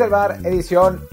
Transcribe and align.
El 0.00 0.10
bar, 0.10 0.38
edición 0.44 1.06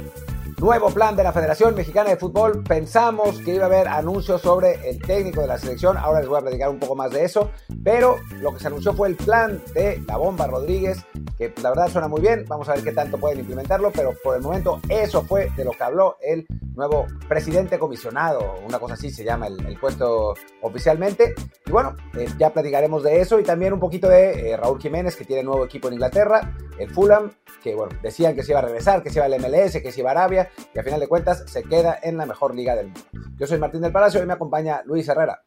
Nuevo 0.59 0.89
plan 0.89 1.15
de 1.15 1.23
la 1.23 1.31
Federación 1.31 1.75
Mexicana 1.75 2.09
de 2.09 2.17
Fútbol. 2.17 2.63
Pensamos 2.63 3.37
que 3.39 3.53
iba 3.53 3.65
a 3.65 3.67
haber 3.67 3.87
anuncios 3.87 4.41
sobre 4.41 4.89
el 4.89 4.99
técnico 4.99 5.41
de 5.41 5.47
la 5.47 5.57
selección. 5.59 5.97
Ahora 5.97 6.21
les 6.21 6.29
voy 6.29 6.39
a 6.39 6.41
platicar 6.41 6.69
un 6.69 6.79
poco 6.79 6.95
más 6.95 7.11
de 7.11 7.23
eso. 7.23 7.51
Pero 7.83 8.17
lo 8.41 8.53
que 8.53 8.59
se 8.59 8.67
anunció 8.67 8.93
fue 8.93 9.09
el 9.09 9.15
plan 9.15 9.61
de 9.73 10.01
la 10.07 10.17
bomba 10.17 10.47
Rodríguez, 10.47 11.05
que 11.37 11.53
la 11.61 11.69
verdad 11.69 11.89
suena 11.89 12.07
muy 12.07 12.21
bien. 12.21 12.45
Vamos 12.47 12.67
a 12.69 12.73
ver 12.73 12.83
qué 12.83 12.91
tanto 12.91 13.17
pueden 13.17 13.39
implementarlo. 13.39 13.91
Pero 13.91 14.13
por 14.23 14.35
el 14.35 14.41
momento 14.41 14.79
eso 14.89 15.23
fue 15.23 15.49
de 15.55 15.63
lo 15.63 15.71
que 15.71 15.83
habló 15.83 16.17
el 16.21 16.45
nuevo 16.75 17.05
presidente 17.27 17.79
comisionado. 17.79 18.55
Una 18.67 18.79
cosa 18.79 18.95
así 18.95 19.09
se 19.09 19.23
llama 19.23 19.47
el, 19.47 19.77
puesto 19.79 20.33
oficialmente. 20.61 21.33
Y 21.65 21.71
bueno, 21.71 21.95
eh, 22.17 22.27
ya 22.37 22.51
platicaremos 22.51 23.03
de 23.03 23.21
eso 23.21 23.39
y 23.39 23.43
también 23.43 23.73
un 23.73 23.79
poquito 23.79 24.07
de 24.07 24.51
eh, 24.51 24.57
Raúl 24.57 24.79
Jiménez, 24.79 25.15
que 25.15 25.25
tiene 25.25 25.43
nuevo 25.43 25.65
equipo 25.65 25.87
en 25.87 25.95
Inglaterra, 25.95 26.55
el 26.79 26.89
Fulham, 26.89 27.31
que 27.61 27.75
bueno, 27.75 27.97
decían 28.01 28.35
que 28.35 28.43
se 28.43 28.51
iba 28.51 28.59
a 28.59 28.63
regresar, 28.63 29.03
que 29.03 29.09
se 29.09 29.19
iba 29.19 29.25
al 29.25 29.39
MLS, 29.39 29.81
que 29.81 29.91
se 29.91 29.99
iba 30.01 30.09
a 30.09 30.13
Arabia 30.13 30.49
y 30.73 30.79
a 30.79 30.83
final 30.83 30.99
de 30.99 31.07
cuentas 31.07 31.43
se 31.47 31.63
queda 31.63 31.99
en 32.01 32.17
la 32.17 32.25
mejor 32.25 32.55
liga 32.55 32.75
del 32.75 32.87
mundo. 32.87 33.01
Yo 33.37 33.47
soy 33.47 33.59
Martín 33.59 33.81
del 33.81 33.91
Palacio 33.91 34.21
y 34.21 34.25
me 34.25 34.33
acompaña 34.33 34.81
Luis 34.85 35.07
Herrera. 35.07 35.46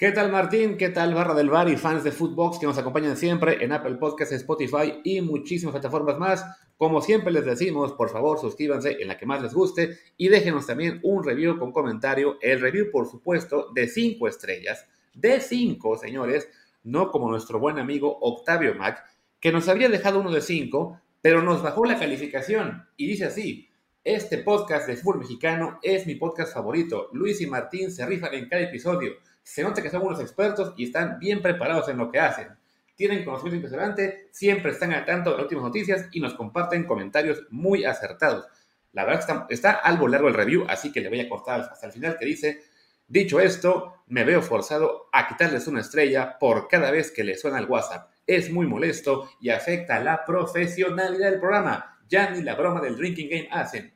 ¿Qué 0.00 0.12
tal 0.12 0.32
Martín? 0.32 0.78
¿Qué 0.78 0.88
tal 0.88 1.12
Barra 1.12 1.34
del 1.34 1.50
Bar 1.50 1.68
y 1.68 1.76
fans 1.76 2.02
de 2.02 2.10
Footbox 2.10 2.58
que 2.58 2.64
nos 2.64 2.78
acompañan 2.78 3.18
siempre 3.18 3.62
en 3.62 3.70
Apple 3.70 3.96
Podcasts, 3.96 4.34
Spotify 4.34 4.98
y 5.04 5.20
muchísimas 5.20 5.74
plataformas 5.74 6.18
más? 6.18 6.42
Como 6.78 7.02
siempre 7.02 7.30
les 7.30 7.44
decimos, 7.44 7.92
por 7.92 8.08
favor 8.08 8.40
suscríbanse 8.40 8.96
en 8.98 9.08
la 9.08 9.18
que 9.18 9.26
más 9.26 9.42
les 9.42 9.52
guste 9.52 9.98
y 10.16 10.28
déjenos 10.28 10.66
también 10.66 11.00
un 11.02 11.22
review 11.22 11.58
con 11.58 11.70
comentario. 11.70 12.38
El 12.40 12.62
review, 12.62 12.90
por 12.90 13.10
supuesto, 13.10 13.72
de 13.74 13.88
5 13.88 14.26
estrellas. 14.26 14.86
De 15.12 15.38
5, 15.38 15.98
señores, 15.98 16.48
no 16.82 17.10
como 17.10 17.28
nuestro 17.28 17.58
buen 17.58 17.78
amigo 17.78 18.20
Octavio 18.22 18.74
Mac, 18.76 19.04
que 19.38 19.52
nos 19.52 19.68
había 19.68 19.90
dejado 19.90 20.20
uno 20.20 20.30
de 20.30 20.40
5, 20.40 20.98
pero 21.20 21.42
nos 21.42 21.62
bajó 21.62 21.84
la 21.84 21.98
calificación 21.98 22.86
y 22.96 23.06
dice 23.06 23.26
así, 23.26 23.68
este 24.02 24.38
podcast 24.38 24.86
de 24.86 24.96
fútbol 24.96 25.18
mexicano 25.18 25.78
es 25.82 26.06
mi 26.06 26.14
podcast 26.14 26.54
favorito. 26.54 27.10
Luis 27.12 27.42
y 27.42 27.46
Martín 27.46 27.92
se 27.92 28.06
rifan 28.06 28.32
en 28.32 28.48
cada 28.48 28.62
episodio. 28.62 29.12
Se 29.42 29.62
nota 29.62 29.82
que 29.82 29.90
son 29.90 30.02
unos 30.02 30.20
expertos 30.20 30.74
y 30.76 30.84
están 30.84 31.18
bien 31.18 31.42
preparados 31.42 31.88
en 31.88 31.98
lo 31.98 32.10
que 32.10 32.20
hacen. 32.20 32.48
Tienen 32.94 33.24
conocimiento 33.24 33.56
impresionante, 33.56 34.28
siempre 34.30 34.72
están 34.72 34.92
al 34.92 35.04
tanto 35.04 35.30
de 35.30 35.36
las 35.36 35.44
últimas 35.44 35.64
noticias 35.64 36.08
y 36.12 36.20
nos 36.20 36.34
comparten 36.34 36.84
comentarios 36.84 37.42
muy 37.50 37.84
acertados. 37.84 38.46
La 38.92 39.04
verdad 39.04 39.46
que 39.48 39.54
está, 39.54 39.72
algo 39.72 40.08
largo 40.08 40.28
el 40.28 40.34
review, 40.34 40.66
así 40.68 40.92
que 40.92 41.00
le 41.00 41.08
voy 41.08 41.20
a 41.20 41.28
cortar 41.28 41.60
hasta 41.60 41.86
el 41.86 41.92
final 41.92 42.18
que 42.18 42.26
dice, 42.26 42.62
dicho 43.06 43.40
esto, 43.40 44.02
me 44.08 44.24
veo 44.24 44.42
forzado 44.42 45.08
a 45.12 45.28
quitarles 45.28 45.66
una 45.66 45.80
estrella 45.80 46.38
por 46.38 46.68
cada 46.68 46.90
vez 46.90 47.10
que 47.10 47.24
les 47.24 47.40
suena 47.40 47.58
el 47.58 47.66
WhatsApp. 47.66 48.10
Es 48.26 48.50
muy 48.50 48.66
molesto 48.66 49.30
y 49.40 49.50
afecta 49.50 50.00
la 50.00 50.24
profesionalidad 50.24 51.30
del 51.30 51.40
programa 51.40 51.90
ya 52.10 52.28
ni 52.30 52.42
la 52.42 52.56
broma 52.56 52.80
del 52.80 52.96
drinking 52.96 53.30
game 53.30 53.48
hacen. 53.50 53.94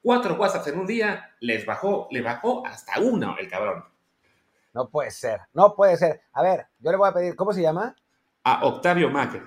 Cuatro 0.00 0.36
WhatsApps 0.36 0.68
en 0.68 0.78
un 0.78 0.86
día, 0.86 1.34
les 1.40 1.66
bajó, 1.66 2.06
le 2.12 2.22
bajó 2.22 2.64
hasta 2.64 3.00
uno 3.00 3.36
el 3.38 3.48
cabrón. 3.48 3.84
No 4.76 4.90
puede 4.90 5.10
ser, 5.10 5.40
no 5.54 5.74
puede 5.74 5.96
ser. 5.96 6.20
A 6.34 6.42
ver, 6.42 6.66
yo 6.80 6.90
le 6.90 6.98
voy 6.98 7.08
a 7.08 7.14
pedir, 7.14 7.34
¿cómo 7.34 7.54
se 7.54 7.62
llama? 7.62 7.96
A 8.44 8.66
Octavio 8.66 9.08
Mac. 9.08 9.42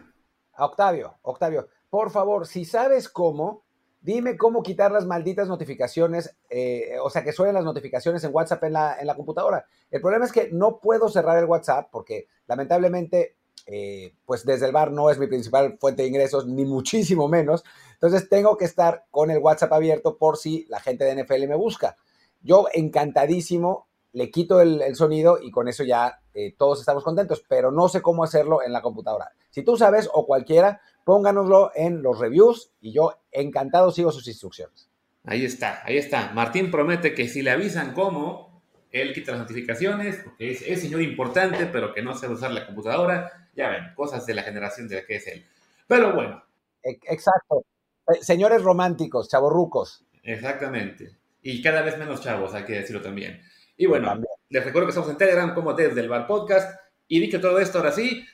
A 0.54 0.66
Octavio, 0.66 1.20
Octavio, 1.22 1.68
por 1.88 2.10
favor, 2.10 2.48
si 2.48 2.66
sabes 2.66 3.08
cómo, 3.08 3.64
dime 4.02 4.38
cómo 4.38 4.64
quitar 4.64 4.92
las 4.92 5.06
malditas 5.06 5.48
notificaciones, 5.48 6.36
eh, 6.50 6.98
o 7.00 7.12
sea, 7.12 7.24
que 7.24 7.32
suenen 7.32 7.54
las 7.54 7.64
notificaciones 7.64 8.24
en 8.24 8.34
WhatsApp 8.34 8.64
en 8.64 8.74
la, 8.74 8.98
en 9.00 9.06
la 9.06 9.16
computadora. 9.16 9.68
El 9.92 10.02
problema 10.02 10.26
es 10.26 10.32
que 10.32 10.50
no 10.52 10.80
puedo 10.80 11.10
cerrar 11.10 11.38
el 11.38 11.46
WhatsApp 11.46 11.90
porque 11.92 12.26
lamentablemente 12.48 13.36
eh, 13.68 14.16
pues 14.26 14.44
desde 14.46 14.66
el 14.66 14.72
bar 14.72 14.92
no 14.92 15.12
es 15.12 15.20
mi 15.20 15.28
principal 15.28 15.78
fuente 15.80 16.02
de 16.02 16.08
ingresos, 16.08 16.48
ni 16.48 16.66
muchísimo 16.66 17.28
menos. 17.28 17.64
Entonces 17.94 18.28
tengo 18.30 18.58
que 18.58 18.66
estar 18.66 19.06
con 19.12 19.30
el 19.30 19.38
WhatsApp 19.38 19.74
abierto 19.74 20.18
por 20.18 20.38
si 20.38 20.66
la 20.70 20.80
gente 20.80 21.04
de 21.06 21.24
NFL 21.24 21.48
me 21.48 21.56
busca. 21.56 21.98
Yo 22.42 22.66
encantadísimo, 22.74 23.89
le 24.14 24.32
quito 24.32 24.62
el, 24.62 24.96
sonido 24.96 25.40
y 25.42 25.52
con 25.52 25.68
eso 25.68 25.84
ya 25.84 26.20
eh, 26.34 26.56
todos 26.58 26.80
estamos 26.80 27.04
contentos, 27.04 27.44
pero 27.48 27.72
no 27.72 27.90
sé 27.90 28.02
cómo 28.02 28.24
hacerlo 28.24 28.64
en 28.64 28.74
la 28.74 28.82
computadora. 28.82 29.32
Si 29.50 29.64
tú 29.64 29.78
sabes 29.78 30.10
o 30.14 30.26
cualquiera, 30.26 30.82
pónganoslo 31.04 31.72
en 31.76 32.02
los 32.02 32.20
reviews 32.20 32.72
y 32.82 32.92
yo 32.92 33.22
encantado 33.32 33.92
sigo 33.92 34.12
sus 34.12 34.28
instrucciones. 34.28 34.90
Ahí 35.26 35.46
está, 35.46 35.82
ahí 35.84 35.98
está. 35.98 36.32
Martín 36.34 36.72
promete 36.72 37.14
que 37.14 37.28
si 37.28 37.42
le 37.42 37.52
avisan 37.52 37.94
cómo, 37.94 38.64
él 38.92 39.14
quita 39.14 39.32
las 39.32 39.42
notificaciones, 39.42 40.22
porque 40.24 40.52
es, 40.52 40.62
es 40.64 40.82
señor 40.82 41.02
importante, 41.02 41.68
pero 41.68 41.94
que 41.94 42.02
no 42.02 42.16
sabe 42.16 42.34
usar 42.34 42.52
la 42.52 42.66
computadora 42.66 43.50
ya 43.60 43.70
ven, 43.70 43.94
cosas 43.94 44.26
de 44.26 44.34
la 44.34 44.44
generación 44.44 44.88
de 44.88 44.96
la 44.96 45.06
que 45.06 45.16
es 45.18 45.28
él. 45.28 45.46
Pero 45.88 46.14
bueno. 46.14 46.44
E, 46.84 46.92
exacto. 47.10 47.66
Eh, 48.08 48.24
señores 48.24 48.64
románticos, 48.64 49.30
chavorrucos. 49.30 50.06
Exactamente. 50.24 51.18
Y 51.42 51.62
cada 51.62 51.82
vez 51.82 51.98
menos 51.98 52.22
chavos, 52.22 52.54
hay 52.54 52.64
que 52.64 52.74
decirlo 52.74 53.02
también. 53.02 53.42
Y 53.80 53.86
bueno, 53.86 54.14
les 54.50 54.66
recuerdo 54.66 54.88
que 54.88 54.90
estamos 54.90 55.10
en 55.10 55.18
Telegram 55.18 55.54
como 55.54 55.74
desde 55.74 56.02
el 56.02 56.10
Bar 56.10 56.28
Podcast. 56.28 56.78
Y 57.08 57.22
dicho 57.22 57.40
todo 57.40 57.60
esto, 57.60 57.78
ahora 57.78 57.94
sí, 57.94 58.26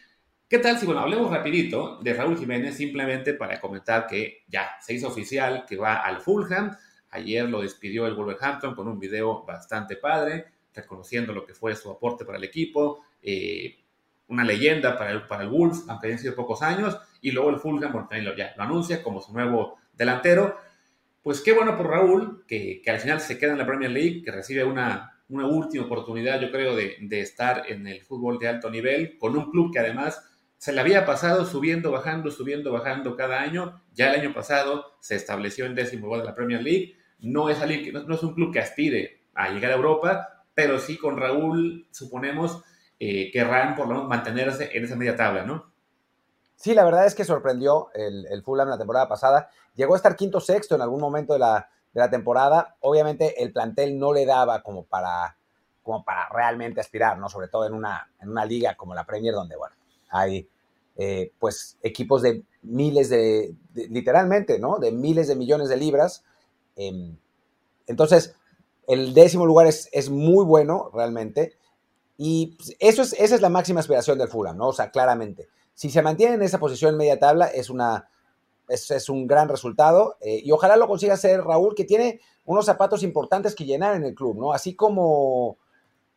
¿qué 0.50 0.58
tal 0.58 0.80
si, 0.80 0.88
bueno, 0.88 1.02
hablemos 1.02 1.30
rapidito 1.30 2.00
de 2.02 2.16
Raúl 2.16 2.40
Jiménez 2.40 2.76
simplemente 2.76 3.36
para 3.36 3.62
comentar 3.62 4.08
que 4.08 4.44
ya 4.48 4.72
se 4.82 4.96
hizo 4.96 5.08
oficial 5.08 5.64
que 5.68 5.78
va 5.78 5.98
al 5.98 6.20
Fulham. 6.20 6.76
Ayer 7.12 7.48
lo 7.48 7.62
despidió 7.62 8.08
el 8.08 8.16
Wolverhampton 8.16 8.74
con 8.74 8.88
un 8.88 8.98
video 8.98 9.46
bastante 9.46 9.98
padre, 9.98 10.46
reconociendo 10.74 11.32
lo 11.32 11.46
que 11.46 11.54
fue 11.54 11.76
su 11.76 11.92
aporte 11.92 12.26
para 12.26 12.40
el 12.40 12.44
equipo, 12.44 13.04
eh, 13.22 13.78
una 14.30 14.44
leyenda 14.44 14.98
para 14.98 15.12
el, 15.12 15.28
para 15.28 15.44
el 15.44 15.50
Wolves, 15.50 15.84
aunque 15.88 16.08
hayan 16.08 16.18
sido 16.18 16.34
pocos 16.34 16.64
años, 16.64 16.98
y 17.22 17.30
luego 17.30 17.52
el 17.52 17.58
Fulham, 17.58 17.92
bueno, 17.92 18.10
lo, 18.12 18.36
ya 18.36 18.56
lo 18.58 18.64
anuncia 18.64 19.04
como 19.04 19.22
su 19.22 19.32
nuevo 19.32 19.78
delantero. 19.94 20.58
Pues 21.22 21.40
qué 21.42 21.52
bueno 21.52 21.78
por 21.78 21.88
Raúl, 21.88 22.46
que, 22.48 22.82
que 22.84 22.90
al 22.90 23.00
final 23.00 23.22
se 23.22 23.38
queda 23.38 23.52
en 23.52 23.60
la 23.60 23.68
Premier 23.68 23.92
League, 23.92 24.24
que 24.24 24.32
recibe 24.32 24.64
una, 24.64 25.15
una 25.30 25.48
última 25.48 25.86
oportunidad, 25.86 26.40
yo 26.40 26.52
creo, 26.52 26.76
de, 26.76 27.20
estar 27.20 27.64
en 27.70 27.88
el 27.88 28.02
fútbol 28.04 28.38
de 28.38 28.48
alto 28.48 28.70
nivel, 28.70 29.18
con 29.18 29.36
un 29.38 29.50
club 29.52 29.72
que 29.74 29.80
además 29.80 30.24
se 30.58 30.72
le 30.72 30.82
había 30.82 31.06
pasado 31.06 31.46
subiendo, 31.46 31.92
bajando, 31.92 32.32
subiendo, 32.32 32.72
bajando 32.72 33.16
cada 33.16 33.42
año. 33.42 33.82
Ya 33.94 34.14
el 34.14 34.22
año 34.22 34.34
pasado 34.34 34.86
se 35.00 35.16
estableció 35.16 35.66
en 35.66 35.76
décimo 35.76 36.08
lugar 36.08 36.22
de 36.22 36.28
la 36.28 36.36
Premier 36.36 36.62
League. 36.62 36.96
No 37.20 37.50
es 37.50 38.24
un 38.24 38.34
club 38.34 38.54
que 38.54 38.60
aspire 38.60 39.26
a 39.34 39.50
llegar 39.50 39.72
a 39.72 39.76
Europa, 39.76 40.44
pero 40.54 40.80
sí 40.80 40.98
con 40.98 41.18
Raúl, 41.18 41.88
suponemos, 41.92 42.64
eh, 43.00 43.30
querrán 43.32 43.76
por 43.76 43.88
lo 43.88 43.96
menos 43.96 44.10
mantenerse 44.10 44.70
en 44.74 44.86
esa 44.86 44.96
media 44.96 45.16
tabla, 45.16 45.44
¿no? 45.44 45.74
Sí, 46.56 46.74
la 46.74 46.86
verdad 46.86 47.06
es 47.06 47.16
que 47.16 47.26
sorprendió 47.26 47.90
el, 47.94 48.26
el 48.28 48.42
Fulham 48.42 48.70
la 48.70 48.78
temporada 48.78 49.10
pasada. 49.10 49.50
Llegó 49.76 49.94
a 49.94 49.98
estar 49.98 50.16
quinto 50.16 50.40
sexto 50.40 50.76
en 50.76 50.82
algún 50.82 51.02
momento 51.02 51.34
de 51.34 51.40
la, 51.40 51.70
de 51.96 52.02
la 52.02 52.10
temporada. 52.12 52.76
Obviamente 52.82 53.42
el 53.42 53.52
plantel 53.54 53.98
no 53.98 54.14
le 54.14 54.26
daba 54.26 54.62
como 54.62 54.84
para, 54.84 55.38
como 55.82 56.04
para 56.04 56.28
realmente 56.30 56.82
aspirar, 56.82 57.18
¿no? 57.18 57.30
Sobre 57.30 57.48
todo 57.48 57.66
en 57.66 57.74
una, 57.74 58.12
en 58.22 58.30
una 58.30 58.46
liga 58.46 58.76
como 58.76 58.94
la 58.94 59.06
Premier, 59.06 59.34
donde, 59.34 59.56
bueno, 59.56 59.76
hay 60.12 60.48
eh, 60.98 61.32
pues 61.40 61.78
equipos 61.82 62.22
de 62.22 62.44
miles 62.64 63.10
de, 63.10 63.56
literalmente, 63.74 64.60
¿no? 64.60 64.78
De 64.78 64.92
miles 64.92 65.30
de 65.30 65.38
millones 65.38 65.70
de 65.70 65.78
libras. 65.78 66.24
Em, 66.76 67.18
entonces, 67.88 68.36
el 68.88 69.14
décimo 69.14 69.46
lugar 69.46 69.66
es, 69.66 69.90
es 69.94 70.10
muy 70.10 70.44
bueno, 70.44 70.92
realmente. 70.94 71.58
Y 72.18 72.58
pues, 72.58 72.76
eso 72.80 73.04
es, 73.04 73.14
esa 73.14 73.36
es 73.36 73.42
la 73.42 73.50
máxima 73.50 73.80
aspiración 73.80 74.18
del 74.18 74.28
Fulham, 74.28 74.58
¿no? 74.58 74.68
O 74.68 74.74
sea, 74.74 74.92
claramente. 74.92 75.48
Si 75.74 75.90
se 75.90 76.02
mantiene 76.02 76.36
en 76.36 76.42
esa 76.42 76.60
posición 76.60 76.92
en 76.92 76.98
media 76.98 77.20
tabla, 77.20 77.48
es, 77.48 77.70
una, 77.70 78.10
es, 78.70 78.92
es 78.92 79.10
un 79.10 79.28
gran 79.28 79.50
resultado. 79.50 80.18
Eh, 80.22 80.42
y 80.44 80.52
ojalá 80.52 80.78
lo 80.78 80.88
consiga 80.88 81.14
hacer 81.14 81.44
Raúl, 81.44 81.76
que 81.76 81.86
tiene 81.86 82.22
unos 82.46 82.66
zapatos 82.66 83.04
importantes 83.04 83.56
que 83.56 83.66
llenar 83.66 83.96
en 83.96 84.04
el 84.04 84.16
club, 84.16 84.38
¿no? 84.38 84.54
Así 84.54 84.76
como, 84.76 85.58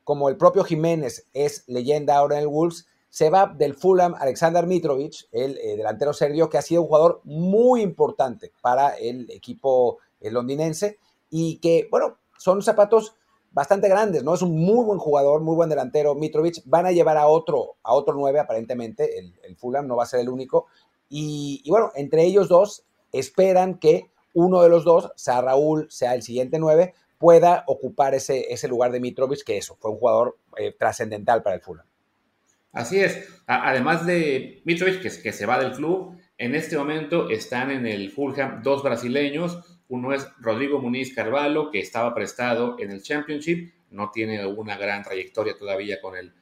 como 0.04 0.28
el 0.28 0.36
propio 0.36 0.64
Jiménez 0.64 1.26
es 1.32 1.64
leyenda 1.66 2.16
ahora 2.16 2.36
en 2.36 2.42
el 2.42 2.48
Wolves, 2.48 2.86
se 3.10 3.30
va 3.30 3.46
del 3.46 3.74
Fulham 3.74 4.14
Alexander 4.18 4.66
Mitrovic, 4.66 5.28
el 5.32 5.56
eh, 5.58 5.76
delantero 5.76 6.12
serbio, 6.12 6.48
que 6.50 6.58
ha 6.58 6.62
sido 6.62 6.82
un 6.82 6.88
jugador 6.88 7.20
muy 7.24 7.80
importante 7.80 8.52
para 8.60 8.90
el 8.90 9.30
equipo 9.30 9.98
el 10.20 10.34
londinense 10.34 10.98
y 11.30 11.58
que, 11.58 11.88
bueno, 11.90 12.18
son 12.38 12.62
zapatos 12.62 13.14
bastante 13.50 13.88
grandes, 13.88 14.22
¿no? 14.22 14.34
Es 14.34 14.42
un 14.42 14.56
muy 14.58 14.84
buen 14.84 14.98
jugador, 14.98 15.40
muy 15.40 15.56
buen 15.56 15.70
delantero, 15.70 16.14
Mitrovic. 16.14 16.62
Van 16.66 16.86
a 16.86 16.92
llevar 16.92 17.16
a 17.16 17.26
otro, 17.26 17.76
a 17.82 17.94
otro 17.94 18.14
9, 18.14 18.40
aparentemente, 18.40 19.18
el, 19.18 19.34
el 19.42 19.56
Fulham 19.56 19.86
no 19.86 19.96
va 19.96 20.04
a 20.04 20.06
ser 20.06 20.20
el 20.20 20.28
único. 20.28 20.66
Y, 21.08 21.62
bueno, 21.68 21.90
entre 21.94 22.24
ellos 22.24 22.48
dos 22.48 22.84
esperan 23.12 23.78
que 23.78 24.10
uno 24.34 24.62
de 24.62 24.68
los 24.68 24.84
dos, 24.84 25.10
sea 25.16 25.40
Raúl, 25.40 25.86
sea 25.90 26.14
el 26.14 26.22
siguiente 26.22 26.58
9, 26.58 26.94
pueda 27.18 27.64
ocupar 27.66 28.14
ese, 28.14 28.52
ese 28.52 28.68
lugar 28.68 28.92
de 28.92 29.00
Mitrovic, 29.00 29.42
que 29.42 29.56
eso, 29.56 29.76
fue 29.80 29.90
un 29.90 29.98
jugador 29.98 30.38
eh, 30.56 30.74
trascendental 30.78 31.42
para 31.42 31.56
el 31.56 31.62
Fulham. 31.62 31.86
Así 32.72 33.00
es. 33.00 33.26
Además 33.46 34.06
de 34.06 34.62
Mitrovic, 34.64 35.00
que 35.22 35.32
se 35.32 35.46
va 35.46 35.58
del 35.58 35.72
club, 35.72 36.16
en 36.36 36.54
este 36.54 36.76
momento 36.76 37.30
están 37.30 37.70
en 37.70 37.86
el 37.86 38.10
Fulham 38.10 38.62
dos 38.62 38.82
brasileños, 38.82 39.58
uno 39.88 40.12
es 40.12 40.28
Rodrigo 40.38 40.80
Muniz 40.80 41.14
Carvalho, 41.14 41.70
que 41.70 41.80
estaba 41.80 42.14
prestado 42.14 42.76
en 42.78 42.90
el 42.90 43.02
Championship, 43.02 43.72
no 43.90 44.10
tiene 44.10 44.46
una 44.46 44.76
gran 44.76 45.02
trayectoria 45.02 45.56
todavía 45.58 46.00
con 46.00 46.16
el, 46.16 46.32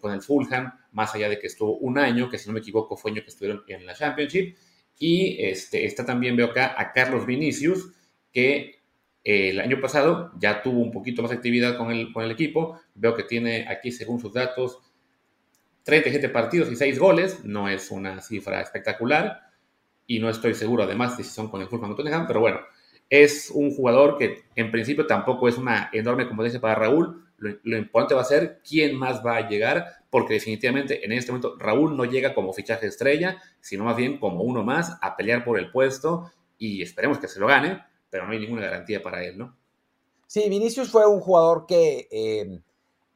con 0.00 0.12
el 0.12 0.22
Fulham, 0.22 0.72
más 0.92 1.14
allá 1.14 1.28
de 1.28 1.38
que 1.38 1.46
estuvo 1.46 1.76
un 1.78 1.98
año, 1.98 2.28
que 2.30 2.38
si 2.38 2.48
no 2.48 2.54
me 2.54 2.60
equivoco 2.60 2.96
fue 2.96 3.10
año 3.10 3.22
que 3.22 3.28
estuvieron 3.28 3.62
en 3.68 3.86
la 3.86 3.94
Championship. 3.94 4.56
Y 4.98 5.36
este, 5.44 5.84
está 5.84 6.04
también, 6.04 6.36
veo 6.36 6.46
acá, 6.46 6.74
a 6.76 6.92
Carlos 6.92 7.26
Vinicius, 7.26 7.92
que 8.32 8.80
eh, 9.24 9.50
el 9.50 9.60
año 9.60 9.80
pasado 9.80 10.32
ya 10.38 10.62
tuvo 10.62 10.80
un 10.80 10.90
poquito 10.90 11.22
más 11.22 11.32
actividad 11.32 11.76
con 11.76 11.90
el, 11.90 12.12
con 12.12 12.24
el 12.24 12.30
equipo. 12.30 12.80
Veo 12.94 13.14
que 13.14 13.24
tiene 13.24 13.66
aquí, 13.68 13.92
según 13.92 14.20
sus 14.20 14.32
datos, 14.32 14.78
37 15.82 16.28
partidos 16.30 16.70
y 16.70 16.76
6 16.76 16.98
goles. 16.98 17.44
No 17.44 17.68
es 17.68 17.90
una 17.90 18.20
cifra 18.22 18.60
espectacular. 18.60 19.42
Y 20.06 20.20
no 20.20 20.30
estoy 20.30 20.54
seguro, 20.54 20.84
además, 20.84 21.18
de 21.18 21.24
si 21.24 21.30
son 21.30 21.50
con 21.50 21.60
el 21.60 21.68
Fulham 21.68 21.90
o 21.90 21.94
Tottenham. 21.94 22.26
Pero 22.26 22.40
bueno, 22.40 22.60
es 23.10 23.50
un 23.52 23.70
jugador 23.72 24.16
que 24.16 24.44
en 24.54 24.70
principio 24.70 25.06
tampoco 25.06 25.48
es 25.48 25.58
una 25.58 25.90
enorme 25.92 26.26
competencia 26.28 26.60
para 26.60 26.76
Raúl. 26.76 27.25
Lo, 27.38 27.76
importante 27.76 28.14
va 28.14 28.22
a 28.22 28.24
ser 28.24 28.60
quién 28.66 28.96
más 28.96 29.24
va 29.24 29.36
a 29.36 29.48
llegar, 29.48 29.86
porque 30.10 30.34
definitivamente 30.34 31.04
en 31.04 31.12
este 31.12 31.32
momento 31.32 31.56
Raúl 31.58 31.96
no 31.96 32.04
llega 32.04 32.34
como 32.34 32.52
fichaje 32.52 32.86
estrella, 32.86 33.40
sino 33.60 33.84
más 33.84 33.96
bien 33.96 34.18
como 34.18 34.42
uno 34.42 34.62
más 34.62 34.96
a 35.02 35.16
pelear 35.16 35.44
por 35.44 35.58
el 35.58 35.70
puesto 35.70 36.32
y 36.58 36.82
esperemos 36.82 37.18
que 37.18 37.28
se 37.28 37.38
lo 37.38 37.46
gane, 37.46 37.84
pero 38.08 38.26
no 38.26 38.32
hay 38.32 38.38
ninguna 38.38 38.62
garantía 38.62 39.02
para 39.02 39.22
él, 39.22 39.36
¿no? 39.36 39.54
Sí, 40.26 40.48
Vinicius 40.48 40.90
fue 40.90 41.06
un 41.06 41.20
jugador 41.20 41.66
que 41.66 42.08
eh, 42.10 42.60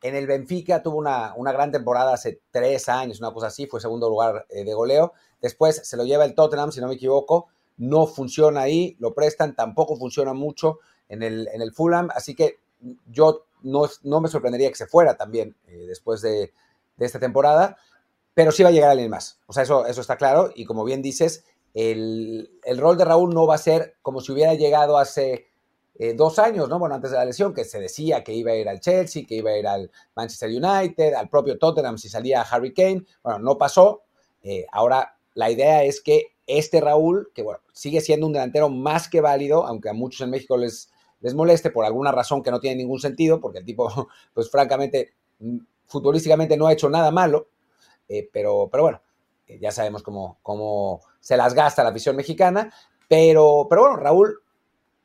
en 0.02 0.14
el 0.14 0.26
Benfica 0.26 0.82
tuvo 0.82 0.98
una, 0.98 1.34
gran 1.52 1.72
temporada 1.72 2.14
hace 2.14 2.40
tres 2.50 2.88
años, 2.88 3.20
una 3.20 3.32
cosa 3.32 3.48
así, 3.48 3.66
fue 3.66 3.80
segundo 3.80 4.08
lugar 4.08 4.46
eh, 4.48 4.64
de 4.64 4.74
goleo. 4.74 5.12
Después 5.40 5.80
se 5.88 5.96
lo 5.96 6.04
lleva 6.04 6.24
el 6.24 6.34
Tottenham, 6.34 6.70
si 6.70 6.80
no 6.80 6.88
me 6.88 6.94
equivoco, 6.94 7.48
no 7.78 8.06
funciona 8.06 8.60
ahí, 8.62 8.96
lo 8.98 9.14
prestan, 9.14 9.56
tampoco 9.56 9.96
funciona 9.96 10.34
mucho 10.34 10.78
en 11.08 11.22
el, 11.22 11.48
en 11.52 11.62
el 11.62 11.72
Fulham, 11.72 12.08
así 12.14 12.34
que 12.34 12.58
yo 13.10 13.46
no, 13.62 13.88
no 14.02 14.20
me 14.20 14.28
sorprendería 14.28 14.68
que 14.68 14.76
se 14.76 14.86
fuera 14.86 15.16
también 15.16 15.56
eh, 15.66 15.86
después 15.86 16.22
de, 16.22 16.52
esta 16.98 17.18
temporada, 17.18 17.78
pero 18.34 18.52
sí 18.52 18.62
va 18.62 18.68
a 18.68 18.72
llegar 18.72 18.90
alguien 18.90 19.10
más, 19.10 19.40
o 19.46 19.54
sea, 19.54 19.62
eso, 19.62 19.86
eso 19.86 20.02
está 20.02 20.18
claro, 20.18 20.50
y 20.54 20.66
como 20.66 20.84
bien 20.84 21.00
dices, 21.00 21.44
el, 21.72 22.50
rol 22.76 22.98
de 22.98 23.06
Raúl 23.06 23.32
no 23.32 23.46
va 23.46 23.54
a 23.54 23.58
ser 23.58 23.96
como 24.02 24.20
si 24.20 24.32
hubiera 24.32 24.52
llegado 24.52 24.98
hace 24.98 25.46
eh, 25.94 26.12
dos 26.12 26.38
años, 26.38 26.68
¿no? 26.68 26.78
Bueno, 26.78 26.94
antes 26.94 27.10
de 27.10 27.16
la 27.16 27.24
lesión, 27.24 27.54
que 27.54 27.64
se 27.64 27.80
decía 27.80 28.22
que 28.22 28.34
iba 28.34 28.52
a 28.52 28.56
ir 28.56 28.68
al 28.68 28.80
Chelsea, 28.80 29.24
que 29.26 29.36
iba 29.36 29.50
a 29.50 29.58
ir 29.58 29.66
al 29.66 29.90
Manchester 30.14 30.50
United, 30.50 31.14
al 31.14 31.30
propio 31.30 31.58
Tottenham 31.58 31.96
si 31.96 32.10
salía 32.10 32.42
Harry 32.42 32.74
Kane, 32.74 33.04
bueno, 33.22 33.38
no 33.38 33.56
pasó, 33.56 34.02
eh, 34.42 34.66
ahora 34.72 35.16
la 35.34 35.50
idea 35.50 35.84
es 35.84 36.02
que 36.02 36.34
este 36.46 36.80
Raúl, 36.80 37.30
que 37.34 37.42
bueno, 37.42 37.60
sigue 37.72 38.00
siendo 38.00 38.26
un 38.26 38.32
delantero 38.32 38.68
más 38.68 39.08
que 39.08 39.20
válido, 39.20 39.66
aunque 39.66 39.88
a 39.88 39.94
muchos 39.94 40.20
en 40.22 40.30
México 40.30 40.56
les, 40.56 40.90
les 41.20 41.34
moleste 41.34 41.70
por 41.70 41.84
alguna 41.84 42.12
razón 42.12 42.42
que 42.42 42.50
no 42.50 42.60
tiene 42.60 42.76
ningún 42.76 43.00
sentido, 43.00 43.40
porque 43.40 43.58
el 43.58 43.64
tipo, 43.64 43.88
pues 44.34 44.50
francamente, 44.50 45.14
mm, 45.38 45.58
futbolísticamente 45.86 46.56
no 46.56 46.66
ha 46.66 46.72
hecho 46.72 46.88
nada 46.88 47.10
malo, 47.10 47.48
eh, 48.08 48.28
pero, 48.32 48.68
pero 48.70 48.84
bueno, 48.84 49.02
eh, 49.46 49.58
ya 49.60 49.70
sabemos 49.70 50.02
cómo, 50.02 50.38
cómo 50.42 51.00
se 51.20 51.36
las 51.36 51.54
gasta 51.54 51.82
la 51.82 51.90
afición 51.90 52.16
mexicana, 52.16 52.72
pero, 53.08 53.66
pero 53.68 53.82
bueno, 53.82 53.96
Raúl 53.96 54.40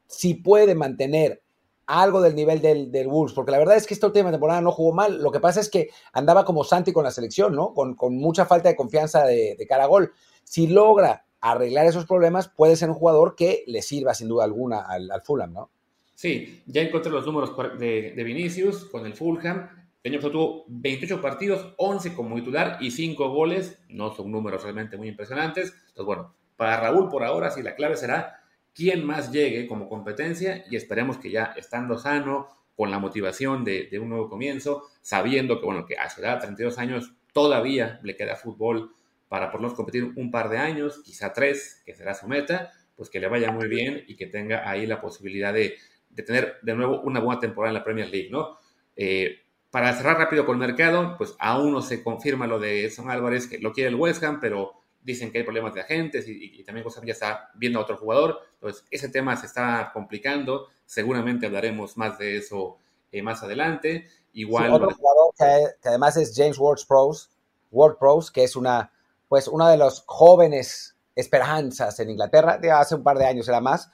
si 0.07 0.35
puede 0.35 0.75
mantener 0.75 1.41
algo 1.87 2.21
del 2.21 2.35
nivel 2.35 2.61
del, 2.61 2.91
del, 2.91 3.07
Wolves, 3.07 3.33
porque 3.33 3.51
la 3.51 3.59
verdad 3.59 3.75
es 3.75 3.85
que 3.85 3.93
esta 3.93 4.07
última 4.07 4.31
temporada 4.31 4.61
no 4.61 4.71
jugó 4.71 4.91
mal. 4.91 5.21
Lo 5.21 5.31
que 5.31 5.39
pasa 5.39 5.59
es 5.59 5.69
que 5.69 5.89
andaba 6.13 6.43
como 6.43 6.63
Santi 6.63 6.91
con 6.91 7.03
la 7.03 7.11
selección, 7.11 7.55
¿no? 7.55 7.73
Con, 7.73 7.95
con 7.95 8.17
mucha 8.17 8.45
falta 8.45 8.69
de 8.69 8.75
confianza 8.75 9.23
de, 9.25 9.55
de, 9.57 9.67
cara 9.67 9.83
a 9.83 9.87
gol. 9.87 10.11
Si 10.43 10.67
logra 10.67 11.25
arreglar 11.41 11.85
esos 11.85 12.05
problemas, 12.05 12.47
puede 12.47 12.75
ser 12.75 12.89
un 12.89 12.95
jugador 12.95 13.35
que 13.35 13.63
le 13.67 13.83
sirva 13.83 14.15
sin 14.15 14.27
duda 14.27 14.45
alguna 14.45 14.79
al, 14.81 15.11
Fulham, 15.23 15.53
¿no? 15.53 15.69
Sí, 16.15 16.63
ya 16.65 16.81
encontré 16.81 17.11
los 17.11 17.25
números 17.25 17.53
de, 17.77 18.23
Vinicius 18.23 18.85
con 18.85 19.05
el 19.05 19.13
Fulham. 19.13 19.69
Pasado 20.01 20.31
tuvo 20.31 20.65
28 20.67 21.21
partidos, 21.21 21.73
11 21.77 22.13
como 22.13 22.35
titular 22.35 22.77
y 22.79 22.91
5 22.91 23.29
goles. 23.29 23.79
No 23.89 24.13
son 24.13 24.31
números 24.31 24.63
realmente 24.63 24.97
muy 24.97 25.09
impresionantes. 25.09 25.73
Entonces, 25.89 26.05
bueno, 26.05 26.35
para 26.55 26.79
Raúl 26.79 27.09
por 27.09 27.23
ahora 27.23 27.51
sí 27.51 27.61
la 27.61 27.75
clave 27.75 27.97
será 27.97 28.39
quién 28.73 29.05
más 29.05 29.31
llegue 29.31 29.67
como 29.67 29.89
competencia 29.89 30.63
y 30.69 30.75
esperemos 30.75 31.17
que 31.17 31.31
ya 31.31 31.53
estando 31.57 31.97
sano, 31.97 32.47
con 32.75 32.91
la 32.91 32.99
motivación 32.99 33.63
de, 33.63 33.87
de 33.89 33.99
un 33.99 34.09
nuevo 34.09 34.29
comienzo, 34.29 34.83
sabiendo 35.01 35.59
que, 35.59 35.65
bueno, 35.65 35.85
que 35.85 35.95
a 35.95 36.09
su 36.09 36.19
edad, 36.19 36.41
32 36.41 36.77
años, 36.77 37.13
todavía 37.31 38.01
le 38.03 38.17
queda 38.17 38.35
fútbol 38.35 38.91
para 39.29 39.49
por 39.49 39.61
lo 39.61 39.67
menos 39.67 39.77
competir 39.77 40.11
un 40.15 40.29
par 40.29 40.49
de 40.49 40.57
años, 40.57 41.01
quizá 41.03 41.33
tres, 41.33 41.81
que 41.85 41.95
será 41.95 42.13
su 42.13 42.27
meta, 42.27 42.71
pues 42.95 43.09
que 43.09 43.19
le 43.19 43.27
vaya 43.27 43.51
muy 43.51 43.67
bien 43.67 44.03
y 44.07 44.15
que 44.15 44.27
tenga 44.27 44.69
ahí 44.69 44.85
la 44.85 45.01
posibilidad 45.01 45.53
de, 45.53 45.75
tener 46.23 46.57
de 46.61 46.75
nuevo 46.75 47.01
una 47.01 47.19
buena 47.19 47.39
temporada 47.39 47.71
en 47.71 47.75
la 47.75 47.83
Premier 47.83 48.09
League, 48.09 48.29
¿no? 48.31 48.57
Eh, 48.95 49.39
para 49.71 49.93
cerrar 49.93 50.17
rápido 50.17 50.45
con 50.45 50.61
el 50.61 50.67
mercado, 50.67 51.15
pues 51.17 51.35
aún 51.39 51.73
no 51.73 51.81
se 51.81 52.01
confirma 52.01 52.47
lo 52.47 52.59
de 52.59 52.89
Son 52.89 53.09
Álvarez, 53.09 53.47
que 53.47 53.59
lo 53.59 53.73
quiere 53.73 53.89
el 53.89 53.95
West 53.95 54.23
Ham, 54.23 54.39
pero 54.39 54.73
dicen 55.01 55.31
que 55.31 55.39
hay 55.39 55.43
problemas 55.43 55.73
de 55.73 55.81
agentes 55.81 56.25
y, 56.27 56.63
también 56.63 56.85
West 56.85 57.03
ya 57.03 57.13
está 57.13 57.49
viendo 57.55 57.79
a 57.79 57.83
otro 57.83 57.97
jugador. 57.97 58.39
Entonces, 58.53 58.85
ese 58.89 59.09
tema 59.09 59.35
se 59.35 59.47
está 59.47 59.91
complicando. 59.93 60.67
Seguramente 60.85 61.45
hablaremos 61.45 61.97
más 61.97 62.17
de 62.17 62.37
eso 62.37 62.77
eh, 63.11 63.21
más 63.21 63.43
adelante. 63.43 64.07
Igual. 64.33 64.71
otro 64.71 64.91
jugador 64.91 65.33
que, 65.37 65.87
además 65.89 66.17
es 66.17 66.33
James 66.35 66.57
Ward 66.57 66.79
Pros, 66.87 67.29
Ward 67.71 67.97
Pros, 67.97 68.31
que 68.31 68.43
es 68.43 68.55
una 68.55 68.91
pues 69.27 69.47
una 69.47 69.69
de 69.69 69.77
los 69.77 70.03
jóvenes 70.05 70.95
esperanzas 71.15 71.99
en 71.99 72.09
Inglaterra, 72.09 72.57
de 72.57 72.71
hace 72.71 72.95
un 72.95 73.03
par 73.03 73.17
de 73.17 73.25
años 73.25 73.47
era 73.47 73.59
más. 73.59 73.89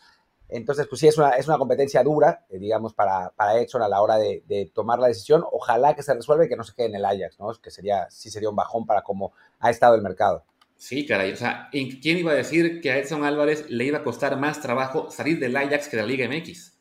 Entonces, 0.51 0.85
pues 0.85 0.99
sí, 0.99 1.07
es 1.07 1.17
una, 1.17 1.29
es 1.29 1.47
una 1.47 1.57
competencia 1.57 2.03
dura, 2.03 2.45
eh, 2.49 2.59
digamos, 2.59 2.93
para, 2.93 3.29
para 3.29 3.57
Edson 3.57 3.81
a 3.83 3.87
la 3.87 4.01
hora 4.01 4.17
de, 4.17 4.69
tomar 4.73 4.99
la 4.99 5.07
decisión. 5.07 5.45
Ojalá 5.49 5.95
que 5.95 6.03
se 6.03 6.13
resuelva 6.13 6.45
y 6.45 6.49
que 6.49 6.57
no 6.57 6.65
se 6.65 6.73
quede 6.75 6.87
en 6.87 6.95
el 6.95 7.05
Ajax, 7.05 7.39
¿no? 7.39 7.53
Que 7.53 7.71
sería, 7.71 8.09
sí 8.09 8.29
sería 8.29 8.49
un 8.49 8.55
bajón 8.55 8.85
para 8.85 9.01
cómo 9.01 9.31
ha 9.59 9.69
estado 9.69 9.95
el 9.95 10.01
mercado. 10.01 10.43
Sí, 10.75 11.05
caray. 11.05 11.31
O 11.31 11.37
sea, 11.37 11.69
¿quién 11.71 12.17
iba 12.17 12.33
a 12.33 12.35
decir 12.35 12.81
que 12.81 12.91
a 12.91 12.97
Edson 12.97 13.23
Álvarez 13.23 13.69
le 13.69 13.85
iba 13.85 13.99
a 13.99 14.03
costar 14.03 14.37
más 14.37 14.61
trabajo 14.61 15.09
salir 15.09 15.39
del 15.39 15.55
Ajax 15.55 15.87
que 15.87 15.95
de 15.95 16.03
la 16.03 16.07
Liga 16.07 16.27
MX? 16.27 16.77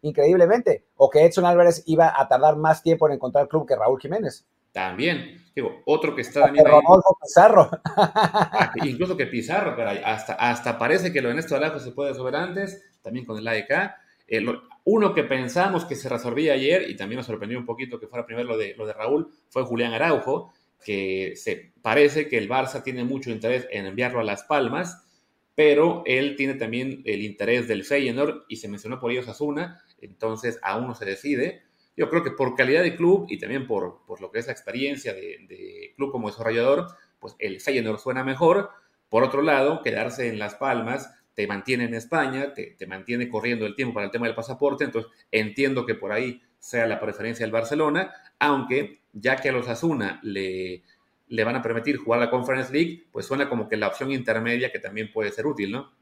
Increíblemente. 0.00 0.86
O 0.96 1.10
que 1.10 1.26
Edson 1.26 1.44
Álvarez 1.44 1.82
iba 1.84 2.14
a 2.16 2.28
tardar 2.28 2.56
más 2.56 2.82
tiempo 2.82 3.06
en 3.06 3.14
encontrar 3.14 3.46
club 3.46 3.68
que 3.68 3.76
Raúl 3.76 4.00
Jiménez. 4.00 4.46
También. 4.72 5.44
Digo, 5.54 5.82
otro 5.84 6.14
que 6.14 6.22
está 6.22 6.42
también 6.42 6.64
Pizarro. 7.22 7.68
Ah, 7.96 8.72
incluso 8.84 9.16
que 9.16 9.26
Pizarro, 9.26 9.76
caray. 9.76 10.00
Hasta, 10.04 10.34
hasta 10.34 10.78
parece 10.78 11.12
que 11.12 11.20
lo 11.20 11.28
de 11.28 11.34
Néstor 11.34 11.58
Alajo 11.58 11.80
se 11.80 11.92
puede 11.92 12.10
resolver 12.10 12.36
antes, 12.36 12.82
también 13.02 13.26
con 13.26 13.36
el 13.36 13.48
AEK. 13.48 13.92
uno 14.84 15.12
que 15.12 15.24
pensamos 15.24 15.84
que 15.84 15.96
se 15.96 16.08
resolvía 16.08 16.54
ayer, 16.54 16.88
y 16.88 16.96
también 16.96 17.18
nos 17.18 17.26
sorprendió 17.26 17.58
un 17.58 17.66
poquito 17.66 17.98
que 17.98 18.06
fuera 18.06 18.24
primero 18.24 18.48
lo 18.48 18.56
de, 18.56 18.74
lo 18.76 18.86
de 18.86 18.92
Raúl, 18.92 19.28
fue 19.48 19.64
Julián 19.64 19.92
Araujo, 19.92 20.52
que 20.84 21.34
se 21.36 21.72
parece 21.82 22.28
que 22.28 22.38
el 22.38 22.48
Barça 22.48 22.82
tiene 22.82 23.04
mucho 23.04 23.30
interés 23.30 23.66
en 23.70 23.86
enviarlo 23.86 24.20
a 24.20 24.24
Las 24.24 24.44
Palmas, 24.44 25.06
pero 25.54 26.02
él 26.06 26.36
tiene 26.36 26.54
también 26.54 27.02
el 27.04 27.22
interés 27.22 27.68
del 27.68 27.84
Feyenoord 27.84 28.44
y 28.48 28.56
se 28.56 28.68
mencionó 28.68 28.98
por 28.98 29.10
ellos 29.10 29.28
Asuna, 29.28 29.82
entonces 30.00 30.58
aún 30.62 30.86
no 30.86 30.94
se 30.94 31.04
decide. 31.04 31.62
Yo 32.00 32.08
creo 32.08 32.24
que 32.24 32.30
por 32.30 32.54
calidad 32.54 32.82
de 32.82 32.96
club 32.96 33.26
y 33.28 33.36
también 33.36 33.66
por, 33.66 34.06
por 34.06 34.22
lo 34.22 34.32
que 34.32 34.38
es 34.38 34.46
la 34.46 34.54
experiencia 34.54 35.12
de, 35.12 35.92
club 35.96 36.10
como 36.10 36.30
desarrollador, 36.30 36.86
pues 37.18 37.36
el 37.38 37.60
Feyenoord 37.60 37.98
suena 37.98 38.24
mejor. 38.24 38.70
Por 39.10 39.22
otro 39.22 39.42
lado, 39.42 39.82
quedarse 39.82 40.30
en 40.30 40.38
Las 40.38 40.54
Palmas 40.54 41.14
te 41.34 41.46
mantiene 41.46 41.84
en 41.84 41.92
España, 41.92 42.54
te, 42.54 42.74
te, 42.78 42.86
mantiene 42.86 43.28
corriendo 43.28 43.66
el 43.66 43.76
tiempo 43.76 43.92
para 43.92 44.06
el 44.06 44.12
tema 44.12 44.24
del 44.24 44.34
pasaporte, 44.34 44.84
entonces 44.84 45.12
entiendo 45.30 45.84
que 45.84 45.94
por 45.94 46.10
ahí 46.10 46.40
sea 46.58 46.86
la 46.86 46.98
preferencia 46.98 47.44
del 47.44 47.52
Barcelona, 47.52 48.14
aunque 48.38 49.00
ya 49.12 49.36
que 49.36 49.50
a 49.50 49.52
los 49.52 49.68
Asuna 49.68 50.20
le, 50.22 50.82
le 51.28 51.44
van 51.44 51.56
a 51.56 51.62
permitir 51.62 51.98
jugar 51.98 52.20
la 52.20 52.30
Conference 52.30 52.72
League, 52.72 53.08
pues 53.12 53.26
suena 53.26 53.46
como 53.46 53.68
que 53.68 53.76
la 53.76 53.88
opción 53.88 54.10
intermedia 54.10 54.72
que 54.72 54.78
también 54.78 55.12
puede 55.12 55.32
ser 55.32 55.46
útil, 55.46 55.70
¿no? 55.70 55.92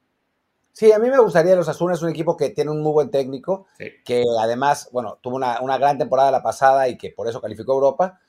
Sí, 0.78 0.92
a 0.92 1.00
mí 1.00 1.10
me 1.10 1.18
gustaría 1.18 1.56
los 1.56 1.68
Asuna, 1.68 1.94
es 1.94 2.02
un 2.02 2.10
equipo 2.10 2.36
que 2.36 2.50
tiene 2.50 2.70
un 2.70 2.80
muy 2.80 2.92
buen 2.92 3.10
técnico, 3.10 3.66
que 4.04 4.22
además, 4.38 4.88
bueno, 4.92 5.18
tuvo 5.20 5.34
una, 5.34 5.76
gran 5.76 5.98
temporada 5.98 6.30
la 6.30 6.40
pasada 6.40 6.86
y 6.88 6.96
que 6.96 7.10
por 7.10 7.26
eso 7.26 7.40
calificó 7.40 7.72
Europa. 7.72 8.20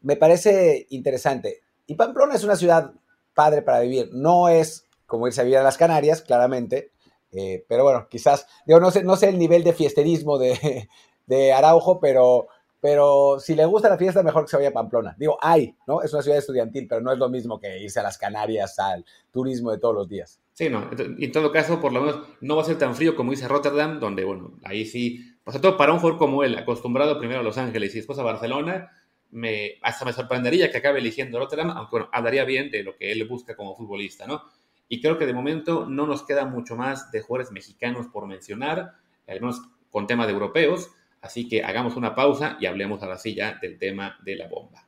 Me 0.00 0.16
parece 0.16 0.86
interesante. 0.88 1.60
Y 1.86 1.96
Pamplona 1.96 2.36
es 2.36 2.42
una 2.42 2.56
ciudad 2.56 2.94
padre 3.34 3.60
para 3.60 3.80
vivir. 3.80 4.08
No 4.14 4.48
es 4.48 4.88
como 5.04 5.26
irse 5.26 5.42
a 5.42 5.44
vivir 5.44 5.58
a 5.58 5.62
las 5.62 5.76
Canarias, 5.76 6.22
claramente, 6.22 6.92
eh, 7.32 7.66
pero 7.68 7.84
bueno, 7.84 8.08
quizás, 8.08 8.46
digo, 8.64 8.80
no 8.80 8.90
sé, 8.90 9.04
no 9.04 9.16
sé 9.16 9.28
el 9.28 9.38
nivel 9.38 9.62
de 9.62 9.74
fiesterismo 9.74 10.38
de, 10.38 10.88
de 11.26 11.52
Araujo, 11.52 12.00
pero, 12.00 12.48
pero 12.80 13.38
si 13.38 13.54
le 13.54 13.64
gusta 13.66 13.88
la 13.88 13.98
fiesta, 13.98 14.22
mejor 14.22 14.44
que 14.44 14.50
se 14.50 14.56
vaya 14.56 14.70
a 14.70 14.72
Pamplona. 14.72 15.14
Digo, 15.18 15.38
hay, 15.40 15.76
¿no? 15.86 16.02
Es 16.02 16.12
una 16.12 16.22
ciudad 16.22 16.38
estudiantil, 16.38 16.86
pero 16.88 17.00
no 17.00 17.12
es 17.12 17.18
lo 17.18 17.28
mismo 17.28 17.60
que 17.60 17.78
irse 17.78 18.00
a 18.00 18.02
las 18.02 18.16
Canarias 18.16 18.78
al 18.78 19.04
turismo 19.30 19.70
de 19.70 19.78
todos 19.78 19.94
los 19.94 20.08
días. 20.08 20.40
Sí, 20.54 20.70
no. 20.70 20.90
En 20.98 21.32
todo 21.32 21.52
caso, 21.52 21.80
por 21.80 21.92
lo 21.92 22.00
menos 22.00 22.20
no 22.40 22.56
va 22.56 22.62
a 22.62 22.66
ser 22.66 22.78
tan 22.78 22.94
frío 22.94 23.14
como 23.14 23.32
dice 23.32 23.48
Rotterdam, 23.48 24.00
donde, 24.00 24.24
bueno, 24.24 24.54
ahí 24.64 24.86
sí, 24.86 25.36
pues 25.44 25.60
todo 25.60 25.76
para 25.76 25.92
un 25.92 25.98
jugador 25.98 26.18
como 26.18 26.42
él, 26.42 26.56
acostumbrado 26.56 27.18
primero 27.18 27.40
a 27.40 27.42
Los 27.42 27.58
Ángeles 27.58 27.94
y 27.94 27.98
después 27.98 28.18
a 28.18 28.22
Barcelona, 28.22 28.90
me, 29.30 29.78
hasta 29.82 30.04
me 30.04 30.12
sorprendería 30.12 30.70
que 30.70 30.78
acabe 30.78 30.98
eligiendo 30.98 31.38
Rotterdam, 31.38 31.70
aunque 31.70 31.90
bueno, 31.92 32.08
hablaría 32.12 32.44
bien 32.44 32.70
de 32.70 32.82
lo 32.82 32.96
que 32.96 33.12
él 33.12 33.26
busca 33.28 33.54
como 33.56 33.76
futbolista, 33.76 34.26
¿no? 34.26 34.42
Y 34.88 35.00
creo 35.00 35.18
que 35.18 35.26
de 35.26 35.32
momento 35.32 35.86
no 35.86 36.06
nos 36.06 36.24
queda 36.24 36.46
mucho 36.46 36.76
más 36.76 37.12
de 37.12 37.20
jugadores 37.20 37.52
mexicanos 37.52 38.08
por 38.08 38.26
mencionar, 38.26 38.94
al 39.28 39.40
menos 39.40 39.62
con 39.90 40.06
tema 40.06 40.26
de 40.26 40.32
europeos, 40.32 40.90
así 41.22 41.48
que 41.48 41.62
hagamos 41.64 41.96
una 41.96 42.14
pausa 42.14 42.56
y 42.60 42.66
hablemos 42.66 43.02
ahora 43.02 43.18
sí 43.18 43.34
ya 43.34 43.58
del 43.60 43.78
tema 43.78 44.18
de 44.24 44.36
la 44.36 44.48
bomba. 44.48 44.86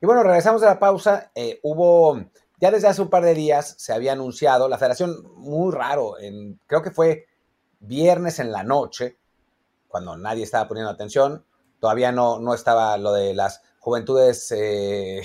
Y 0.00 0.06
bueno, 0.06 0.22
regresamos 0.22 0.62
a 0.62 0.66
la 0.66 0.78
pausa. 0.78 1.30
Eh, 1.34 1.58
hubo 1.62 2.20
ya 2.58 2.70
desde 2.70 2.88
hace 2.88 3.02
un 3.02 3.10
par 3.10 3.24
de 3.24 3.34
días 3.34 3.74
se 3.78 3.92
había 3.92 4.12
anunciado, 4.12 4.68
la 4.68 4.78
federación, 4.78 5.24
muy 5.36 5.72
raro, 5.74 6.18
en, 6.18 6.58
creo 6.66 6.82
que 6.82 6.90
fue 6.90 7.26
viernes 7.80 8.38
en 8.38 8.50
la 8.50 8.62
noche, 8.62 9.18
cuando 9.88 10.16
nadie 10.16 10.44
estaba 10.44 10.66
poniendo 10.66 10.90
atención, 10.90 11.44
todavía 11.80 12.12
no, 12.12 12.38
no 12.38 12.54
estaba 12.54 12.96
lo 12.96 13.12
de 13.12 13.34
las 13.34 13.62
juventudes, 13.78 14.50
eh, 14.52 15.22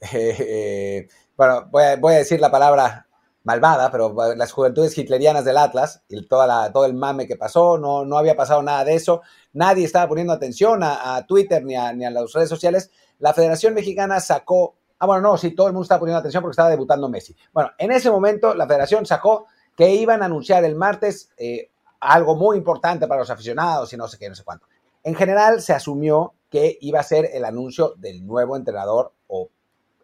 eh, 0.12 1.08
bueno, 1.36 1.66
voy 1.70 1.84
a, 1.84 1.96
voy 1.96 2.14
a, 2.14 2.18
decir 2.18 2.40
la 2.40 2.50
palabra 2.50 3.06
malvada, 3.44 3.90
pero 3.90 4.14
las 4.34 4.52
juventudes 4.52 4.96
hitlerianas 4.96 5.44
del 5.44 5.56
Atlas 5.56 6.02
y 6.08 6.26
toda 6.26 6.46
la, 6.46 6.72
todo 6.72 6.84
el 6.84 6.94
mame 6.94 7.26
que 7.26 7.36
pasó, 7.36 7.78
no, 7.78 8.04
no 8.04 8.18
había 8.18 8.36
pasado 8.36 8.62
nada 8.62 8.84
de 8.84 8.94
eso, 8.94 9.22
nadie 9.52 9.84
estaba 9.84 10.08
poniendo 10.08 10.32
atención 10.32 10.82
a, 10.82 11.16
a 11.16 11.26
Twitter 11.26 11.64
ni 11.64 11.74
a, 11.74 11.92
ni 11.92 12.04
a 12.04 12.10
las 12.10 12.32
redes 12.32 12.48
sociales. 12.48 12.90
La 13.18 13.32
Federación 13.32 13.74
Mexicana 13.74 14.20
sacó 14.20 14.76
Ah, 15.02 15.06
bueno, 15.06 15.22
no, 15.22 15.38
sí, 15.38 15.52
todo 15.52 15.66
el 15.66 15.72
mundo 15.72 15.84
estaba 15.84 16.00
poniendo 16.00 16.18
atención 16.18 16.42
porque 16.42 16.52
estaba 16.52 16.68
debutando 16.68 17.08
Messi. 17.08 17.34
Bueno, 17.54 17.70
en 17.78 17.90
ese 17.90 18.10
momento 18.10 18.54
la 18.54 18.66
federación 18.66 19.06
sacó 19.06 19.46
que 19.74 19.94
iban 19.94 20.22
a 20.22 20.26
anunciar 20.26 20.62
el 20.64 20.74
martes 20.74 21.30
eh, 21.38 21.70
algo 22.00 22.36
muy 22.36 22.58
importante 22.58 23.08
para 23.08 23.20
los 23.20 23.30
aficionados 23.30 23.90
y 23.94 23.96
no 23.96 24.06
sé 24.08 24.18
qué, 24.18 24.28
no 24.28 24.34
sé 24.34 24.44
cuánto. 24.44 24.66
En 25.02 25.14
general 25.14 25.62
se 25.62 25.72
asumió 25.72 26.34
que 26.50 26.76
iba 26.82 27.00
a 27.00 27.02
ser 27.02 27.30
el 27.32 27.46
anuncio 27.46 27.94
del 27.96 28.26
nuevo 28.26 28.56
entrenador 28.56 29.14
o 29.26 29.48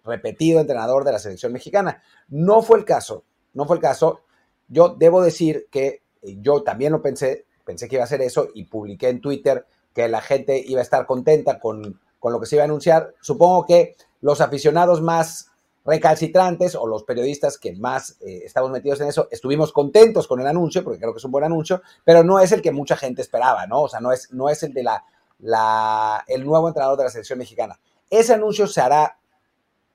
repetido 0.07 0.61
entrenador 0.61 1.05
de 1.05 1.13
la 1.13 1.19
selección 1.19 1.53
mexicana. 1.53 2.03
No 2.29 2.63
fue 2.63 2.79
el 2.79 2.85
caso, 2.85 3.25
no 3.55 3.67
fue 3.67 3.77
el 3.77 3.83
caso. 3.83 4.21
Yo 4.69 4.91
debo 4.91 5.23
decir 5.23 5.69
que 5.71 6.03
eh, 6.23 6.37
yo 6.41 6.63
también 6.63 6.93
lo 6.93 7.03
pensé, 7.03 7.47
pensé 7.65 7.89
que 7.89 7.97
iba 7.97 8.05
a 8.05 8.09
ser 8.09 8.23
eso 8.23 8.49
y 8.55 8.65
publiqué 8.65 9.09
en 9.09 9.21
Twitter 9.21 9.67
que 9.93 10.09
la 10.09 10.21
gente 10.21 10.63
iba 10.67 10.81
a 10.81 10.83
estar 10.83 11.07
contenta 11.07 11.59
con, 11.59 12.01
con 12.19 12.33
lo 12.33 12.41
que 12.41 12.47
se 12.47 12.57
iba 12.57 12.65
a 12.65 12.67
anunciar. 12.67 13.15
Supongo 13.21 13.67
que 13.67 13.97
los 14.21 14.41
aficionados 14.41 15.01
más 15.03 15.51
recalcitrantes 15.87 16.75
o 16.75 16.87
los 16.87 17.05
periodistas 17.05 17.59
que 17.59 17.73
más 17.77 18.17
eh, 18.21 18.43
estamos 18.45 18.71
metidos 18.71 19.01
en 19.01 19.09
eso, 19.09 19.29
estuvimos 19.31 19.73
contentos 19.73 20.27
con 20.27 20.41
el 20.41 20.47
anuncio, 20.47 20.83
porque 20.83 20.99
creo 20.99 21.13
que 21.13 21.19
es 21.19 21.25
un 21.25 21.31
buen 21.31 21.45
anuncio, 21.45 21.81
pero 22.05 22.25
no 22.25 22.41
es 22.41 22.51
el 22.53 22.61
que 22.61 22.73
mucha 22.73 22.97
gente 22.97 23.23
esperaba, 23.23 23.67
¿no? 23.67 23.83
O 23.83 23.89
sea, 23.89 24.01
no 24.01 24.13
es, 24.13 24.33
no 24.33 24.49
es 24.49 24.65
el 24.65 24.75
de 24.75 24.83
la, 24.83 25.05
la, 25.39 26.25
el 26.27 26.45
nuevo 26.45 26.67
entrenador 26.67 26.99
de 26.99 27.05
la 27.05 27.11
selección 27.11 27.39
mexicana. 27.39 27.79
Ese 28.11 28.35
anuncio 28.35 28.67
se 28.67 28.81
hará 28.81 29.19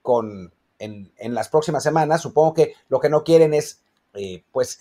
con, 0.02 0.54
en, 0.80 1.12
en 1.18 1.34
las 1.34 1.50
próximas 1.50 1.84
semanas. 1.84 2.22
Supongo 2.22 2.54
que 2.54 2.74
lo 2.90 3.00
que 3.00 3.10
no 3.10 3.24
quieren 3.24 3.54
es, 3.54 3.82
eh, 4.14 4.44
pues, 4.52 4.80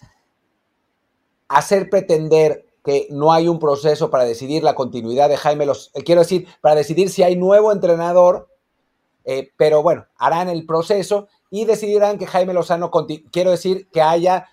hacer 1.48 1.90
pretender 1.90 2.66
que 2.84 3.08
no 3.10 3.32
hay 3.32 3.48
un 3.48 3.58
proceso 3.58 4.10
para 4.10 4.24
decidir 4.24 4.62
la 4.62 4.74
continuidad 4.74 5.28
de 5.28 5.36
Jaime 5.36 5.66
Los, 5.66 5.90
eh, 5.94 6.02
quiero 6.02 6.22
decir, 6.22 6.48
para 6.60 6.74
decidir 6.74 7.10
si 7.10 7.22
hay 7.22 7.36
nuevo 7.36 7.72
entrenador 7.72 8.50
eh, 9.24 9.52
pero 9.56 9.82
bueno, 9.82 10.06
harán 10.16 10.48
el 10.48 10.66
proceso 10.66 11.28
y 11.50 11.64
decidirán 11.64 12.18
que 12.18 12.26
Jaime 12.26 12.54
Lozano, 12.54 12.90
quiero 13.30 13.50
decir, 13.50 13.88
que 13.90 14.02
haya 14.02 14.48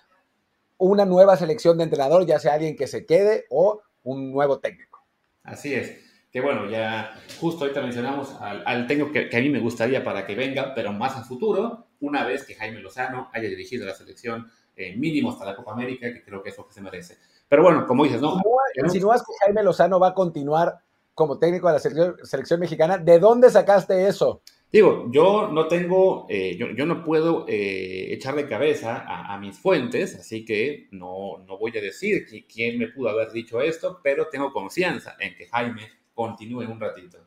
una 0.76 1.04
nueva 1.04 1.36
selección 1.36 1.78
de 1.78 1.84
entrenador, 1.84 2.26
ya 2.26 2.38
sea 2.38 2.54
alguien 2.54 2.76
que 2.76 2.86
se 2.86 3.06
quede 3.06 3.46
o 3.50 3.80
un 4.04 4.32
nuevo 4.32 4.58
técnico. 4.58 5.04
Así 5.42 5.74
es. 5.74 6.07
Que 6.38 6.44
bueno, 6.44 6.70
ya 6.70 7.20
justo 7.40 7.64
ahorita 7.64 7.82
mencionamos 7.82 8.32
al, 8.40 8.86
técnico 8.86 9.10
que, 9.10 9.36
a 9.36 9.40
mí 9.40 9.48
me 9.48 9.58
gustaría 9.58 10.04
para 10.04 10.24
que 10.24 10.36
venga, 10.36 10.72
pero 10.72 10.92
más 10.92 11.16
a 11.16 11.24
futuro, 11.24 11.86
una 11.98 12.22
vez 12.24 12.44
que 12.44 12.54
Jaime 12.54 12.78
Lozano 12.78 13.28
haya 13.32 13.48
dirigido 13.48 13.84
la 13.84 13.92
selección 13.92 14.48
eh, 14.76 14.94
mínimo 14.96 15.32
hasta 15.32 15.44
la 15.44 15.56
Copa 15.56 15.72
América, 15.72 16.12
que 16.12 16.22
creo 16.22 16.40
que 16.40 16.50
es 16.50 16.56
lo 16.56 16.64
que 16.64 16.74
se 16.74 16.80
merece. 16.80 17.18
Pero 17.48 17.64
bueno, 17.64 17.84
como 17.88 18.04
dices, 18.04 18.20
no. 18.20 18.40
¿Insinúas 18.76 19.22
que 19.22 19.32
Jaime 19.40 19.64
Lozano 19.64 19.98
va 19.98 20.10
a 20.10 20.14
continuar 20.14 20.78
como 21.12 21.40
técnico 21.40 21.66
de 21.66 21.72
la 21.72 21.80
selección, 21.80 22.14
selección 22.22 22.60
mexicana? 22.60 22.98
¿De 22.98 23.18
dónde 23.18 23.50
sacaste 23.50 24.06
eso? 24.06 24.40
Digo, 24.70 25.08
yo 25.10 25.48
no 25.50 25.66
tengo, 25.66 26.26
eh, 26.28 26.56
yo, 26.56 26.86
no 26.86 27.02
puedo 27.02 27.46
eh, 27.48 28.14
echar 28.14 28.36
de 28.36 28.46
cabeza 28.46 29.02
a, 29.08 29.36
mis 29.38 29.58
fuentes, 29.58 30.14
así 30.14 30.44
que 30.44 30.86
no, 30.92 31.38
no 31.48 31.58
voy 31.58 31.76
a 31.76 31.80
decir 31.80 32.26
quién 32.46 32.78
me 32.78 32.86
pudo 32.86 33.08
haber 33.08 33.32
dicho 33.32 33.60
esto, 33.60 33.98
pero 34.04 34.28
tengo 34.28 34.52
confianza 34.52 35.16
en 35.18 35.34
que 35.34 35.48
Jaime 35.48 35.97
continúe 36.18 36.66
un 36.66 36.80
ratito. 36.80 37.18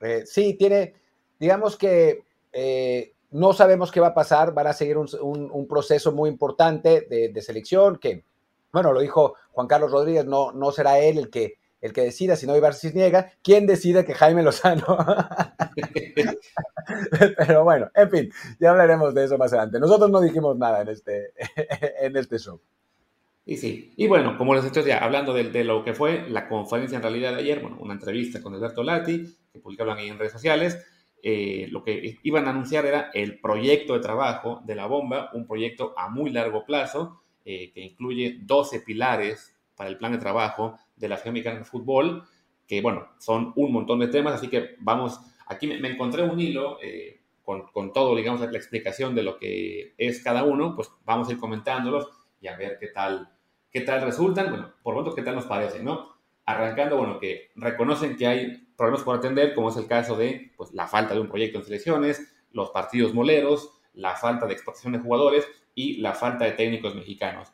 Eh, 0.00 0.22
sí, 0.24 0.54
tiene, 0.54 0.94
digamos 1.38 1.76
que 1.76 2.24
no 3.32 3.52
sabemos 3.52 3.92
qué 3.92 4.00
va 4.00 4.08
a 4.08 4.14
pasar, 4.14 4.54
van 4.54 4.68
a 4.68 4.72
seguir 4.72 4.96
un, 4.96 5.66
proceso 5.68 6.10
muy 6.10 6.30
importante 6.30 7.02
de, 7.02 7.42
selección 7.42 7.98
que, 7.98 8.24
bueno, 8.72 8.92
lo 8.92 9.00
dijo 9.00 9.34
Juan 9.52 9.66
Carlos 9.66 9.92
Rodríguez, 9.92 10.24
no, 10.24 10.52
no 10.52 10.72
será 10.72 11.00
él 11.00 11.18
el 11.18 11.28
que 11.28 11.58
el 11.82 11.92
que 11.92 12.02
decida, 12.02 12.36
si 12.36 12.46
no 12.46 12.56
Ibar 12.56 12.76
niega, 12.94 13.32
¿quién 13.42 13.66
decide 13.66 14.04
que 14.04 14.14
Jaime 14.14 14.44
Lozano? 14.44 14.86
Pero 17.36 17.64
bueno, 17.64 17.90
en 17.94 18.08
fin, 18.08 18.32
ya 18.60 18.70
hablaremos 18.70 19.12
de 19.12 19.24
eso 19.24 19.36
más 19.36 19.52
adelante. 19.52 19.80
Nosotros 19.80 20.08
no 20.08 20.20
dijimos 20.20 20.56
nada 20.56 20.82
en 20.82 20.90
este, 20.90 21.32
en 22.00 22.16
este 22.16 22.38
show. 22.38 22.60
Y 23.44 23.56
sí, 23.56 23.92
y 23.96 24.06
bueno, 24.06 24.38
como 24.38 24.54
les 24.54 24.64
dicho 24.64 24.86
ya, 24.86 24.98
hablando 24.98 25.34
de, 25.34 25.64
lo 25.64 25.82
que 25.82 25.94
fue 25.94 26.28
la 26.28 26.48
conferencia 26.48 26.96
en 26.96 27.02
realidad 27.02 27.32
de 27.32 27.40
ayer, 27.40 27.60
bueno, 27.60 27.76
una 27.80 27.94
entrevista 27.94 28.40
con 28.40 28.54
Alberto 28.54 28.84
Lati, 28.84 29.24
que 29.52 29.58
publicaban 29.58 29.98
ahí 29.98 30.08
en 30.08 30.18
redes 30.18 30.32
sociales, 30.32 30.86
eh, 31.24 31.66
lo 31.70 31.82
que 31.82 32.18
iban 32.22 32.46
a 32.46 32.50
anunciar 32.50 32.86
era 32.86 33.10
el 33.12 33.40
proyecto 33.40 33.94
de 33.94 34.00
trabajo 34.00 34.62
de 34.64 34.76
la 34.76 34.86
bomba, 34.86 35.30
un 35.32 35.46
proyecto 35.46 35.92
a 35.96 36.08
muy 36.08 36.30
largo 36.30 36.64
plazo, 36.64 37.22
eh, 37.44 37.72
que 37.72 37.80
incluye 37.80 38.38
12 38.42 38.80
pilares 38.80 39.56
para 39.74 39.90
el 39.90 39.98
plan 39.98 40.12
de 40.12 40.18
trabajo 40.18 40.78
de 40.94 41.08
la 41.08 41.16
de 41.16 41.64
Fútbol, 41.64 42.22
que 42.68 42.80
bueno, 42.80 43.08
son 43.18 43.52
un 43.56 43.72
montón 43.72 43.98
de 43.98 44.06
temas, 44.06 44.34
así 44.34 44.48
que 44.48 44.76
vamos, 44.78 45.18
aquí 45.46 45.66
me, 45.66 45.76
encontré 45.88 46.22
un 46.22 46.38
hilo 46.38 46.78
eh, 46.80 47.22
con, 47.42 47.66
con, 47.72 47.92
todo, 47.92 48.14
digamos, 48.14 48.40
la 48.40 48.56
explicación 48.56 49.16
de 49.16 49.24
lo 49.24 49.36
que 49.36 49.94
es 49.98 50.22
cada 50.22 50.44
uno, 50.44 50.76
pues 50.76 50.92
vamos 51.04 51.28
a 51.28 51.32
ir 51.32 51.38
comentándolos 51.38 52.08
y 52.42 52.48
a 52.48 52.56
ver 52.56 52.76
qué 52.78 52.88
tal, 52.88 53.32
qué 53.70 53.80
tal 53.80 54.02
resultan, 54.02 54.50
bueno, 54.50 54.74
por 54.82 54.94
lo 54.94 55.02
tanto, 55.02 55.16
qué 55.16 55.22
tal 55.22 55.36
nos 55.36 55.46
parece, 55.46 55.82
¿no? 55.82 56.12
Arrancando, 56.44 56.98
bueno, 56.98 57.18
que 57.18 57.52
reconocen 57.54 58.16
que 58.16 58.26
hay 58.26 58.66
problemas 58.76 59.02
por 59.02 59.16
atender, 59.16 59.54
como 59.54 59.70
es 59.70 59.76
el 59.76 59.86
caso 59.86 60.16
de 60.16 60.52
pues, 60.56 60.72
la 60.74 60.88
falta 60.88 61.14
de 61.14 61.20
un 61.20 61.28
proyecto 61.28 61.58
en 61.58 61.64
selecciones, 61.64 62.34
los 62.50 62.70
partidos 62.70 63.14
moleros, 63.14 63.70
la 63.94 64.16
falta 64.16 64.46
de 64.46 64.54
exportación 64.54 64.92
de 64.92 64.98
jugadores 64.98 65.46
y 65.74 65.98
la 65.98 66.14
falta 66.14 66.44
de 66.44 66.52
técnicos 66.52 66.94
mexicanos. 66.94 67.52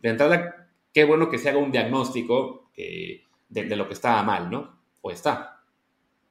De 0.00 0.10
entrada, 0.10 0.68
qué 0.92 1.04
bueno 1.04 1.30
que 1.30 1.38
se 1.38 1.48
haga 1.48 1.58
un 1.58 1.72
diagnóstico 1.72 2.70
de, 2.76 3.76
lo 3.76 3.88
que 3.88 3.94
estaba 3.94 4.22
mal, 4.22 4.50
¿no? 4.50 4.80
O 5.00 5.10
está. 5.10 5.62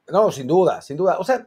No, 0.08 0.30
sin 0.30 0.46
duda, 0.46 0.80
sin 0.80 0.96
duda. 0.96 1.18
O 1.18 1.24
sea, 1.24 1.46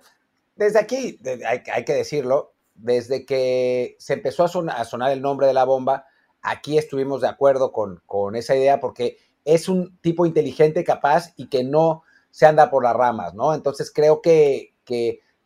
desde 0.56 0.80
aquí, 0.80 1.20
hay, 1.46 1.86
que 1.86 1.94
decirlo, 1.94 2.54
desde 2.76 3.26
que 3.26 3.96
se 4.00 4.14
empezó 4.14 4.44
a 4.44 4.48
sonar, 4.48 5.12
el 5.12 5.22
nombre 5.22 5.48
de 5.48 5.54
la 5.54 5.64
bomba, 5.64 6.06
aquí 6.42 6.78
estuvimos 6.78 7.22
de 7.22 7.28
acuerdo 7.28 7.72
con, 7.72 8.36
esa 8.36 8.56
idea 8.56 8.80
porque 8.80 9.18
es 9.46 9.70
un 9.70 9.98
tipo 10.02 10.26
inteligente, 10.26 10.84
capaz 10.84 11.34
y 11.38 11.48
que 11.48 11.64
no 11.64 12.04
se 12.32 12.46
anda 12.46 12.70
por 12.70 12.84
las 12.84 12.96
ramas, 12.96 13.34
¿no? 13.34 13.54
Entonces 13.54 13.92
creo 13.94 14.22
que, 14.22 14.74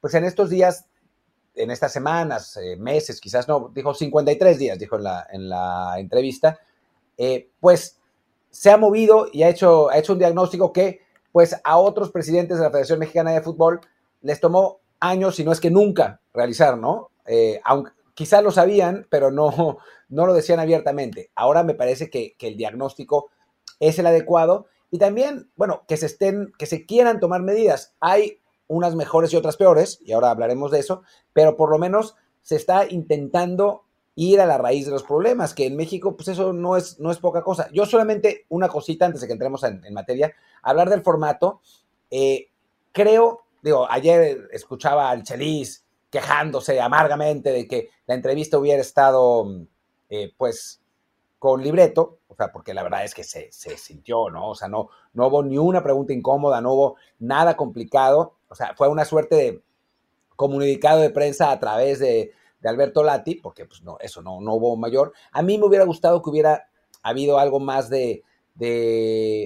pues 0.01 0.13
en 0.13 0.25
estos 0.25 0.49
días, 0.49 0.85
en 1.55 1.71
estas 1.71 1.93
semanas, 1.93 2.57
eh, 2.57 2.75
meses, 2.75 3.21
quizás 3.21 3.47
no, 3.47 3.71
dijo 3.73 3.93
53 3.93 4.57
días, 4.57 4.79
dijo 4.79 4.97
en 4.97 5.03
la, 5.03 5.27
en 5.31 5.49
la 5.49 5.95
entrevista, 5.97 6.59
eh, 7.17 7.49
pues 7.59 7.99
se 8.49 8.71
ha 8.71 8.77
movido 8.77 9.27
y 9.31 9.43
ha 9.43 9.49
hecho, 9.49 9.89
ha 9.89 9.97
hecho 9.97 10.13
un 10.13 10.19
diagnóstico 10.19 10.73
que 10.73 11.01
pues 11.31 11.55
a 11.63 11.77
otros 11.77 12.11
presidentes 12.11 12.57
de 12.57 12.63
la 12.63 12.69
Federación 12.69 12.99
Mexicana 12.99 13.31
de 13.31 13.41
Fútbol 13.41 13.81
les 14.21 14.39
tomó 14.39 14.79
años, 14.99 15.35
si 15.35 15.43
no 15.43 15.51
es 15.51 15.59
que 15.59 15.71
nunca, 15.71 16.21
realizar, 16.33 16.77
¿no? 16.77 17.09
Eh, 17.25 17.59
aunque 17.63 17.91
quizás 18.13 18.43
lo 18.43 18.51
sabían, 18.51 19.07
pero 19.09 19.31
no, 19.31 19.77
no 20.09 20.25
lo 20.25 20.33
decían 20.33 20.59
abiertamente. 20.59 21.31
Ahora 21.35 21.63
me 21.63 21.75
parece 21.75 22.09
que, 22.09 22.35
que, 22.37 22.47
el 22.49 22.57
diagnóstico 22.57 23.31
es 23.79 23.99
el 23.99 24.07
adecuado 24.07 24.67
y 24.91 24.99
también, 24.99 25.49
bueno, 25.55 25.83
que 25.87 25.97
se 25.97 26.05
estén, 26.05 26.53
que 26.57 26.65
se 26.65 26.85
quieran 26.85 27.19
tomar 27.19 27.41
medidas. 27.41 27.95
Hay 27.99 28.39
unas 28.67 28.95
mejores 28.95 29.33
y 29.33 29.35
otras 29.35 29.57
peores, 29.57 29.99
y 30.03 30.13
ahora 30.13 30.31
hablaremos 30.31 30.71
de 30.71 30.79
eso, 30.79 31.03
pero 31.33 31.57
por 31.57 31.69
lo 31.69 31.77
menos 31.77 32.15
se 32.41 32.55
está 32.55 32.85
intentando 32.89 33.85
ir 34.15 34.39
a 34.39 34.45
la 34.45 34.57
raíz 34.57 34.85
de 34.85 34.91
los 34.91 35.03
problemas, 35.03 35.53
que 35.53 35.65
en 35.65 35.75
México, 35.75 36.15
pues 36.15 36.27
eso 36.27 36.53
no 36.53 36.77
es, 36.77 36.99
no 36.99 37.09
es 37.11 37.17
poca 37.17 37.41
cosa. 37.41 37.69
Yo 37.71 37.85
solamente 37.85 38.45
una 38.49 38.67
cosita 38.67 39.05
antes 39.05 39.21
de 39.21 39.27
que 39.27 39.33
entremos 39.33 39.63
en, 39.63 39.81
materia, 39.91 40.33
hablar 40.61 40.89
del 40.89 41.01
formato. 41.01 41.61
Eh, 42.11 42.49
creo, 42.91 43.45
digo, 43.63 43.87
ayer 43.89 44.47
escuchaba 44.51 45.09
al 45.09 45.23
Chelis 45.23 45.82
quejándose 46.13 46.79
amargamente 46.79 47.51
de 47.51 47.67
que 47.67 47.89
la 48.05 48.13
entrevista 48.13 48.59
hubiera 48.59 48.79
estado, 48.79 49.47
eh, 50.09 50.31
pues, 50.37 50.79
con 51.39 51.63
libreto, 51.63 52.19
o 52.27 52.35
sea, 52.35 52.51
porque 52.51 52.75
la 52.75 52.83
verdad 52.83 53.03
es 53.03 53.15
que 53.15 53.23
se, 53.23 53.49
sintió, 53.51 54.29
¿no? 54.29 54.51
O 54.51 54.55
sea, 54.55 54.67
no, 54.67 54.89
no 55.13 55.25
hubo 55.25 55.41
ni 55.41 55.57
una 55.57 55.81
pregunta 55.81 56.13
incómoda, 56.13 56.61
no 56.61 56.73
hubo 56.73 56.95
nada 57.17 57.57
complicado, 57.57 58.35
o 58.47 58.53
sea, 58.53 58.75
fue 58.75 58.89
una 58.89 59.05
suerte 59.05 59.35
de 59.35 59.61
comunicado 60.35 61.01
de 61.01 61.09
prensa 61.09 61.49
a 61.49 61.59
través 61.59 61.97
de, 61.97 62.31
de 62.61 62.69
Alberto 62.69 63.03
Lati, 63.03 63.33
porque 63.33 63.65
pues 63.65 63.81
no, 63.81 63.97
eso 63.99 64.21
no, 64.21 64.39
no 64.39 64.53
hubo 64.53 64.77
mayor. 64.77 65.13
A 65.31 65.41
mí 65.41 65.57
me 65.57 65.65
hubiera 65.65 65.83
gustado 65.85 66.21
que 66.21 66.29
hubiera 66.29 66.67
habido 67.01 67.39
algo 67.39 67.59
más 67.59 67.89
de, 67.89 68.23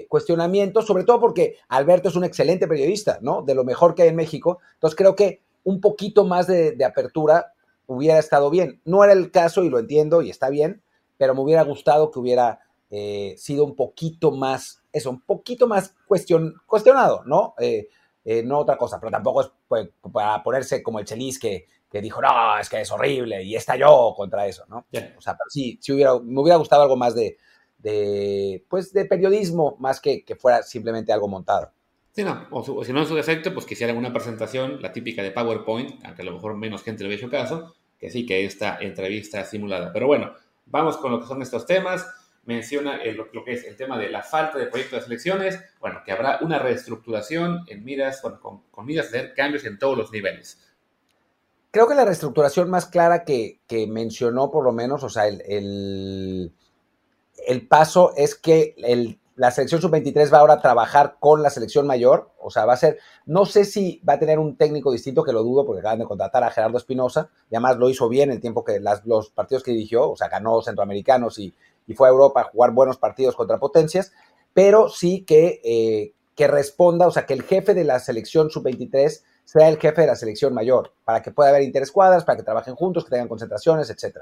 cuestionamiento, 0.09 0.81
sobre 0.81 1.05
todo 1.05 1.21
porque 1.21 1.55
Alberto 1.69 2.09
es 2.09 2.17
un 2.17 2.25
excelente 2.25 2.67
periodista, 2.67 3.19
¿no? 3.21 3.41
De 3.41 3.55
lo 3.55 3.63
mejor 3.63 3.95
que 3.95 4.01
hay 4.01 4.09
en 4.09 4.17
México. 4.17 4.59
Entonces 4.73 4.97
creo 4.97 5.15
que 5.15 5.46
un 5.67 5.81
poquito 5.81 6.23
más 6.23 6.47
de, 6.47 6.77
apertura 6.85 7.53
hubiera 7.87 8.19
estado 8.19 8.49
bien. 8.49 8.81
No 8.85 9.03
era 9.03 9.11
el 9.11 9.31
caso 9.31 9.65
y 9.65 9.69
lo 9.69 9.79
entiendo 9.79 10.21
y 10.21 10.29
está 10.29 10.49
bien, 10.49 10.81
pero 11.17 11.35
me 11.35 11.41
hubiera 11.41 11.61
gustado 11.63 12.09
que 12.09 12.19
hubiera 12.19 12.61
eh, 12.89 13.35
sido 13.37 13.65
un 13.65 13.75
poquito 13.75 14.31
más, 14.31 14.81
eso, 14.93 15.09
un 15.09 15.19
poquito 15.19 15.67
más 15.67 15.93
cuestion, 16.07 16.55
cuestionado, 16.65 17.23
¿no? 17.25 17.53
Eh, 17.59 17.89
eh, 18.23 18.43
no 18.43 18.59
otra 18.59 18.77
cosa, 18.77 18.97
pero 18.97 19.11
tampoco 19.11 19.41
es 19.41 19.51
pues, 19.67 19.89
para 20.13 20.41
ponerse 20.41 20.81
como 20.81 20.99
el 20.99 21.05
Chelis 21.05 21.37
que, 21.37 21.65
que, 21.91 21.99
dijo, 21.99 22.21
no, 22.21 22.57
es 22.57 22.69
que 22.69 22.79
es 22.79 22.91
horrible 22.91 23.43
y 23.43 23.57
estalló 23.57 24.13
contra 24.15 24.47
eso, 24.47 24.63
¿no? 24.69 24.85
O 25.17 25.21
sea, 25.21 25.33
pero 25.33 25.49
sí, 25.49 25.77
sí 25.81 25.91
hubiera, 25.91 26.17
me 26.17 26.39
hubiera 26.39 26.55
gustado 26.55 26.83
algo 26.83 26.95
más 26.95 27.13
de, 27.13 27.35
de, 27.77 28.65
pues, 28.69 28.93
de 28.93 29.03
periodismo, 29.03 29.75
más 29.79 29.99
que, 29.99 30.23
que 30.23 30.37
fuera 30.37 30.63
simplemente 30.63 31.11
algo 31.11 31.27
montado. 31.27 31.73
Sí, 32.17 32.23
no, 32.23 32.47
o, 32.49 32.83
si 32.83 32.91
no 32.93 33.01
en 33.01 33.07
su 33.07 33.13
defecto, 33.13 33.53
pues 33.53 33.67
quisiera 33.67 33.93
una 33.93 34.11
presentación, 34.11 34.81
la 34.81 34.91
típica 34.91 35.21
de 35.21 35.29
PowerPoint, 35.29 36.03
aunque 36.03 36.23
a 36.23 36.25
lo 36.25 36.31
mejor 36.31 36.57
menos 36.57 36.81
gente 36.81 37.03
le 37.03 37.09
había 37.09 37.17
hecho 37.17 37.29
caso, 37.29 37.75
que 37.99 38.09
sí 38.09 38.25
que 38.25 38.43
esta 38.43 38.79
entrevista 38.81 39.45
simulada. 39.45 39.93
Pero 39.93 40.07
bueno, 40.07 40.33
vamos 40.65 40.97
con 40.97 41.11
lo 41.11 41.19
que 41.19 41.27
son 41.27 41.43
estos 41.43 41.67
temas 41.67 42.07
menciona 42.45 42.99
lo, 43.05 43.43
que 43.43 43.53
es 43.53 43.65
el 43.65 43.75
tema 43.75 43.99
de 43.99 44.09
la 44.09 44.23
falta 44.23 44.57
de 44.57 44.65
proyecto 44.65 44.95
de 44.95 45.03
selecciones, 45.03 45.59
bueno, 45.79 46.01
que 46.03 46.11
habrá 46.11 46.39
una 46.41 46.57
reestructuración 46.57 47.65
en 47.67 47.83
miras, 47.83 48.19
con, 48.19 48.39
con, 48.39 48.85
miras 48.87 49.11
de 49.11 49.19
hacer 49.19 49.33
cambios 49.35 49.63
en 49.65 49.77
todos 49.77 49.95
los 49.95 50.11
niveles. 50.11 50.59
Creo 51.69 51.87
que 51.87 51.93
la 51.93 52.05
reestructuración 52.05 52.67
más 52.71 52.87
clara 52.87 53.25
que, 53.25 53.59
mencionó, 53.87 54.49
por 54.49 54.63
lo 54.63 54.71
menos, 54.71 55.03
o 55.03 55.09
sea, 55.09 55.27
el, 55.27 56.51
el, 57.45 57.67
paso 57.67 58.13
es 58.17 58.33
que 58.33 58.73
la 59.37 59.51
selección 59.51 59.79
sub-23 59.79 60.33
va 60.33 60.39
ahora 60.39 60.55
a 60.55 60.61
trabajar 60.61 61.17
con 61.19 61.43
la 61.43 61.51
selección 61.51 61.85
mayor, 61.85 62.31
o 62.39 62.49
sea, 62.49 62.65
va 62.65 62.73
a 62.73 62.77
ser, 62.77 62.97
no 63.27 63.45
sé 63.45 63.65
si 63.65 64.01
va 64.07 64.13
a 64.13 64.19
tener 64.19 64.39
un 64.39 64.57
técnico 64.57 64.91
distinto, 64.91 65.23
que 65.23 65.31
lo 65.31 65.43
dudo, 65.43 65.63
porque 65.63 65.79
acaban 65.79 65.99
de 65.99 66.05
contratar 66.05 66.43
a 66.43 66.49
Gerardo 66.49 66.79
Espinosa, 66.79 67.29
y 67.51 67.55
además 67.55 67.77
lo 67.77 67.87
hizo 67.89 68.09
bien 68.09 68.31
el 68.31 68.41
tiempo 68.41 68.65
que 68.65 68.79
los 68.79 69.29
partidos 69.29 69.63
que 69.63 69.71
dirigió, 69.71 70.09
o 70.09 70.15
sea, 70.15 70.27
ganó 70.27 70.61
centroamericanos 70.63 71.37
y, 71.37 71.53
y 71.85 71.93
fue 71.93 72.07
a 72.07 72.11
Europa 72.11 72.41
a 72.41 72.43
jugar 72.45 72.71
buenos 72.71 72.97
partidos 72.97 73.35
contra 73.35 73.59
potencias, 73.59 74.11
pero 74.53 74.89
sí 74.89 75.23
que, 75.23 75.61
eh, 75.63 76.13
que 76.35 76.47
responda, 76.47 77.05
o 77.05 77.11
sea, 77.11 77.27
que 77.27 77.35
el 77.35 77.43
jefe 77.43 77.75
de 77.75 77.83
la 77.83 77.99
selección 77.99 78.49
sub-23 78.49 79.21
sea 79.45 79.69
el 79.69 79.77
jefe 79.77 80.01
de 80.01 80.07
la 80.07 80.15
selección 80.15 80.51
mayor, 80.55 80.93
para 81.05 81.21
que 81.21 81.29
pueda 81.29 81.49
haber 81.49 81.61
interescuadras, 81.61 82.25
para 82.25 82.37
que 82.37 82.43
trabajen 82.43 82.73
juntos, 82.73 83.05
que 83.05 83.11
tengan 83.11 83.27
concentraciones, 83.27 83.91
etc. 83.91 84.17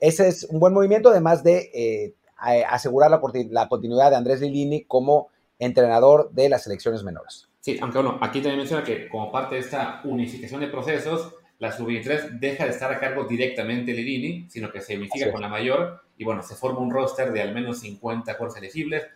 Ese 0.00 0.28
es 0.28 0.44
un 0.44 0.58
buen 0.58 0.72
movimiento, 0.72 1.10
además 1.10 1.42
de 1.44 1.70
eh, 1.74 2.14
asegurar 2.38 3.10
la, 3.10 3.20
la, 3.50 3.68
continuidad 3.68 4.10
de 4.10 4.16
Andrés 4.16 4.40
Lilini 4.40 4.84
como 4.84 5.28
entrenador 5.58 6.30
de 6.32 6.48
las 6.48 6.62
selecciones 6.62 7.02
menores. 7.02 7.48
Sí, 7.60 7.78
aunque 7.80 7.98
bueno, 7.98 8.18
aquí 8.22 8.40
también 8.40 8.58
menciona 8.58 8.84
que 8.84 9.08
como 9.08 9.32
parte 9.32 9.56
de 9.56 9.60
esta 9.60 10.00
unificación 10.04 10.60
de 10.60 10.68
procesos, 10.68 11.34
la 11.58 11.72
sub-23 11.72 12.38
deja 12.38 12.64
de 12.64 12.70
estar 12.70 12.92
a 12.92 13.00
cargo 13.00 13.24
directamente 13.24 13.92
de 13.92 13.98
Lilini, 13.98 14.48
sino 14.48 14.70
que 14.70 14.80
se 14.80 14.96
unifica 14.96 15.32
con 15.32 15.40
la 15.40 15.48
mayor 15.48 16.02
y 16.16 16.24
bueno, 16.24 16.42
se 16.42 16.54
forma 16.54 16.78
un 16.78 16.90
roster 16.90 17.32
de 17.32 17.42
al 17.42 17.52
menos 17.52 17.80
50 17.80 18.32
jugadores 18.34 18.62
elegibles. 18.62 19.06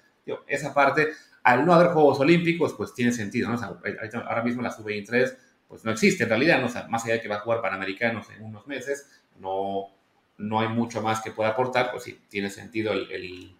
esa 0.46 0.74
parte, 0.74 1.08
al 1.44 1.64
no 1.64 1.72
haber 1.72 1.92
Juegos 1.92 2.18
Olímpicos, 2.20 2.74
pues 2.74 2.94
tiene 2.94 3.12
sentido, 3.12 3.48
¿no? 3.48 3.58
ahora 4.26 4.42
mismo 4.42 4.62
la 4.62 4.70
sub-23 4.70 5.36
pues 5.68 5.84
no 5.84 5.90
existe 5.90 6.24
en 6.24 6.28
realidad, 6.28 6.60
¿no? 6.60 6.68
más 6.90 7.04
allá 7.04 7.14
de 7.14 7.20
que 7.22 7.28
va 7.28 7.36
a 7.36 7.40
jugar 7.40 7.62
Panamericanos 7.62 8.28
en 8.30 8.44
unos 8.44 8.66
meses, 8.66 9.08
no, 9.38 9.86
no 10.42 10.60
hay 10.60 10.68
mucho 10.68 11.00
más 11.00 11.22
que 11.22 11.30
pueda 11.30 11.50
aportar, 11.50 11.90
pues 11.90 12.02
sí, 12.04 12.18
tiene 12.28 12.50
sentido 12.50 12.92
el, 12.92 13.54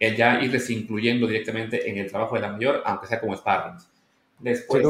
el, 0.00 0.16
ya 0.16 0.40
irles 0.42 0.68
incluyendo 0.70 1.26
directamente 1.26 1.88
en 1.88 1.98
el 1.98 2.10
trabajo 2.10 2.34
de 2.34 2.42
la 2.42 2.52
mayor, 2.52 2.82
aunque 2.84 3.06
sea 3.06 3.20
como 3.20 3.36
sparrings. 3.36 3.88
Después, 4.38 4.84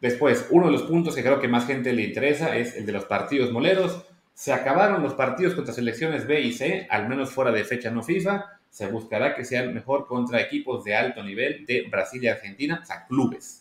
después, 0.00 0.46
uno 0.50 0.66
de 0.66 0.72
los 0.72 0.82
puntos 0.82 1.14
que 1.14 1.22
creo 1.22 1.40
que 1.40 1.48
más 1.48 1.66
gente 1.66 1.92
le 1.92 2.02
interesa 2.02 2.56
es 2.56 2.76
el 2.76 2.86
de 2.86 2.92
los 2.92 3.04
partidos 3.04 3.52
moleros. 3.52 4.04
Se 4.32 4.52
acabaron 4.52 5.02
los 5.02 5.14
partidos 5.14 5.54
contra 5.54 5.74
selecciones 5.74 6.26
B 6.26 6.40
y 6.40 6.52
C, 6.52 6.86
al 6.88 7.08
menos 7.08 7.30
fuera 7.30 7.50
de 7.50 7.64
fecha 7.64 7.90
no 7.90 8.02
FIFA. 8.02 8.46
Se 8.70 8.86
buscará 8.86 9.34
que 9.34 9.44
sean 9.44 9.74
mejor 9.74 10.06
contra 10.06 10.40
equipos 10.40 10.84
de 10.84 10.94
alto 10.94 11.22
nivel 11.22 11.66
de 11.66 11.86
Brasil 11.90 12.22
y 12.22 12.28
Argentina, 12.28 12.80
o 12.82 12.86
sea, 12.86 13.04
clubes. 13.06 13.59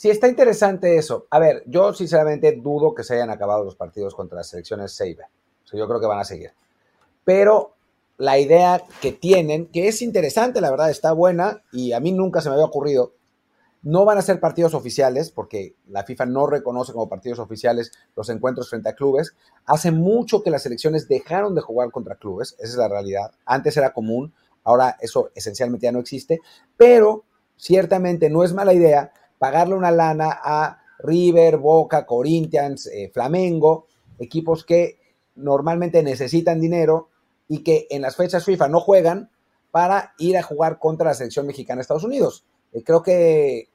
Sí, 0.00 0.08
está 0.08 0.28
interesante 0.28 0.96
eso. 0.96 1.26
A 1.28 1.38
ver, 1.38 1.62
yo 1.66 1.92
sinceramente 1.92 2.52
dudo 2.52 2.94
que 2.94 3.04
se 3.04 3.16
hayan 3.16 3.28
acabado 3.28 3.64
los 3.64 3.76
partidos 3.76 4.14
contra 4.14 4.38
las 4.38 4.48
selecciones 4.48 4.98
B. 4.98 5.18
O 5.74 5.76
yo 5.76 5.86
creo 5.86 6.00
que 6.00 6.06
van 6.06 6.20
a 6.20 6.24
seguir. 6.24 6.52
Pero 7.22 7.74
la 8.16 8.38
idea 8.38 8.82
que 9.02 9.12
tienen, 9.12 9.66
que 9.66 9.88
es 9.88 10.00
interesante, 10.00 10.62
la 10.62 10.70
verdad, 10.70 10.88
está 10.88 11.12
buena 11.12 11.62
y 11.70 11.92
a 11.92 12.00
mí 12.00 12.12
nunca 12.12 12.40
se 12.40 12.48
me 12.48 12.54
había 12.54 12.64
ocurrido, 12.64 13.12
no 13.82 14.06
van 14.06 14.16
a 14.16 14.22
ser 14.22 14.40
partidos 14.40 14.72
oficiales, 14.72 15.30
porque 15.30 15.74
la 15.86 16.02
FIFA 16.02 16.24
no 16.24 16.46
reconoce 16.46 16.94
como 16.94 17.10
partidos 17.10 17.38
oficiales 17.38 17.92
los 18.16 18.30
encuentros 18.30 18.70
frente 18.70 18.88
a 18.88 18.94
clubes. 18.94 19.34
Hace 19.66 19.90
mucho 19.90 20.42
que 20.42 20.48
las 20.48 20.62
selecciones 20.62 21.08
dejaron 21.08 21.54
de 21.54 21.60
jugar 21.60 21.90
contra 21.90 22.16
clubes, 22.16 22.54
esa 22.58 22.72
es 22.72 22.76
la 22.76 22.88
realidad. 22.88 23.32
Antes 23.44 23.76
era 23.76 23.92
común, 23.92 24.32
ahora 24.64 24.96
eso 25.02 25.30
esencialmente 25.34 25.84
ya 25.84 25.92
no 25.92 26.00
existe, 26.00 26.40
pero 26.78 27.24
ciertamente 27.58 28.30
no 28.30 28.44
es 28.44 28.54
mala 28.54 28.72
idea 28.72 29.12
pagarle 29.40 29.74
una 29.74 29.90
lana 29.90 30.38
a 30.44 30.82
River, 30.98 31.56
Boca, 31.56 32.04
Corinthians, 32.04 32.86
eh, 32.88 33.10
Flamengo, 33.10 33.86
equipos 34.18 34.66
que 34.66 34.98
normalmente 35.34 36.02
necesitan 36.02 36.60
dinero 36.60 37.08
y 37.48 37.64
que 37.64 37.86
en 37.88 38.02
las 38.02 38.16
fechas 38.16 38.44
FIFA 38.44 38.68
no 38.68 38.80
juegan 38.80 39.30
para 39.70 40.12
ir 40.18 40.36
a 40.36 40.42
jugar 40.42 40.78
contra 40.78 41.06
la 41.06 41.14
selección 41.14 41.46
mexicana 41.46 41.78
de 41.78 41.82
Estados 41.82 42.04
Unidos. 42.04 42.44
Eh, 42.74 42.84
creo 42.84 43.02
que, 43.02 43.70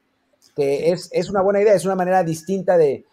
es, 0.55 1.29
una 1.31 1.41
buena 1.41 1.61
idea, 1.61 1.73
es 1.73 1.85
una 1.85 1.95
manera 1.95 2.23
distinta 2.23 2.77
de, 2.77 3.03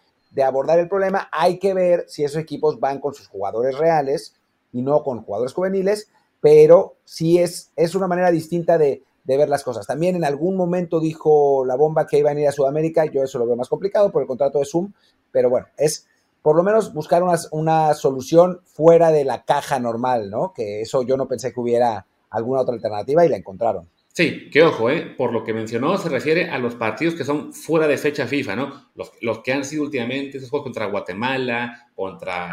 abordar 0.45 0.77
el 0.77 0.87
problema. 0.87 1.29
Hay 1.31 1.57
que 1.57 1.73
ver 1.73 2.05
si 2.07 2.23
esos 2.23 2.39
equipos 2.39 2.79
van 2.79 2.99
con 2.99 3.15
sus 3.15 3.27
jugadores 3.27 3.79
reales 3.79 4.35
y 4.71 4.83
no 4.83 5.01
con 5.01 5.23
jugadores 5.23 5.53
juveniles, 5.53 6.07
pero 6.39 6.97
sí 7.03 7.39
es, 7.39 7.71
es 7.75 7.95
una 7.95 8.05
manera 8.05 8.29
distinta 8.29 8.77
de, 8.77 9.01
ver 9.25 9.49
las 9.49 9.63
cosas. 9.63 9.87
También 9.87 10.15
en 10.15 10.25
algún 10.25 10.55
momento 10.55 10.99
dijo 10.99 11.65
la 11.65 11.75
bomba 11.75 12.07
que 12.07 12.19
iba 12.19 12.31
a 12.31 12.39
ir 12.39 12.47
a 12.47 12.51
Sudamérica, 12.51 13.05
yo 13.05 13.23
eso 13.23 13.39
lo 13.39 13.45
veo 13.45 13.55
más 13.55 13.69
complicado 13.69 14.11
por 14.11 14.21
el 14.21 14.27
contrato 14.27 14.59
de 14.59 14.65
Zoom, 14.65 14.93
pero 15.31 15.49
bueno, 15.49 15.67
es 15.77 16.07
por 16.41 16.55
lo 16.55 16.63
menos 16.63 16.93
buscar 16.93 17.23
una, 17.23 17.37
una 17.51 17.93
solución 17.93 18.59
fuera 18.65 19.11
de 19.11 19.23
la 19.23 19.45
caja 19.45 19.79
normal, 19.79 20.29
¿no? 20.29 20.53
Que 20.53 20.81
eso 20.81 21.03
yo 21.03 21.15
no 21.15 21.27
pensé 21.27 21.53
que 21.53 21.59
hubiera 21.59 22.05
alguna 22.29 22.61
otra 22.61 22.75
alternativa 22.75 23.25
y 23.25 23.29
la 23.29 23.37
encontraron. 23.37 23.87
Sí, 24.13 24.51
que 24.51 24.61
ojo, 24.61 24.91
¿eh? 24.91 25.11
por 25.17 25.33
lo 25.33 25.43
que 25.43 25.53
mencionó, 25.53 25.97
se 25.97 26.07
refiere 26.07 26.47
a 26.47 26.59
los 26.59 26.75
partidos 26.75 27.15
que 27.15 27.23
son 27.23 27.51
fuera 27.51 27.87
de 27.87 27.97
fecha 27.97 28.27
FIFA, 28.27 28.55
¿no? 28.55 28.89
Los, 28.93 29.11
los 29.21 29.39
que 29.39 29.53
han 29.53 29.65
sido 29.65 29.81
últimamente, 29.81 30.37
esos 30.37 30.51
juegos 30.51 30.65
contra 30.65 30.85
Guatemala, 30.85 31.89
contra 31.95 32.51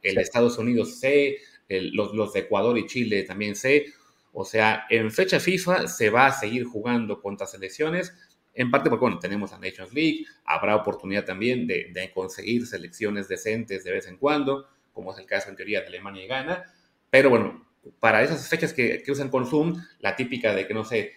el, 0.00 0.16
Estados 0.16 0.56
Unidos 0.56 0.98
C, 0.98 1.36
los, 1.68 2.14
los, 2.14 2.32
de 2.32 2.40
Ecuador 2.40 2.78
y 2.78 2.86
Chile 2.86 3.24
también 3.24 3.56
C. 3.56 3.84
O 4.32 4.44
sea, 4.44 4.86
en 4.88 5.10
fecha 5.10 5.38
FIFA 5.38 5.88
se 5.88 6.10
va 6.10 6.26
a 6.26 6.32
seguir 6.32 6.64
jugando 6.64 7.20
contra 7.20 7.46
selecciones, 7.46 8.14
en 8.54 8.70
parte 8.70 8.90
porque, 8.90 9.16
tenemos 9.20 9.52
a 9.52 9.58
Nations 9.58 9.92
League, 9.92 10.24
habrá 10.44 10.76
oportunidad 10.76 11.24
también 11.24 11.66
de, 11.66 12.10
conseguir 12.14 12.66
selecciones 12.66 13.28
decentes 13.28 13.84
de 13.84 13.92
vez 13.92 14.06
en 14.06 14.16
cuando, 14.16 14.66
como 14.92 15.12
es 15.12 15.18
el 15.18 15.26
caso 15.26 15.48
en 15.48 15.56
teoría 15.56 15.80
de 15.80 15.86
Alemania 15.86 16.24
y 16.24 16.28
Ghana, 16.28 16.64
pero 17.10 17.30
bueno, 17.30 17.66
para 18.00 18.22
esas 18.22 18.48
fechas 18.48 18.72
que, 18.72 19.02
usan 19.08 19.28
con 19.28 19.46
Zoom, 19.46 19.82
la 20.00 20.16
típica 20.16 20.54
de 20.54 20.66
que, 20.66 20.74
no 20.74 20.84
sé, 20.84 21.12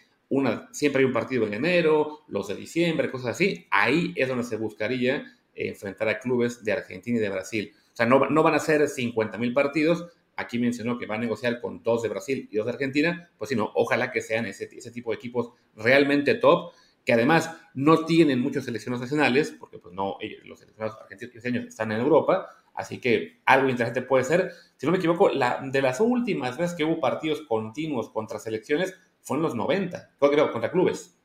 siempre 0.71 0.99
hay 0.99 1.05
un 1.05 1.13
partido 1.13 1.45
en 1.45 1.53
enero, 1.53 2.23
los 2.27 2.47
de 2.47 2.55
diciembre, 2.55 3.11
cosas 3.11 3.31
así, 3.31 3.67
ahí 3.71 4.13
es 4.15 4.27
donde 4.27 4.43
se 4.43 4.57
buscaría 4.57 5.25
enfrentar 5.53 6.09
a 6.09 6.19
clubes 6.19 6.63
de 6.63 6.73
Argentina 6.73 7.17
y 7.17 7.21
de 7.21 7.29
Brasil. 7.29 7.73
O 7.93 7.95
sea, 7.95 8.05
no, 8.05 8.29
no 8.29 8.43
van 8.43 8.55
a 8.55 8.59
ser 8.59 8.87
50 8.87 9.37
mil 9.37 9.53
partidos, 9.53 10.05
aquí 10.37 10.59
mencionó 10.59 10.97
que 10.97 11.05
va 11.05 11.15
a 11.15 11.19
negociar 11.19 11.61
con 11.61 11.81
dos 11.83 12.03
de 12.03 12.09
Brasil 12.09 12.47
y 12.51 12.57
dos 12.57 12.65
de 12.65 12.73
Argentina, 12.73 13.31
pues 13.37 13.49
sino, 13.49 13.71
ojalá 13.75 14.11
que 14.11 14.21
sean 14.21 14.45
ese, 14.45 14.67
tipo 14.67 15.11
de 15.11 15.17
equipos 15.17 15.51
realmente 15.75 16.35
top, 16.35 16.73
que 17.03 17.13
además 17.13 17.51
no 17.73 18.05
tienen 18.05 18.41
muchos 18.41 18.65
selecciones 18.65 18.99
nacionales, 18.99 19.55
porque 19.59 19.77
pues 19.77 19.93
no, 19.93 20.17
los 20.43 20.59
seleccionados 20.59 20.97
argentinos 21.01 21.67
están 21.67 21.91
en 21.91 22.01
Europa, 22.01 22.49
Así 22.75 22.99
que 22.99 23.39
algo 23.45 23.69
interesante 23.69 24.01
puede 24.01 24.25
ser. 24.25 24.51
Si 24.75 24.85
no 24.85 24.91
me 24.91 24.97
equivoco, 24.97 25.29
la, 25.29 25.61
de 25.63 25.81
las 25.81 26.01
últimas 26.01 26.57
veces 26.57 26.75
que 26.75 26.83
hubo 26.83 26.99
partidos 26.99 27.41
continuos 27.47 28.09
contra 28.09 28.37
selecciones 28.37 28.93
fue 29.21 29.37
en 29.37 29.43
los 29.43 29.55
90, 29.55 30.11
creo, 30.19 30.51
contra 30.51 30.71
clubes. 30.71 31.15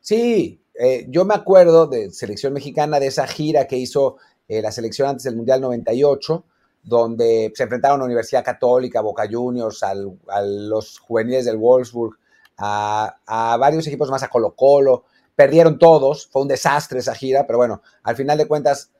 Sí, 0.00 0.60
eh, 0.74 1.06
yo 1.08 1.24
me 1.24 1.34
acuerdo 1.34 1.86
de 1.86 2.10
selección 2.10 2.52
mexicana, 2.52 3.00
de 3.00 3.06
esa 3.06 3.26
gira 3.26 3.66
que 3.66 3.76
hizo 3.76 4.16
eh, 4.48 4.60
la 4.60 4.72
selección 4.72 5.08
antes 5.08 5.24
del 5.24 5.36
Mundial 5.36 5.60
98, 5.60 6.44
donde 6.86 7.52
se 7.54 7.64
enfrentaron 7.64 8.00
a 8.00 8.04
Universidad 8.04 8.44
Católica, 8.44 9.00
Boca 9.00 9.24
Juniors, 9.30 9.82
a 9.82 9.94
los 9.94 11.00
juveniles 11.00 11.44
del 11.44 11.56
Wolfsburg, 11.56 12.16
a, 12.56 13.56
varios 13.58 13.86
equipos 13.88 14.08
más, 14.08 14.22
a 14.22 14.28
Colo 14.28 14.54
Colo. 14.54 15.04
Perdieron 15.34 15.78
todos, 15.78 16.28
fue 16.28 16.42
un 16.42 16.48
desastre 16.48 17.00
esa 17.00 17.14
gira, 17.14 17.46
pero 17.46 17.58
bueno, 17.58 17.82
al 18.04 18.16
final 18.16 18.38
de 18.38 18.46
cuentas 18.46 18.92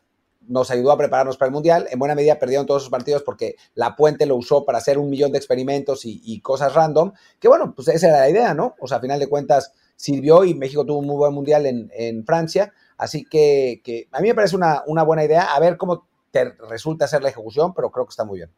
nos 0.48 0.70
ayudó 0.70 0.92
a 0.92 0.98
prepararnos 0.98 1.36
para 1.36 1.46
el 1.46 1.52
Mundial. 1.52 1.86
En 1.90 1.98
buena 1.98 2.16
medida 2.16 2.38
perdieron 2.40 2.66
todos 2.66 2.82
sus 2.82 2.90
partidos 2.90 3.22
porque 3.22 3.54
la 3.74 3.94
Puente 3.94 4.26
lo 4.26 4.34
usó 4.34 4.64
para 4.64 4.78
hacer 4.78 4.98
un 4.98 5.08
millón 5.08 5.30
de 5.30 5.38
experimentos 5.38 6.02
y, 6.04 6.40
cosas 6.40 6.74
random, 6.74 7.12
que 7.38 7.46
bueno, 7.46 7.72
pues 7.74 7.86
esa 7.88 8.08
era 8.08 8.18
la 8.18 8.30
idea, 8.30 8.52
¿no? 8.52 8.74
O 8.80 8.88
sea, 8.88 8.98
a 8.98 9.00
final 9.00 9.20
de 9.20 9.28
cuentas 9.28 9.72
sirvió 9.94 10.44
y 10.44 10.54
México 10.54 10.84
tuvo 10.84 10.98
un 10.98 11.06
muy 11.06 11.16
buen 11.16 11.32
Mundial 11.32 11.66
en, 11.66 12.26
Francia. 12.26 12.72
Así 12.98 13.24
que, 13.24 14.08
a 14.10 14.20
mí 14.20 14.28
me 14.28 14.34
parece 14.34 14.56
una, 14.56 14.82
buena 15.04 15.24
idea. 15.24 15.54
A 15.54 15.60
ver 15.60 15.76
cómo 15.76 16.06
resulta 16.44 17.04
hacer 17.06 17.22
la 17.22 17.30
ejecución, 17.30 17.74
pero 17.74 17.90
creo 17.90 18.06
que 18.06 18.10
está 18.10 18.24
muy 18.24 18.38
bien. 18.38 18.50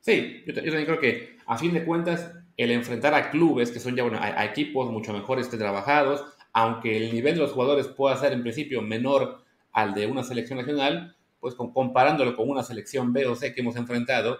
Sí, 0.00 0.42
yo, 0.46 0.54
también 0.54 0.84
creo 0.84 0.98
que 0.98 1.36
a 1.46 1.56
fin 1.56 1.72
de 1.72 1.84
cuentas 1.84 2.32
el 2.56 2.70
enfrentar 2.72 3.14
a 3.14 3.30
clubes 3.30 3.70
que 3.70 3.80
son 3.80 3.94
ya 3.94 4.02
bueno, 4.02 4.18
a, 4.20 4.44
equipos 4.44 4.90
mucho 4.90 5.12
mejores 5.12 5.48
trabajados, 5.48 6.24
aunque 6.52 6.96
el 6.96 7.14
nivel 7.14 7.34
de 7.34 7.40
los 7.40 7.52
jugadores 7.52 7.86
pueda 7.86 8.16
ser 8.16 8.32
en 8.32 8.42
principio 8.42 8.82
menor 8.82 9.42
al 9.72 9.94
de 9.94 10.06
una 10.06 10.22
selección 10.24 10.58
nacional, 10.58 11.16
pues 11.40 11.54
comparándolo 11.54 12.36
con 12.36 12.50
una 12.50 12.62
selección 12.62 13.12
B 13.12 13.26
o 13.26 13.36
C 13.36 13.54
que 13.54 13.60
hemos 13.60 13.76
enfrentado, 13.76 14.38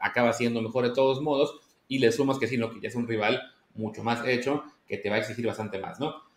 acaba 0.00 0.32
siendo 0.32 0.62
mejor 0.62 0.84
de 0.84 0.94
todos 0.94 1.20
modos 1.20 1.60
y 1.86 1.98
le 1.98 2.12
sumas 2.12 2.38
que 2.38 2.46
sí, 2.46 2.56
no, 2.56 2.70
que 2.70 2.80
ya 2.80 2.88
es 2.88 2.94
un 2.94 3.06
rival 3.06 3.42
mucho 3.74 4.02
más 4.02 4.26
hecho 4.26 4.64
que 4.86 4.96
te 4.96 5.10
va 5.10 5.16
a 5.16 5.18
exigir 5.18 5.46
bastante 5.46 5.78
más, 5.78 6.00
¿no? 6.00 6.29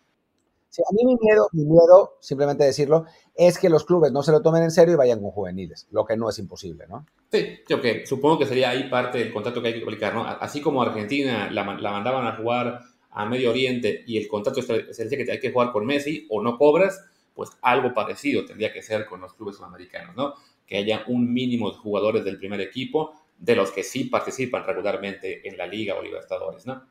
A 0.82 0.92
mí 0.92 1.04
mi 1.04 1.16
miedo, 1.20 1.48
mi 1.52 1.64
miedo, 1.64 2.16
simplemente 2.20 2.64
decirlo, 2.64 3.04
es 3.34 3.58
que 3.58 3.68
los 3.68 3.84
clubes 3.84 4.12
no 4.12 4.22
se 4.22 4.32
lo 4.32 4.42
tomen 4.42 4.62
en 4.62 4.70
serio 4.70 4.94
y 4.94 4.96
vayan 4.96 5.20
con 5.20 5.30
juveniles, 5.30 5.86
lo 5.90 6.04
que 6.04 6.16
no 6.16 6.28
es 6.28 6.38
imposible, 6.38 6.86
¿no? 6.88 7.06
Sí, 7.30 7.60
okay. 7.72 8.06
supongo 8.06 8.38
que 8.38 8.46
sería 8.46 8.70
ahí 8.70 8.88
parte 8.88 9.18
del 9.18 9.32
contrato 9.32 9.60
que 9.60 9.68
hay 9.68 9.74
que 9.74 9.82
aplicar, 9.82 10.14
¿no? 10.14 10.24
Así 10.24 10.60
como 10.60 10.82
Argentina 10.82 11.50
la, 11.50 11.64
la 11.74 11.90
mandaban 11.92 12.26
a 12.26 12.36
jugar 12.36 12.80
a 13.10 13.26
Medio 13.26 13.50
Oriente 13.50 14.02
y 14.06 14.18
el 14.18 14.28
contrato 14.28 14.60
se 14.62 15.04
dice 15.04 15.16
que 15.16 15.30
hay 15.30 15.40
que 15.40 15.52
jugar 15.52 15.72
con 15.72 15.86
Messi 15.86 16.26
o 16.30 16.42
no 16.42 16.58
cobras, 16.58 17.00
pues 17.34 17.50
algo 17.62 17.94
parecido 17.94 18.44
tendría 18.44 18.72
que 18.72 18.82
ser 18.82 19.06
con 19.06 19.20
los 19.20 19.34
clubes 19.34 19.56
sudamericanos, 19.56 20.16
¿no? 20.16 20.34
Que 20.66 20.78
haya 20.78 21.04
un 21.06 21.32
mínimo 21.32 21.70
de 21.70 21.78
jugadores 21.78 22.24
del 22.24 22.38
primer 22.38 22.60
equipo 22.60 23.12
de 23.38 23.56
los 23.56 23.70
que 23.70 23.82
sí 23.82 24.04
participan 24.04 24.64
regularmente 24.64 25.46
en 25.48 25.56
la 25.56 25.66
Liga 25.66 25.94
o 25.94 26.02
Libertadores, 26.02 26.66
¿no? 26.66 26.82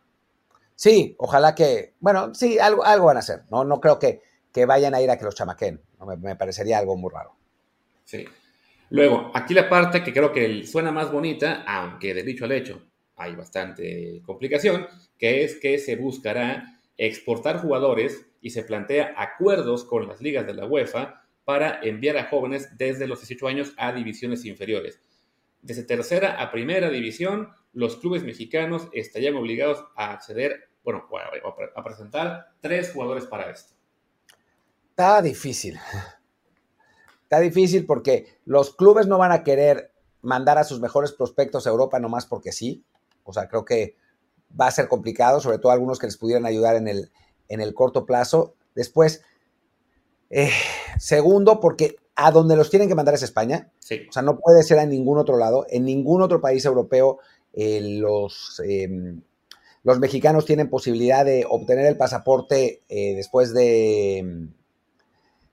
Sí, 0.76 1.16
ojalá 1.18 1.56
que, 1.56 1.94
bueno, 2.00 2.34
sí, 2.34 2.60
algo, 2.60 2.84
algo 2.84 3.06
van 3.06 3.18
a 3.18 3.20
hacer, 3.20 3.44
¿no? 3.50 3.64
No 3.64 3.80
creo 3.80 4.00
que, 4.00 4.22
que 4.52 4.66
vayan 4.66 4.94
a 4.94 5.02
ir 5.02 5.10
a 5.10 5.18
que 5.18 5.26
los 5.26 5.36
chamaquen, 5.36 5.82
me, 6.22 6.36
parecería 6.36 6.78
algo 6.78 6.96
muy 6.96 7.12
raro. 7.12 7.36
Sí. 8.06 8.26
Luego, 8.90 9.32
aquí 9.34 9.54
la 9.54 9.70
parte 9.70 10.04
que 10.04 10.14
creo 10.14 10.32
que 10.32 10.66
suena 10.66 10.92
más 10.92 11.12
bonita, 11.12 11.64
aunque 11.66 12.14
de 12.14 12.24
dicho 12.24 12.46
al 12.46 12.52
hecho 12.52 12.82
hay 13.16 13.36
bastante 13.36 14.22
complicación, 14.26 14.88
que 15.18 15.44
es 15.44 15.56
que 15.56 15.78
se 15.80 15.96
buscará 15.96 16.80
exportar 16.98 17.60
jugadores 17.60 18.26
y 18.42 18.52
se 18.52 18.64
plantea 18.64 19.16
acuerdos 19.18 19.86
con 19.86 20.08
las 20.08 20.22
ligas 20.22 20.46
de 20.46 20.54
la 20.54 20.66
UEFA 20.66 21.24
para 21.46 21.80
enviar 21.82 22.18
a 22.18 22.30
jóvenes 22.30 22.78
desde 22.78 23.08
los 23.08 23.20
18 23.20 23.48
años 23.48 23.74
a 23.78 23.92
divisiones 23.94 24.46
inferiores. 24.46 25.00
Desde 25.62 25.84
tercera 25.84 26.42
a 26.42 26.52
primera 26.52 26.90
división, 26.90 27.50
los 27.74 27.98
clubes 27.98 28.24
mexicanos 28.24 28.88
estarían 28.94 29.36
obligados 29.36 29.84
a 29.96 30.12
acceder, 30.14 30.70
bueno, 30.84 31.08
a 31.76 31.84
presentar 31.84 32.54
tres 32.62 32.92
jugadores 32.94 33.26
para 33.26 33.50
esto. 33.50 33.74
Está 34.92 35.22
difícil. 35.22 35.80
Está 37.24 37.40
difícil 37.40 37.86
porque 37.86 38.38
los 38.46 38.76
clubes 38.76 39.08
no 39.08 39.18
van 39.18 39.32
a 39.32 39.44
querer 39.44 39.92
mandar 40.22 40.58
a 40.58 40.64
sus 40.64 40.80
mejores 40.80 41.12
prospectos 41.12 41.66
a 41.66 41.72
Europa 41.72 42.00
nomás 42.00 42.26
porque 42.26 42.52
sí. 42.52 42.84
O 43.24 43.34
sea, 43.34 43.48
creo 43.48 43.66
que 43.66 43.98
va 44.60 44.68
a 44.68 44.72
ser 44.72 44.88
complicado, 44.88 45.40
sobre 45.40 45.58
todo 45.58 45.72
algunos 45.72 45.98
que 45.98 46.08
les 46.08 46.18
pudieran 46.18 46.46
ayudar 46.46 46.76
en 46.76 46.88
el, 46.88 47.12
en 47.48 47.60
el 47.60 47.74
corto 47.74 48.06
plazo. 48.06 48.54
Después, 48.76 49.24
eh, 50.30 50.52
segundo, 51.00 51.60
porque 51.60 51.96
a 52.16 52.32
donde 52.32 52.56
los 52.56 52.70
tienen 52.70 52.88
que 52.88 52.96
mandar 52.96 53.16
es 53.16 53.24
España. 53.24 53.72
O 53.82 54.12
sea, 54.12 54.22
no 54.22 54.38
puede 54.38 54.64
ser 54.64 54.78
en 54.78 54.90
ningún 54.90 55.18
otro 55.18 55.38
lado. 55.38 55.66
En 55.70 55.86
ningún 55.86 56.22
otro 56.22 56.40
país 56.42 56.64
europeo 56.66 57.20
eh, 57.54 57.80
los, 57.82 58.62
em, 58.66 59.22
los 59.84 60.00
mexicanos 60.00 60.46
tienen 60.46 60.70
posibilidad 60.70 61.26
de 61.26 61.46
obtener 61.48 61.86
el 61.86 61.98
pasaporte 61.98 62.82
eh, 62.90 63.16
después 63.16 63.54
de, 63.54 64.18
em, 64.18 64.54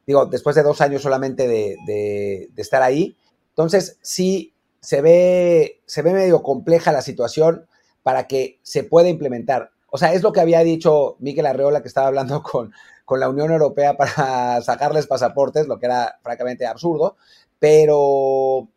digo, 0.07 0.27
después 0.27 0.57
de 0.57 0.63
dos 0.63 0.81
años 0.81 1.03
solamente 1.03 1.47
de, 1.47 2.49
estar 2.57 2.83
ahí. 2.83 3.17
Entonces, 3.51 3.99
sí, 4.03 4.55
se 4.81 5.03
ve, 5.03 5.81
se 5.87 6.03
ve 6.03 6.13
medio 6.13 6.43
compleja 6.43 6.93
la 6.93 7.03
situación 7.03 7.67
para 8.03 8.27
que 8.27 8.59
se 8.63 8.85
pueda 8.85 9.09
implementar. 9.09 9.71
O 9.91 9.99
sea, 9.99 10.15
es 10.15 10.23
lo 10.23 10.33
que 10.33 10.41
había 10.41 10.61
dicho 10.61 11.17
Miquel 11.19 11.47
Arreola, 11.47 11.83
que 11.83 11.89
estaba 11.89 12.07
hablando 12.07 12.43
con, 12.45 12.73
con 13.05 13.21
la 13.21 13.29
Unión 13.29 13.51
Europea 13.51 13.97
para 13.97 14.63
sacarles 14.63 15.07
pasaportes, 15.07 15.67
lo 15.67 15.79
que 15.79 15.87
era 15.87 16.19
francamente 16.23 16.67
absurdo, 16.67 17.17
pero, 17.59 18.69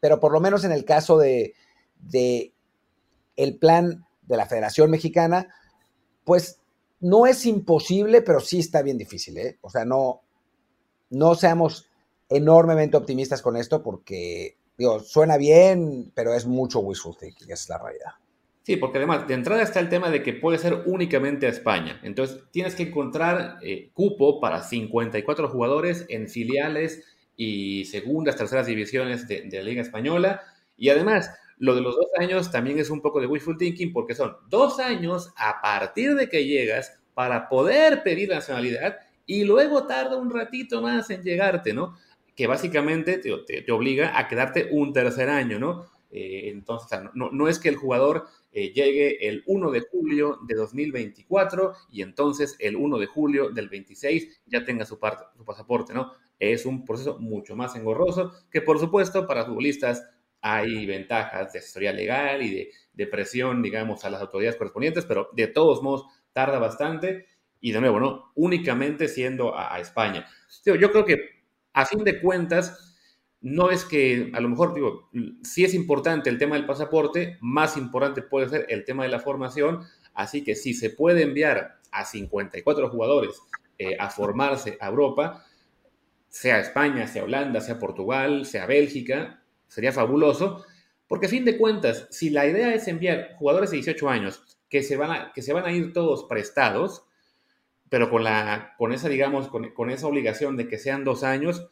pero 0.00 0.20
por 0.20 0.32
lo 0.32 0.40
menos 0.40 0.64
en 0.64 0.72
el 0.72 0.84
caso 0.84 1.18
de, 1.18 1.54
de 1.98 2.52
el 3.38 3.56
plan 3.56 4.04
de 4.22 4.36
la 4.36 4.44
Federación 4.44 4.90
Mexicana, 4.90 5.48
pues 6.24 6.60
no 7.00 7.26
es 7.26 7.46
imposible, 7.46 8.20
pero 8.20 8.40
sí 8.40 8.58
está 8.58 8.82
bien 8.82 8.98
difícil, 8.98 9.38
¿eh? 9.38 9.58
O 9.62 9.70
sea, 9.70 9.84
no, 9.84 10.20
no 11.10 11.34
seamos 11.34 11.88
enormemente 12.28 12.96
optimistas 12.96 13.40
con 13.40 13.56
esto 13.56 13.82
porque, 13.82 14.58
digo, 14.76 15.00
suena 15.00 15.36
bien, 15.36 16.12
pero 16.14 16.34
es 16.34 16.44
mucho 16.44 16.80
wishful 16.80 17.16
thinking, 17.16 17.50
esa 17.50 17.62
es 17.62 17.68
la 17.70 17.78
realidad. 17.78 18.10
Sí, 18.64 18.76
porque 18.76 18.98
además 18.98 19.26
de 19.26 19.32
entrada 19.32 19.62
está 19.62 19.80
el 19.80 19.88
tema 19.88 20.10
de 20.10 20.22
que 20.22 20.34
puede 20.34 20.58
ser 20.58 20.82
únicamente 20.84 21.46
a 21.46 21.48
España. 21.48 22.00
Entonces 22.02 22.42
tienes 22.50 22.74
que 22.74 22.82
encontrar 22.82 23.56
eh, 23.62 23.90
cupo 23.94 24.40
para 24.40 24.62
54 24.62 25.48
jugadores 25.48 26.04
en 26.10 26.28
filiales 26.28 27.02
y 27.34 27.86
segundas, 27.86 28.36
terceras 28.36 28.66
divisiones 28.66 29.26
de, 29.26 29.48
la 29.50 29.62
Liga 29.62 29.80
Española. 29.80 30.42
Y 30.76 30.90
además, 30.90 31.30
lo 31.58 31.74
de 31.74 31.80
los 31.80 31.96
dos 31.96 32.08
años 32.18 32.50
también 32.50 32.78
es 32.78 32.90
un 32.90 33.00
poco 33.00 33.20
de 33.20 33.26
wishful 33.26 33.56
thinking 33.56 33.92
porque 33.92 34.14
son 34.14 34.36
dos 34.48 34.78
años 34.78 35.32
a 35.36 35.60
partir 35.60 36.14
de 36.14 36.28
que 36.28 36.46
llegas 36.46 36.98
para 37.14 37.48
poder 37.48 38.02
pedir 38.02 38.28
nacionalidad 38.28 38.98
y 39.26 39.44
luego 39.44 39.86
tarda 39.86 40.16
un 40.16 40.30
ratito 40.30 40.80
más 40.80 41.10
en 41.10 41.22
llegarte, 41.22 41.74
¿no? 41.74 41.96
Que 42.34 42.46
básicamente 42.46 43.18
te, 43.18 43.62
te 43.62 43.72
obliga 43.72 44.18
a 44.18 44.28
quedarte 44.28 44.68
un 44.70 44.92
tercer 44.92 45.28
año, 45.28 45.58
¿no? 45.58 45.86
Eh, 46.10 46.48
entonces, 46.50 46.98
no, 47.14 47.30
no, 47.30 47.48
es 47.48 47.58
que 47.58 47.68
el 47.68 47.76
jugador 47.76 48.26
eh, 48.52 48.72
llegue 48.72 49.28
el 49.28 49.42
1 49.46 49.70
de 49.70 49.80
julio 49.80 50.38
de 50.46 50.54
2024 50.54 51.74
y 51.90 52.02
entonces 52.02 52.56
el 52.60 52.76
1 52.76 52.98
de 52.98 53.06
julio 53.06 53.50
del 53.50 53.68
26 53.68 54.42
ya 54.46 54.64
tenga 54.64 54.86
su, 54.86 54.98
su 55.36 55.44
pasaporte, 55.44 55.92
¿no? 55.92 56.12
Es 56.38 56.64
un 56.64 56.84
proceso 56.84 57.18
mucho 57.18 57.56
más 57.56 57.76
engorroso 57.76 58.32
que, 58.50 58.62
por 58.62 58.78
supuesto, 58.78 59.26
para 59.26 59.44
futbolistas 59.44 60.08
hay 60.40 60.86
ventajas 60.86 61.52
de 61.52 61.58
asesoría 61.58 61.92
legal 61.92 62.42
y 62.42 62.70
de, 62.94 63.06
presión, 63.06 63.62
digamos, 63.62 64.04
a 64.04 64.10
las 64.10 64.20
autoridades 64.20 64.56
correspondientes, 64.56 65.04
pero 65.04 65.30
de 65.32 65.46
todos 65.46 65.82
modos 65.82 66.06
tarda 66.32 66.58
bastante 66.58 67.26
y 67.60 67.72
de 67.72 67.80
nuevo, 67.80 68.00
¿no? 68.00 68.32
Únicamente 68.34 69.06
siendo 69.08 69.56
a, 69.56 69.78
España. 69.78 70.26
yo 70.64 70.90
creo 70.90 71.04
que 71.04 71.38
a 71.72 71.86
fin 71.86 72.02
de 72.02 72.20
cuentas, 72.20 72.96
no 73.40 73.70
es 73.70 73.84
que, 73.84 74.32
a 74.34 74.40
lo 74.40 74.48
mejor 74.48 74.74
digo, 74.74 75.08
si 75.44 75.64
es 75.64 75.74
importante 75.74 76.28
el 76.28 76.38
tema 76.38 76.56
del 76.56 76.66
pasaporte, 76.66 77.38
más 77.40 77.76
importante 77.76 78.22
puede 78.22 78.48
ser 78.48 78.66
el 78.68 78.84
tema 78.84 79.04
de 79.04 79.10
la 79.10 79.20
formación, 79.20 79.84
así 80.12 80.42
que 80.42 80.56
si 80.56 80.74
se 80.74 80.90
puede 80.90 81.22
enviar 81.22 81.78
a 81.92 82.04
54 82.04 82.90
jugadores 82.90 83.40
eh, 83.78 83.96
a 83.98 84.10
formarse 84.10 84.76
a 84.80 84.88
Europa, 84.88 85.44
sea 86.28 86.58
España, 86.58 87.06
sea 87.06 87.24
Holanda, 87.24 87.60
sea 87.60 87.78
Portugal, 87.78 88.44
sea 88.44 88.66
Bélgica, 88.66 89.42
sería 89.68 89.92
fabuloso, 89.92 90.64
porque 91.06 91.26
a 91.26 91.30
fin 91.30 91.44
de 91.44 91.56
cuentas, 91.56 92.06
si 92.10 92.30
la 92.30 92.46
idea 92.46 92.74
es 92.74 92.88
enviar 92.88 93.34
jugadores 93.36 93.70
de 93.70 93.76
18 93.76 94.08
años 94.08 94.58
que 94.68 94.82
se 94.82 94.96
van 94.96 95.10
a, 95.10 95.32
que 95.32 95.42
se 95.42 95.52
van 95.52 95.64
a 95.64 95.72
ir 95.72 95.92
todos 95.92 96.24
prestados, 96.24 97.04
pero 97.88 98.10
con, 98.10 98.24
la, 98.24 98.74
con 98.76 98.92
esa, 98.92 99.08
digamos, 99.08 99.48
con, 99.48 99.70
con 99.70 99.90
esa 99.90 100.06
obligación 100.06 100.56
de 100.56 100.68
que 100.68 100.78
sean 100.78 101.04
dos 101.04 101.22
años, 101.24 101.68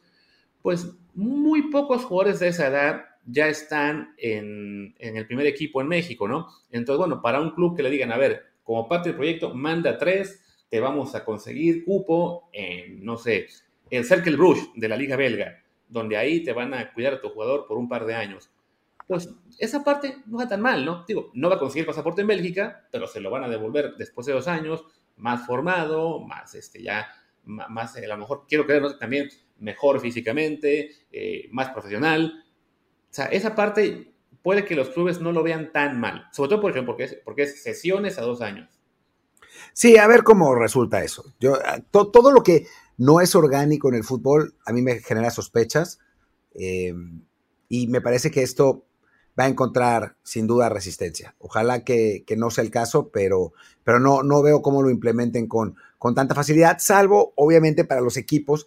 pues 0.61 0.87
muy 1.13 1.69
pocos 1.69 2.05
jugadores 2.05 2.39
de 2.39 2.47
esa 2.47 2.67
edad 2.67 3.05
ya 3.27 3.47
están 3.49 4.13
en, 4.17 4.95
el 4.99 5.27
primer 5.27 5.45
equipo 5.45 5.81
en 5.81 5.87
México, 5.87 6.27
¿no? 6.27 6.47
Entonces, 6.71 6.97
bueno, 6.97 7.21
para 7.21 7.41
un 7.41 7.51
club 7.51 7.75
que 7.75 7.83
le 7.83 7.89
digan, 7.89 8.11
a 8.11 8.17
ver, 8.17 8.43
como 8.63 8.87
parte 8.87 9.09
del 9.09 9.17
proyecto, 9.17 9.53
manda 9.53 9.97
tres, 9.97 10.43
te 10.69 10.79
vamos 10.79 11.13
a 11.13 11.25
conseguir 11.25 11.83
cupo 11.83 12.49
en, 12.53 13.03
no 13.03 13.17
sé, 13.17 13.47
el 13.89 14.05
Cercle 14.05 14.35
Bruges 14.35 14.69
de 14.75 14.87
la 14.87 14.97
Liga 14.97 15.15
Belga, 15.15 15.61
donde 15.87 16.17
ahí 16.17 16.43
te 16.43 16.53
van 16.53 16.73
a 16.73 16.93
cuidar 16.93 17.15
a 17.15 17.21
tu 17.21 17.29
jugador 17.29 17.65
por 17.67 17.77
un 17.77 17.87
par 17.87 18.05
de 18.05 18.15
años. 18.15 18.49
Pues 19.07 19.29
esa 19.57 19.83
parte 19.83 20.17
no 20.25 20.37
va 20.37 20.47
tan 20.47 20.61
mal, 20.61 20.83
¿no? 20.83 21.05
Digo, 21.07 21.31
no 21.33 21.49
va 21.49 21.55
a 21.55 21.59
conseguir 21.59 21.85
pasaporte 21.85 22.21
en 22.21 22.27
Bélgica, 22.27 22.87
pero 22.91 23.07
se 23.07 23.21
lo 23.21 23.31
van 23.31 23.43
a 23.43 23.49
devolver 23.49 23.95
después 23.97 24.27
de 24.27 24.33
dos 24.33 24.47
años, 24.47 24.83
más 25.15 25.45
formado, 25.45 26.19
más, 26.19 26.53
este, 26.55 26.83
ya, 26.83 27.07
más, 27.45 27.95
a 27.95 28.01
lo 28.01 28.17
mejor, 28.17 28.45
quiero 28.47 28.65
creer, 28.65 28.81
¿no? 28.81 28.97
también 28.97 29.29
mejor 29.59 29.99
físicamente, 30.01 30.91
eh, 31.11 31.47
más 31.51 31.69
profesional. 31.69 32.43
O 33.09 33.13
sea, 33.13 33.25
esa 33.27 33.55
parte 33.55 34.13
puede 34.43 34.65
que 34.65 34.75
los 34.75 34.89
clubes 34.89 35.21
no 35.21 35.31
lo 35.31 35.41
vean 35.41 35.71
tan 35.71 35.99
mal, 35.99 36.27
sobre 36.31 36.49
todo 36.49 36.61
por 36.61 36.71
ejemplo, 36.71 36.93
porque 36.93 37.03
es, 37.05 37.17
porque 37.23 37.43
es 37.43 37.63
sesiones 37.63 38.17
a 38.17 38.21
dos 38.21 38.41
años. 38.41 38.69
Sí, 39.73 39.97
a 39.97 40.07
ver 40.07 40.23
cómo 40.23 40.53
resulta 40.55 41.03
eso. 41.03 41.33
Yo, 41.39 41.55
ah, 41.55 41.79
todo 41.91 42.31
lo 42.31 42.43
que 42.43 42.67
no 42.97 43.21
es 43.21 43.35
orgánico 43.35 43.89
en 43.89 43.95
el 43.95 44.03
fútbol 44.03 44.55
a 44.65 44.73
mí 44.73 44.81
me 44.81 44.99
genera 44.99 45.29
sospechas 45.29 45.99
eh, 46.55 46.93
y 47.69 47.87
me 47.87 48.01
parece 48.01 48.31
que 48.31 48.43
esto 48.43 48.85
va 49.39 49.43
a 49.45 49.49
encontrar 49.49 50.15
sin 50.23 50.47
duda 50.47 50.69
resistencia. 50.69 51.35
Ojalá 51.37 51.83
que, 51.83 52.25
no 52.37 52.49
sea 52.49 52.63
el 52.63 52.71
caso, 52.71 53.09
pero, 53.09 53.53
pero 53.83 53.99
no, 53.99 54.23
no 54.23 54.41
veo 54.41 54.61
cómo 54.61 54.81
lo 54.81 54.89
implementen 54.89 55.47
con, 55.47 55.75
con 55.99 56.15
tanta 56.15 56.33
facilidad, 56.33 56.77
salvo 56.79 57.33
obviamente 57.35 57.85
para 57.85 58.01
los 58.01 58.17
equipos 58.17 58.65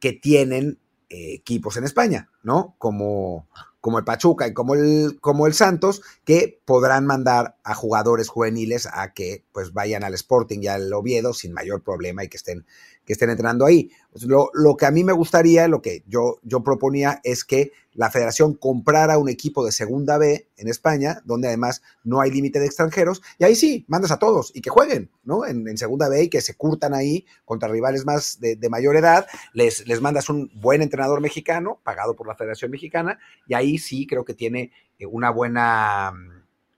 que 0.00 0.12
tienen 0.12 0.78
eh, 1.08 1.34
equipos 1.34 1.76
en 1.76 1.84
España, 1.84 2.30
¿no? 2.42 2.74
Como, 2.78 3.48
como 3.80 3.98
el 3.98 4.04
Pachuca 4.04 4.48
y 4.48 4.54
como 4.54 4.74
el, 4.74 5.18
como 5.20 5.46
el 5.46 5.54
Santos, 5.54 6.02
que 6.24 6.60
podrán 6.64 7.06
mandar 7.06 7.56
a 7.62 7.74
jugadores 7.74 8.28
juveniles 8.28 8.88
a 8.92 9.12
que 9.14 9.44
pues 9.52 9.72
vayan 9.72 10.04
al 10.04 10.14
Sporting 10.14 10.58
y 10.62 10.66
al 10.66 10.92
Oviedo 10.92 11.32
sin 11.32 11.52
mayor 11.52 11.82
problema 11.82 12.24
y 12.24 12.28
que 12.28 12.36
estén, 12.36 12.66
que 13.08 13.14
estén 13.14 13.30
entrenando 13.30 13.64
ahí. 13.64 13.90
Lo, 14.26 14.50
lo, 14.52 14.76
que 14.76 14.84
a 14.84 14.90
mí 14.90 15.02
me 15.02 15.14
gustaría, 15.14 15.66
lo 15.66 15.80
que 15.80 16.04
yo, 16.06 16.40
yo 16.42 16.62
proponía 16.62 17.22
es 17.24 17.42
que 17.42 17.72
la 17.94 18.10
federación 18.10 18.52
comprara 18.52 19.16
un 19.16 19.30
equipo 19.30 19.64
de 19.64 19.72
segunda 19.72 20.18
B 20.18 20.46
en 20.58 20.68
España, 20.68 21.22
donde 21.24 21.48
además 21.48 21.80
no 22.04 22.20
hay 22.20 22.30
límite 22.30 22.60
de 22.60 22.66
extranjeros, 22.66 23.22
y 23.38 23.44
ahí 23.44 23.56
sí, 23.56 23.86
mandas 23.88 24.10
a 24.10 24.18
todos 24.18 24.52
y 24.54 24.60
que 24.60 24.68
jueguen, 24.68 25.10
¿no? 25.24 25.46
En, 25.46 25.66
en 25.66 25.78
segunda 25.78 26.10
B 26.10 26.24
y 26.24 26.28
que 26.28 26.42
se 26.42 26.54
curtan 26.54 26.92
ahí 26.92 27.24
contra 27.46 27.70
rivales 27.70 28.04
más 28.04 28.40
de, 28.40 28.56
de, 28.56 28.68
mayor 28.68 28.94
edad, 28.94 29.26
les, 29.54 29.88
les 29.88 30.02
mandas 30.02 30.28
un 30.28 30.50
buen 30.54 30.82
entrenador 30.82 31.22
mexicano, 31.22 31.80
pagado 31.84 32.14
por 32.14 32.26
la 32.26 32.34
Federación 32.34 32.70
Mexicana, 32.70 33.18
y 33.46 33.54
ahí 33.54 33.78
sí 33.78 34.06
creo 34.06 34.26
que 34.26 34.34
tiene 34.34 34.70
eh, 34.98 35.06
una 35.06 35.30
buena, 35.30 36.12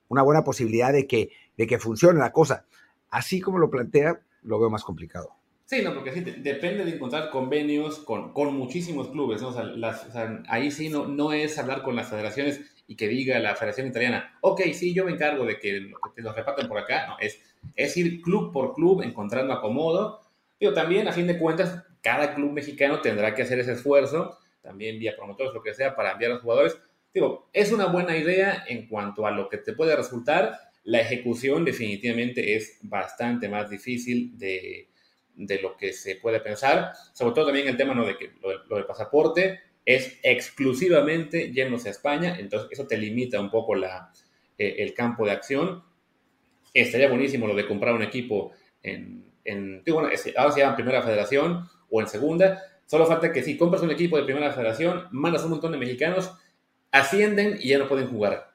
una 0.07 0.23
buena 0.23 0.45
posibilidad 0.45 0.93
de 0.93 1.09
que, 1.09 1.31
de 1.59 1.67
que 1.67 1.81
funcione 1.81 2.21
la 2.21 2.31
cosa. 2.31 2.67
Así 3.11 3.41
como 3.41 3.59
lo 3.59 3.69
plantea, 3.69 4.21
lo 4.43 4.61
veo 4.61 4.71
más 4.71 4.85
complicado. 4.85 5.40
Sí, 5.71 5.83
no, 5.83 5.95
porque 5.95 6.11
depende 6.11 6.85
de 6.85 6.97
encontrar 6.97 7.31
convenios 7.31 8.01
con, 8.01 8.33
con 8.33 8.57
muchísimos 8.57 9.07
clubes, 9.07 9.41
¿no? 9.41 9.51
O 9.51 9.53
sea, 9.53 10.43
ahí 10.49 10.73
sí 10.73 10.89
no, 10.89 11.07
no 11.07 11.33
es 11.33 11.61
hablar 11.61 11.85
con 11.85 11.95
las 11.95 12.11
federaciones 12.11 12.61
y 12.89 12.97
que 12.97 13.07
diga 13.07 13.39
la 13.39 13.55
Federación 13.55 13.87
Italiana, 13.87 14.37
ok, 14.41 14.63
sí, 14.73 14.93
yo 14.93 15.05
me 15.05 15.13
encargo 15.13 15.47
de 15.47 15.61
que, 15.61 15.93
que 16.17 16.23
los 16.23 16.35
repartan 16.35 16.67
por 16.67 16.77
acá, 16.77 17.17
es, 17.21 17.41
es 17.77 17.97
ir 17.97 18.21
club 18.21 18.53
por 18.53 18.75
club 18.75 19.03
encontrando 19.03 19.53
acomodo, 19.53 20.21
pero 20.59 20.75
también 20.75 21.07
a 21.07 21.13
fin 21.13 21.29
de 21.29 21.39
cuentas, 21.39 21.85
cada 22.01 22.35
club 22.35 22.51
mexicano 22.51 23.01
tendrá 23.01 23.33
que 23.37 23.43
hacer 23.43 23.61
ese 23.61 23.75
esfuerzo, 23.75 24.39
también 24.63 24.99
vía 24.99 25.15
promotores, 25.15 25.55
lo 25.55 25.63
que 25.63 25.73
sea, 25.73 25.95
para 25.95 26.11
enviar 26.11 26.33
a 26.33 26.35
los 26.35 26.43
jugadores. 26.43 26.77
Digo, 27.15 27.49
es 27.53 27.71
una 27.71 27.87
buena 27.87 28.17
idea 28.17 28.65
en 28.67 28.89
cuanto 28.89 29.25
a 29.25 29.31
lo 29.31 29.49
que 29.49 29.59
te 29.59 29.73
puede 29.73 29.95
resultar, 29.95 30.59
la 30.83 31.01
ejecución 31.01 31.65
definitivamente 31.65 32.57
es 32.57 32.81
bastante 32.83 33.49
más 33.49 33.71
difícil 33.71 34.37
de 34.37 34.90
de 35.47 35.61
lo 35.61 35.77
que 35.77 35.93
se 35.93 36.17
puede 36.17 36.41
pensar, 36.41 36.93
sobre 37.15 37.35
todo 37.35 37.47
también 37.47 37.67
el 37.67 37.77
tema 37.77 37.95
¿no? 37.95 38.05
de 38.05 38.17
que 38.17 38.33
lo, 38.43 38.77
del 38.77 38.85
pasaporte 38.85 39.61
es 39.85 40.19
exclusivamente 40.23 41.51
yéndose 41.51 41.89
a 41.89 41.93
España, 41.93 42.37
entonces 42.39 42.69
eso 42.71 42.87
te 42.87 42.99
limita 42.99 43.41
un 43.41 43.51
poco 43.51 43.75
la, 43.75 44.13
eh, 44.59 44.77
el 44.79 44.93
campo 44.93 45.25
de 45.25 45.33
acción. 45.33 45.83
Estaría 46.75 47.09
buenísimo 47.09 47.47
lo 47.47 47.55
de 47.55 47.67
comprar 47.67 47.95
un 47.95 48.03
equipo 48.03 48.53
en, 48.83 49.25
en 49.45 49.83
bueno, 49.87 50.11
ahora 50.37 50.53
se 50.53 50.61
llama 50.61 50.77
Primera 50.77 51.03
Federación 51.03 51.67
o 51.89 52.01
en 52.01 52.07
Segunda, 52.07 52.63
solo 52.85 53.07
falta 53.07 53.33
que 53.33 53.43
si 53.43 53.57
compras 53.57 53.83
un 53.83 53.91
equipo 53.91 54.19
de 54.19 54.25
Primera 54.25 54.53
Federación, 54.53 55.09
mandas 55.11 55.43
un 55.45 55.51
montón 55.51 55.73
de 55.73 55.79
mexicanos, 55.79 56.33
ascienden 56.93 57.59
y 57.61 57.69
ya 57.69 57.79
no 57.79 57.89
pueden 57.89 58.09
jugar. 58.09 58.53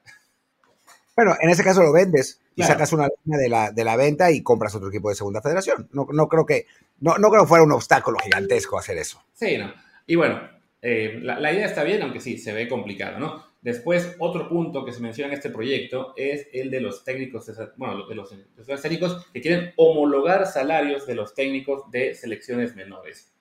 Bueno, 1.16 1.34
en 1.40 1.48
ese 1.48 1.64
caso 1.64 1.82
lo 1.82 1.92
vendes 1.92 2.40
y 2.54 2.56
claro. 2.56 2.74
sacas 2.74 2.92
una 2.92 3.08
línea 3.24 3.38
de 3.40 3.48
la, 3.48 3.70
de 3.72 3.84
la 3.84 3.96
venta 3.96 4.30
y 4.30 4.42
compras 4.42 4.74
otro 4.74 4.90
equipo 4.90 5.08
de 5.08 5.14
segunda 5.14 5.40
federación. 5.40 5.88
No, 5.92 6.06
no 6.12 6.28
creo 6.28 6.44
que 6.44 6.66
no, 7.00 7.16
no 7.16 7.30
creo 7.30 7.42
que 7.42 7.48
fuera 7.48 7.64
un 7.64 7.72
obstáculo 7.72 8.18
gigantesco 8.18 8.78
hacer 8.78 8.98
eso. 8.98 9.22
Sí, 9.32 9.56
no. 9.56 9.72
Y 10.06 10.14
bueno, 10.14 10.40
eh, 10.82 11.18
la, 11.22 11.40
la, 11.40 11.52
idea 11.52 11.66
está 11.66 11.84
bien, 11.84 12.02
aunque 12.02 12.20
sí, 12.20 12.38
se 12.38 12.52
ve 12.52 12.68
complicado, 12.68 13.18
¿no? 13.18 13.44
Después, 13.62 14.14
otro 14.20 14.48
punto 14.48 14.84
que 14.84 14.92
se 14.92 15.00
menciona 15.00 15.32
en 15.32 15.38
este 15.38 15.50
proyecto 15.50 16.12
es 16.16 16.46
el 16.52 16.70
de 16.70 16.80
los 16.80 17.02
técnicos, 17.02 17.50
bueno, 17.76 18.06
de 18.06 18.14
los, 18.14 18.30
de 18.30 18.64
los 18.64 18.80
técnicos 18.80 19.26
que 19.32 19.40
quieren 19.40 19.72
homologar 19.76 20.46
salarios 20.46 21.06
de 21.06 21.16
los 21.16 21.34
técnicos 21.34 21.90
de 21.90 22.14
selecciones 22.14 22.76
menores. 22.76 23.32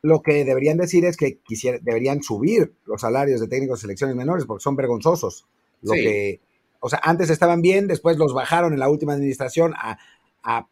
Lo 0.00 0.22
que 0.22 0.44
deberían 0.44 0.78
decir 0.78 1.04
es 1.04 1.18
que 1.18 1.38
quisiera, 1.40 1.78
deberían 1.82 2.22
subir 2.22 2.72
los 2.86 3.02
salarios 3.02 3.40
de 3.40 3.48
técnicos 3.48 3.80
de 3.80 3.82
selecciones 3.82 4.16
menores 4.16 4.46
porque 4.46 4.62
son 4.62 4.74
vergonzosos. 4.74 5.46
Lo 5.82 5.92
sí. 5.92 6.00
que 6.00 6.40
o 6.84 6.88
sea, 6.88 7.00
antes 7.04 7.30
estaban 7.30 7.62
bien, 7.62 7.86
después 7.86 8.18
los 8.18 8.34
bajaron 8.34 8.72
en 8.72 8.80
la 8.80 8.90
última 8.90 9.12
administración 9.12 9.72
a, 9.76 9.98
a, 10.42 10.66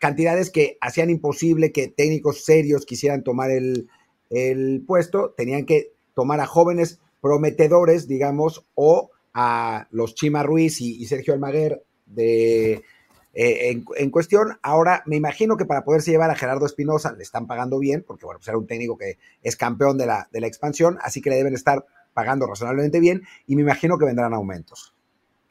cantidades 0.00 0.50
que 0.50 0.76
hacían 0.80 1.10
imposible 1.10 1.70
que 1.70 1.86
técnicos 1.86 2.44
serios 2.44 2.84
quisieran 2.84 3.22
tomar 3.22 3.52
el, 3.52 3.88
el, 4.30 4.82
puesto, 4.84 5.32
tenían 5.36 5.64
que 5.64 5.92
tomar 6.12 6.40
a 6.40 6.46
jóvenes 6.46 6.98
prometedores, 7.20 8.08
digamos, 8.08 8.66
o 8.74 9.10
a 9.32 9.86
los 9.92 10.16
Chima 10.16 10.42
Ruiz 10.42 10.80
y, 10.80 11.06
Sergio 11.06 11.34
Almaguer 11.34 11.84
de, 12.06 12.72
eh, 13.34 13.70
en, 13.70 13.84
en, 13.96 14.10
cuestión. 14.10 14.58
Ahora, 14.60 15.04
me 15.06 15.14
imagino 15.14 15.56
que 15.56 15.66
para 15.66 15.84
poderse 15.84 16.10
llevar 16.10 16.32
a 16.32 16.36
Gerardo 16.36 16.66
Espinosa 16.66 17.12
le 17.12 17.22
están 17.22 17.46
pagando 17.46 17.78
bien, 17.78 18.04
porque 18.04 18.24
bueno, 18.24 18.40
pues 18.40 18.48
era 18.48 18.58
un 18.58 18.66
técnico 18.66 18.98
que 18.98 19.18
es 19.40 19.54
campeón 19.54 19.98
de 19.98 20.06
la, 20.06 20.28
de 20.32 20.40
la 20.40 20.48
expansión, 20.48 20.98
así 21.00 21.20
que 21.20 21.30
le 21.30 21.36
deben 21.36 21.54
estar 21.54 21.84
pagando 22.12 22.46
razonablemente 22.46 23.00
bien 23.00 23.22
y 23.46 23.56
me 23.56 23.62
imagino 23.62 23.98
que 23.98 24.04
vendrán 24.04 24.34
aumentos. 24.34 24.94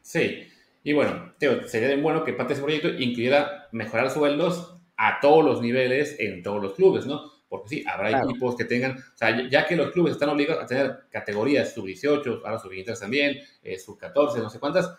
Sí, 0.01 0.47
y 0.83 0.93
bueno, 0.93 1.33
Teo, 1.37 1.67
sería 1.67 1.95
bueno 2.01 2.23
que 2.23 2.33
parte 2.33 2.49
de 2.49 2.53
ese 2.53 2.63
proyecto 2.63 2.87
incluyera 2.89 3.67
mejorar 3.71 4.09
sueldos 4.09 4.75
a 4.95 5.19
todos 5.19 5.43
los 5.43 5.61
niveles 5.61 6.15
en 6.19 6.41
todos 6.41 6.61
los 6.61 6.75
clubes, 6.75 7.05
¿no? 7.05 7.31
Porque 7.49 7.69
sí, 7.69 7.85
habrá 7.87 8.09
claro. 8.09 8.29
equipos 8.29 8.55
que 8.55 8.65
tengan, 8.65 8.97
o 8.97 9.17
sea, 9.17 9.49
ya 9.49 9.65
que 9.65 9.75
los 9.75 9.91
clubes 9.91 10.13
están 10.13 10.29
obligados 10.29 10.63
a 10.63 10.67
tener 10.67 10.99
categorías 11.11 11.73
sub-18, 11.73 12.41
ahora 12.43 12.59
sub-23 12.59 12.99
también, 12.99 13.37
eh, 13.63 13.77
sub-14, 13.77 14.37
no 14.41 14.49
sé 14.49 14.59
cuántas, 14.59 14.93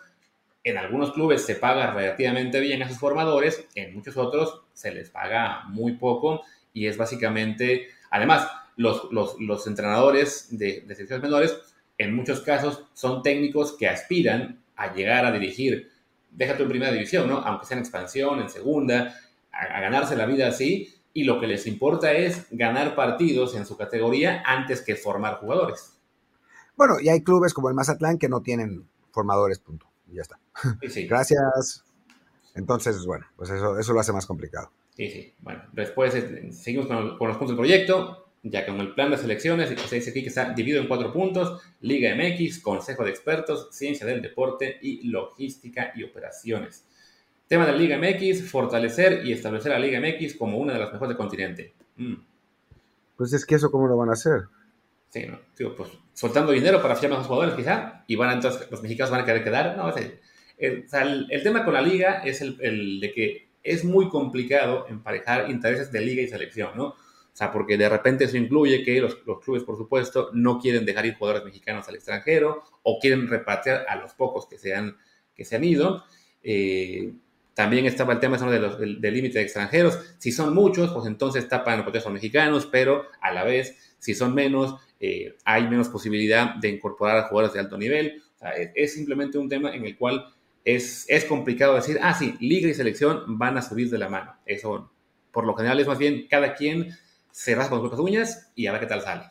en 0.63 0.77
algunos 0.77 1.11
clubes 1.11 1.43
se 1.43 1.55
paga 1.55 1.91
relativamente 1.91 2.59
bien 2.59 2.83
a 2.83 2.87
sus 2.87 2.97
formadores, 2.97 3.67
en 3.75 3.93
muchos 3.93 4.17
otros 4.17 4.61
se 4.73 4.91
les 4.91 5.09
paga 5.09 5.63
muy 5.67 5.93
poco 5.93 6.41
y 6.73 6.87
es 6.87 6.97
básicamente, 6.97 7.87
además, 8.09 8.47
los, 8.79 9.11
los, 9.11 9.35
los 9.41 9.67
entrenadores 9.67 10.47
de, 10.51 10.85
de, 10.87 10.95
secciones 10.95 11.21
menores, 11.21 11.57
en 11.97 12.15
muchos 12.15 12.39
casos, 12.39 12.85
son 12.93 13.21
técnicos 13.21 13.75
que 13.77 13.89
aspiran 13.89 14.63
a 14.77 14.93
llegar 14.93 15.25
a 15.25 15.33
dirigir, 15.33 15.91
déjate 16.31 16.63
en 16.63 16.69
primera 16.69 16.93
división, 16.93 17.27
¿no? 17.27 17.39
Aunque 17.39 17.65
sea 17.65 17.75
en 17.75 17.83
expansión, 17.83 18.39
en 18.39 18.49
segunda, 18.49 19.13
a, 19.51 19.63
a 19.65 19.81
ganarse 19.81 20.15
la 20.15 20.25
vida 20.25 20.47
así, 20.47 20.95
y 21.11 21.25
lo 21.25 21.41
que 21.41 21.47
les 21.47 21.67
importa 21.67 22.13
es 22.13 22.47
ganar 22.51 22.95
partidos 22.95 23.53
en 23.53 23.65
su 23.65 23.75
categoría 23.75 24.43
antes 24.45 24.79
que 24.79 24.95
formar 24.95 25.39
jugadores. 25.39 25.97
Bueno, 26.77 27.01
y 27.01 27.09
hay 27.09 27.21
clubes 27.21 27.53
como 27.53 27.67
el 27.67 27.75
Mazatlán 27.75 28.17
que 28.17 28.29
no 28.29 28.41
tienen 28.41 28.87
formadores, 29.11 29.59
punto. 29.59 29.87
Y 30.09 30.15
ya 30.15 30.21
está. 30.21 30.39
Sí, 30.79 30.87
sí. 30.87 31.07
Gracias. 31.09 31.83
Entonces, 32.55 33.05
bueno, 33.05 33.25
pues 33.35 33.49
eso, 33.49 33.77
eso 33.77 33.91
lo 33.91 33.99
hace 33.99 34.13
más 34.13 34.25
complicado. 34.25 34.71
Sí, 34.95 35.09
sí. 35.09 35.33
Bueno, 35.39 35.63
después 35.73 36.15
eh, 36.15 36.53
seguimos 36.53 36.87
con, 36.87 37.17
con 37.17 37.27
los 37.27 37.35
puntos 37.35 37.57
del 37.57 37.57
proyecto 37.57 38.28
ya 38.43 38.65
que 38.65 38.71
con 38.71 38.79
el 38.79 38.93
plan 38.93 39.11
de 39.11 39.17
selecciones 39.17 39.69
se 39.69 39.95
dice 39.95 40.11
aquí 40.11 40.21
que 40.21 40.29
está 40.29 40.53
dividido 40.53 40.81
en 40.81 40.87
cuatro 40.87 41.11
puntos, 41.11 41.61
Liga 41.81 42.15
MX, 42.15 42.59
Consejo 42.59 43.03
de 43.03 43.09
Expertos, 43.09 43.69
Ciencia 43.71 44.05
del 44.05 44.21
Deporte 44.21 44.79
y 44.81 45.07
Logística 45.09 45.91
y 45.95 46.03
Operaciones. 46.03 46.85
Tema 47.47 47.65
de 47.65 47.71
la 47.73 47.77
Liga 47.77 47.97
MX, 47.97 48.49
fortalecer 48.49 49.25
y 49.25 49.33
establecer 49.33 49.71
a 49.71 49.79
la 49.79 49.85
Liga 49.85 49.99
MX 49.99 50.35
como 50.35 50.57
una 50.57 50.73
de 50.73 50.79
las 50.79 50.91
mejores 50.91 51.09
del 51.09 51.17
continente. 51.17 51.73
Mm. 51.97 52.15
Pues 53.17 53.33
es 53.33 53.45
que 53.45 53.55
eso 53.55 53.71
cómo 53.71 53.87
lo 53.87 53.97
van 53.97 54.09
a 54.09 54.13
hacer. 54.13 54.43
Sí, 55.09 55.25
¿no? 55.25 55.39
Digo, 55.57 55.75
pues 55.75 55.89
soltando 56.13 56.51
dinero 56.51 56.81
para 56.81 56.95
fichar 56.95 57.11
más 57.11 57.25
jugadores 57.25 57.55
quizá, 57.55 58.03
y 58.07 58.15
van 58.15 58.35
entonces 58.35 58.69
los 58.69 58.81
mexicanos 58.81 59.11
van 59.11 59.21
a 59.21 59.25
querer 59.25 59.43
quedar. 59.43 59.75
No, 59.75 59.95
el, 59.95 60.19
el, 60.57 60.85
o 60.85 60.89
sea, 60.89 61.01
el, 61.01 61.27
el, 61.29 61.43
tema 61.43 61.65
con 61.65 61.73
la 61.73 61.81
liga 61.81 62.21
es 62.23 62.41
el, 62.41 62.57
el 62.61 62.99
de 62.99 63.11
que 63.11 63.49
es 63.63 63.83
muy 63.83 64.09
complicado 64.09 64.85
emparejar 64.87 65.49
intereses 65.49 65.91
de 65.91 66.01
liga 66.01 66.21
y 66.21 66.27
selección, 66.27 66.71
¿no? 66.75 66.95
O 67.33 67.37
sea, 67.39 67.51
porque 67.51 67.77
de 67.77 67.87
repente 67.87 68.25
eso 68.25 68.37
incluye 68.37 68.83
que 68.83 68.99
los, 68.99 69.17
los, 69.25 69.39
clubes, 69.39 69.63
por 69.63 69.77
supuesto, 69.77 70.29
no 70.33 70.59
quieren 70.59 70.85
dejar 70.85 71.05
ir 71.05 71.15
jugadores 71.15 71.45
mexicanos 71.45 71.87
al 71.87 71.95
extranjero 71.95 72.63
o 72.83 72.99
quieren 72.99 73.27
repatriar 73.27 73.85
a 73.87 73.95
los 73.95 74.13
pocos 74.13 74.45
que 74.47 74.57
se 74.57 74.75
han, 74.75 74.97
que 75.35 75.45
se 75.45 75.55
han 75.55 75.63
ido. 75.63 76.03
Eh, 76.43 77.13
también 77.53 77.85
estaba 77.85 78.13
el 78.13 78.19
tema 78.19 78.37
de 78.37 78.59
los, 78.59 78.79
del, 78.79 79.01
límite 79.01 79.39
de 79.39 79.43
extranjeros. 79.43 79.99
Si 80.17 80.31
son 80.31 80.53
muchos, 80.53 80.91
pues 80.91 81.05
entonces 81.05 81.47
tapan 81.47 81.77
los 81.77 81.83
protestos 81.83 82.11
mexicanos, 82.11 82.65
pero 82.65 83.05
a 83.21 83.31
la 83.31 83.43
vez, 83.43 83.95
si 83.99 84.13
son 84.15 84.33
menos, 84.33 84.75
eh, 84.99 85.35
hay 85.45 85.67
menos 85.67 85.89
posibilidad 85.89 86.55
de 86.55 86.69
incorporar 86.69 87.17
a 87.17 87.27
jugadores 87.27 87.53
de 87.53 87.59
alto 87.59 87.77
nivel. 87.77 88.21
O 88.35 88.39
sea, 88.39 88.51
es, 88.51 88.71
es, 88.75 88.93
simplemente 88.93 89.37
un 89.37 89.49
tema 89.49 89.75
en 89.75 89.85
el 89.85 89.97
cual 89.97 90.33
es, 90.63 91.05
es 91.09 91.25
complicado 91.25 91.75
decir, 91.75 91.99
ah, 92.01 92.13
sí, 92.13 92.35
liga 92.39 92.69
y 92.69 92.73
selección 92.73 93.37
van 93.37 93.57
a 93.57 93.61
subir 93.61 93.89
de 93.89 93.97
la 93.97 94.09
mano. 94.09 94.35
Eso, 94.45 94.91
por 95.31 95.45
lo 95.45 95.53
general, 95.53 95.79
es 95.79 95.87
más 95.87 95.97
bien 95.97 96.27
cada 96.29 96.53
quien 96.53 96.95
se 97.31 97.55
raspa 97.55 97.79
con 97.79 97.89
sus 97.89 97.99
uñas 97.99 98.51
y 98.55 98.67
a 98.67 98.71
ver 98.71 98.81
qué 98.81 98.87
tal 98.87 99.01
sale. 99.01 99.23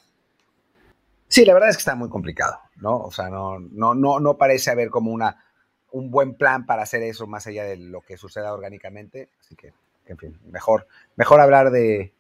Sí, 1.29 1.45
la 1.45 1.53
verdad 1.53 1.69
es 1.69 1.77
que 1.77 1.81
está 1.81 1.95
muy 1.95 2.09
complicado, 2.09 2.59
¿no? 2.77 2.97
O 2.99 3.11
sea, 3.11 3.29
no, 3.29 3.59
no, 3.59 3.95
no, 3.95 4.19
no 4.19 4.39
parece 4.39 4.71
haber 4.71 4.89
como 4.89 5.13
una, 5.13 5.45
un 5.93 6.11
buen 6.11 6.35
plan 6.37 6.65
para 6.65 6.83
hacer 6.83 7.03
eso 7.03 7.27
más 7.27 7.47
allá 7.47 7.65
de 7.65 7.77
lo 7.77 8.01
que 8.01 8.17
suceda 8.17 8.53
orgánicamente. 8.53 9.31
Así 9.41 9.55
que, 9.55 9.75
en 10.07 10.17
fin, 10.17 10.41
mejor, 10.51 10.87
mejor 11.17 11.41
hablar 11.41 11.71
de, 11.71 12.15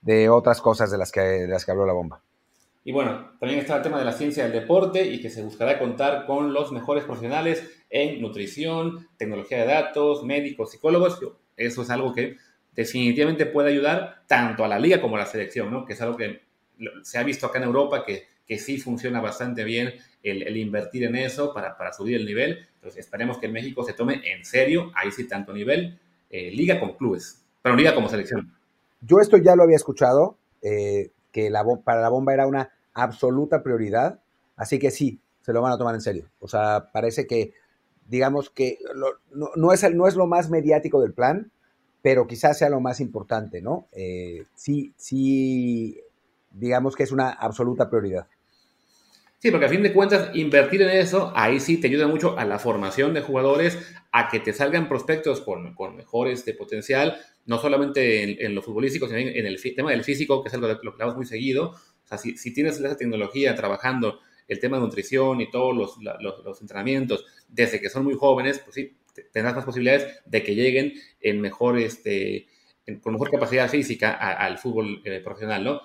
de 0.00 0.28
otras 0.28 0.60
cosas 0.60 0.90
de 0.90 0.98
las, 0.98 1.12
que, 1.12 1.20
de 1.20 1.48
las 1.48 1.64
que 1.64 1.72
habló 1.72 1.86
la 1.86 1.92
bomba. 1.92 2.22
Y 2.84 2.92
bueno, 2.92 3.32
también 3.40 3.60
está 3.60 3.76
el 3.76 3.82
tema 3.82 3.98
de 3.98 4.04
la 4.04 4.12
ciencia 4.12 4.44
del 4.44 4.52
deporte 4.52 5.06
y 5.06 5.20
que 5.20 5.30
se 5.30 5.42
buscará 5.42 5.78
contar 5.78 6.26
con 6.26 6.52
los 6.52 6.70
mejores 6.70 7.04
profesionales 7.04 7.84
en 7.88 8.20
nutrición, 8.20 9.08
tecnología 9.16 9.58
de 9.58 9.66
datos, 9.66 10.22
médicos, 10.22 10.70
psicólogos. 10.70 11.18
Eso 11.56 11.82
es 11.82 11.90
algo 11.90 12.12
que 12.12 12.36
definitivamente 12.74 13.46
puede 13.46 13.70
ayudar 13.70 14.22
tanto 14.26 14.64
a 14.64 14.68
la 14.68 14.78
liga 14.78 15.00
como 15.00 15.16
a 15.16 15.20
la 15.20 15.26
selección, 15.26 15.70
¿no? 15.70 15.84
Que 15.84 15.92
es 15.92 16.00
algo 16.00 16.16
que 16.16 16.42
se 17.02 17.18
ha 17.18 17.22
visto 17.22 17.46
acá 17.46 17.58
en 17.58 17.64
Europa, 17.64 18.04
que, 18.04 18.24
que 18.46 18.58
sí 18.58 18.78
funciona 18.78 19.20
bastante 19.20 19.64
bien 19.64 19.94
el, 20.22 20.56
invertir 20.56 21.04
en 21.04 21.16
eso 21.16 21.52
para, 21.52 21.76
para, 21.76 21.92
subir 21.92 22.16
el 22.16 22.26
nivel. 22.26 22.66
Entonces 22.76 23.04
esperemos 23.04 23.38
que 23.38 23.48
México 23.48 23.84
se 23.84 23.92
tome 23.92 24.20
en 24.24 24.44
serio, 24.44 24.90
ahí 24.94 25.10
sí 25.10 25.28
tanto 25.28 25.52
nivel, 25.52 25.98
eh, 26.30 26.50
liga 26.50 26.80
como 26.80 26.96
clubes, 26.96 27.44
pero 27.62 27.76
liga 27.76 27.94
como 27.94 28.08
selección. 28.08 28.52
Yo 29.00 29.20
esto 29.20 29.36
ya 29.36 29.54
lo 29.54 29.62
había 29.62 29.76
escuchado, 29.76 30.36
eh, 30.62 31.10
que 31.30 31.52
para 31.84 32.00
la 32.00 32.08
bomba 32.08 32.32
era 32.32 32.46
una 32.46 32.70
absoluta 32.94 33.62
prioridad, 33.62 34.20
así 34.56 34.78
que 34.78 34.90
sí, 34.90 35.20
se 35.42 35.52
lo 35.52 35.60
van 35.60 35.72
a 35.72 35.78
tomar 35.78 35.94
en 35.94 36.00
serio. 36.00 36.30
O 36.40 36.48
sea, 36.48 36.90
parece 36.92 37.26
que, 37.26 37.52
digamos 38.08 38.50
que 38.50 38.78
no, 39.34 39.72
es 39.72 39.82
el, 39.82 39.96
no 39.96 40.06
es 40.06 40.16
lo 40.16 40.26
más 40.26 40.48
mediático 40.48 41.02
del 41.02 41.12
plan, 41.12 41.50
pero 42.04 42.26
quizás 42.26 42.58
sea 42.58 42.68
lo 42.68 42.80
más 42.80 43.00
importante, 43.00 43.62
¿no? 43.62 43.88
Eh, 43.92 44.44
sí, 44.54 44.92
sí, 44.98 45.98
digamos 46.50 46.96
que 46.96 47.02
es 47.02 47.12
una 47.12 47.30
absoluta 47.30 47.88
prioridad. 47.88 48.26
Sí, 49.38 49.50
porque 49.50 49.64
a 49.64 49.70
fin 49.70 49.82
de 49.82 49.94
cuentas, 49.94 50.28
invertir 50.34 50.82
en 50.82 50.90
eso, 50.90 51.32
ahí 51.34 51.60
sí 51.60 51.78
te 51.78 51.86
ayuda 51.86 52.06
mucho 52.06 52.38
a 52.38 52.44
la 52.44 52.58
formación 52.58 53.14
de 53.14 53.22
jugadores, 53.22 53.78
a 54.12 54.28
que 54.28 54.38
te 54.38 54.52
salgan 54.52 54.86
prospectos 54.86 55.40
con, 55.40 55.74
mejores 55.96 56.44
de 56.44 56.52
potencial, 56.52 57.16
no 57.46 57.56
solamente 57.56 58.22
en, 58.22 58.36
en, 58.38 58.54
lo 58.54 58.60
futbolístico, 58.60 59.06
sino 59.06 59.20
en 59.20 59.46
el 59.46 59.58
tema 59.74 59.90
del 59.90 60.04
físico, 60.04 60.42
que 60.42 60.48
es 60.48 60.54
algo 60.54 60.68
lo 60.68 60.76
que 60.76 60.88
hablamos 60.90 61.16
muy 61.16 61.24
seguido. 61.24 61.70
O 61.70 62.06
sea, 62.06 62.18
si, 62.18 62.36
si 62.36 62.52
tienes 62.52 62.78
esa 62.78 62.98
tecnología 62.98 63.54
trabajando 63.54 64.20
el 64.46 64.58
tema 64.58 64.76
de 64.76 64.82
nutrición 64.82 65.40
y 65.40 65.50
todos 65.50 65.74
los, 65.74 65.96
los, 66.20 66.60
entrenamientos 66.60 67.24
desde 67.48 67.80
que 67.80 67.88
son 67.88 68.04
muy 68.04 68.14
jóvenes, 68.14 68.58
pues 68.58 68.74
sí, 68.74 68.94
tendrás 69.32 69.54
más 69.54 69.64
posibilidades 69.64 70.20
de 70.24 70.42
que 70.42 70.54
lleguen 70.54 70.94
en 71.20 71.40
mejor, 71.40 71.78
este, 71.78 72.46
con 73.02 73.12
mejor 73.12 73.30
capacidad 73.30 73.68
física 73.68 74.12
al 74.12 74.58
fútbol 74.58 75.02
eh, 75.04 75.20
profesional, 75.20 75.64
¿no? 75.64 75.80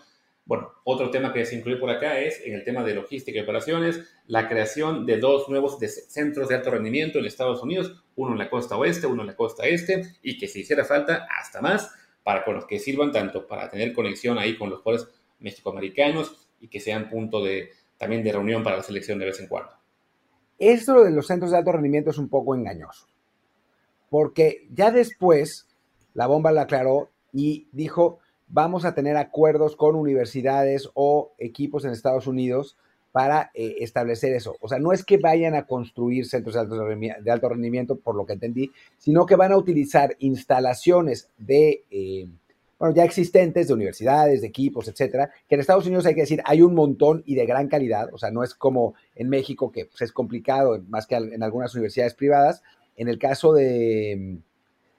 Bueno, 0.49 0.71
otro 0.83 1.11
tema 1.11 1.31
que 1.31 1.45
se 1.45 1.55
incluye 1.55 1.77
por 1.77 1.91
acá 1.91 2.19
es 2.19 2.41
en 2.43 2.55
el 2.55 2.63
tema 2.63 2.83
de 2.83 2.95
logística 2.95 3.37
y 3.37 3.41
operaciones, 3.41 4.01
la 4.25 4.49
creación 4.49 5.05
de 5.05 5.17
dos 5.17 5.47
nuevos 5.47 5.77
centros 5.77 6.49
de 6.49 6.55
alto 6.55 6.71
rendimiento 6.71 7.19
en 7.19 7.25
Estados 7.25 7.61
Unidos, 7.61 8.03
uno 8.15 8.31
en 8.31 8.39
la 8.39 8.49
costa 8.49 8.75
oeste, 8.75 9.05
uno 9.05 9.21
en 9.21 9.27
la 9.27 9.35
costa 9.35 9.67
este, 9.67 10.01
y 10.23 10.39
que 10.39 10.47
si 10.47 10.61
hiciera 10.61 10.85
falta, 10.85 11.27
hasta 11.29 11.61
más, 11.61 11.93
para 12.23 12.43
con 12.43 12.55
los 12.55 12.65
que 12.65 12.79
sirvan 12.79 13.11
tanto 13.11 13.45
para 13.45 13.69
tener 13.69 13.93
conexión 13.93 14.39
ahí 14.39 14.57
con 14.57 14.71
los 14.71 14.81
jugadores 14.81 15.13
mexicoamericanos 15.37 16.49
y 16.59 16.67
que 16.67 16.79
sean 16.79 17.09
punto 17.09 17.43
de, 17.43 17.69
también 17.97 18.23
de 18.23 18.31
reunión 18.31 18.63
para 18.63 18.77
la 18.77 18.83
selección 18.83 19.19
de 19.19 19.25
vez 19.25 19.39
en 19.39 19.47
cuando. 19.47 19.71
Esto 20.57 21.03
de 21.03 21.11
los 21.11 21.27
centros 21.27 21.51
de 21.51 21.57
alto 21.57 21.71
rendimiento 21.71 22.09
es 22.09 22.17
un 22.17 22.27
poco 22.27 22.55
engañoso, 22.55 23.07
porque 24.09 24.67
ya 24.73 24.91
después 24.91 25.67
la 26.13 26.27
bomba 26.27 26.51
la 26.51 26.61
aclaró 26.61 27.09
y 27.31 27.67
dijo, 27.71 28.19
vamos 28.47 28.85
a 28.85 28.93
tener 28.93 29.15
acuerdos 29.17 29.75
con 29.75 29.95
universidades 29.95 30.89
o 30.93 31.31
equipos 31.37 31.85
en 31.85 31.91
Estados 31.91 32.27
Unidos 32.27 32.77
para 33.11 33.51
eh, 33.53 33.77
establecer 33.79 34.33
eso. 34.33 34.55
O 34.61 34.67
sea, 34.67 34.79
no 34.79 34.91
es 34.91 35.03
que 35.03 35.17
vayan 35.17 35.55
a 35.55 35.65
construir 35.65 36.25
centros 36.25 36.55
de 36.55 37.31
alto, 37.31 37.49
rendimiento, 37.49 37.95
por 37.95 38.15
lo 38.15 38.25
que 38.25 38.33
entendí, 38.33 38.71
sino 38.97 39.25
que 39.25 39.35
van 39.35 39.51
a 39.51 39.57
utilizar 39.57 40.15
instalaciones 40.19 41.29
de, 41.37 41.83
eh, 41.89 42.27
bueno, 42.77 42.93
ya 42.93 43.03
existentes 43.03 43.67
de 43.67 43.73
universidades, 43.73 44.41
de 44.41 44.47
equipos, 44.47 44.87
etcétera, 44.87 45.31
que 45.47 45.55
en 45.55 45.61
Estados 45.61 45.87
Unidos 45.87 46.05
hay 46.05 46.15
que 46.15 46.21
decir, 46.21 46.41
hay 46.45 46.61
un 46.61 46.75
montón 46.75 47.23
y 47.25 47.35
de 47.35 47.45
gran 47.45 47.67
calidad. 47.67 48.13
O 48.13 48.17
sea, 48.17 48.29
no 48.31 48.43
es 48.43 48.53
como 48.53 48.93
en 49.15 49.29
México, 49.29 49.71
que 49.71 49.85
pues, 49.85 50.01
es 50.03 50.11
complicado, 50.11 50.79
más 50.87 51.07
que 51.07 51.15
en 51.15 51.41
algunas 51.41 51.73
universidades 51.73 52.13
privadas. 52.13 52.61
En 52.99 53.07
el 53.07 53.17
caso 53.17 53.53
de, 53.53 54.37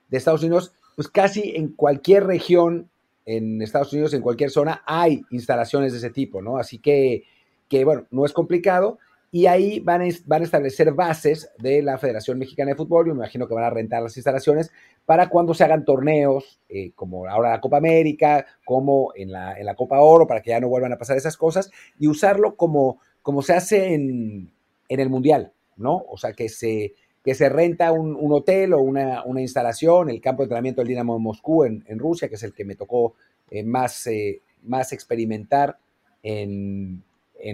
de 0.08 0.18
Estados 0.18 0.42
Unidos, 0.42 0.72
pues 0.96 1.08
casi 1.08 1.54
en 1.54 1.68
cualquier 1.68 2.24
región 2.24 2.90
en 3.26 3.62
Estados 3.62 3.92
Unidos, 3.92 4.12
en 4.14 4.22
cualquier 4.22 4.50
zona, 4.50 4.82
hay 4.86 5.22
instalaciones 5.30 5.92
de 5.92 5.98
ese 5.98 6.10
tipo, 6.10 6.42
¿no? 6.42 6.58
Así 6.58 6.78
que, 6.78 7.24
que 7.68 7.84
bueno, 7.84 8.06
no 8.10 8.24
es 8.24 8.32
complicado. 8.32 8.98
Y 9.32 9.46
ahí 9.46 9.78
van 9.78 10.02
a, 10.02 10.08
van 10.26 10.42
a 10.42 10.44
establecer 10.44 10.92
bases 10.92 11.50
de 11.58 11.82
la 11.82 11.98
Federación 11.98 12.38
Mexicana 12.38 12.70
de 12.70 12.76
Fútbol. 12.76 13.06
Yo 13.06 13.14
me 13.14 13.20
imagino 13.20 13.46
que 13.46 13.54
van 13.54 13.62
a 13.62 13.70
rentar 13.70 14.02
las 14.02 14.16
instalaciones 14.16 14.72
para 15.06 15.28
cuando 15.28 15.54
se 15.54 15.62
hagan 15.62 15.84
torneos, 15.84 16.60
eh, 16.68 16.90
como 16.96 17.28
ahora 17.28 17.50
la 17.50 17.60
Copa 17.60 17.76
América, 17.76 18.44
como 18.64 19.12
en 19.14 19.30
la, 19.30 19.56
en 19.56 19.66
la, 19.66 19.76
Copa 19.76 20.00
Oro, 20.00 20.26
para 20.26 20.42
que 20.42 20.50
ya 20.50 20.58
no 20.58 20.68
vuelvan 20.68 20.92
a 20.92 20.98
pasar 20.98 21.16
esas 21.16 21.36
cosas, 21.36 21.70
y 21.98 22.08
usarlo 22.08 22.56
como, 22.56 22.98
como 23.22 23.42
se 23.42 23.52
hace 23.52 23.94
en, 23.94 24.52
en 24.88 25.00
el 25.00 25.08
Mundial, 25.08 25.52
¿no? 25.76 26.04
O 26.08 26.16
sea, 26.16 26.32
que 26.32 26.48
se, 26.48 26.94
que 27.24 27.34
se 27.34 27.48
renta 27.48 27.92
un, 27.92 28.16
hotel 28.32 28.72
o 28.72 28.80
una, 28.80 29.22
instalación, 29.38 30.08
el 30.08 30.20
campo 30.20 30.42
de 30.42 30.44
entrenamiento 30.46 30.80
del 30.80 30.88
Dinamo 30.88 31.14
de 31.14 31.20
Moscú 31.20 31.64
en, 31.64 31.98
Rusia, 31.98 32.28
que 32.28 32.36
es 32.36 32.42
el 32.42 32.54
que 32.54 32.64
me 32.64 32.76
tocó 32.76 33.14
eh, 33.50 33.62
más, 33.62 34.06
eh, 34.06 34.40
más 34.62 34.92
experimentar 34.92 35.78
en, 36.22 37.02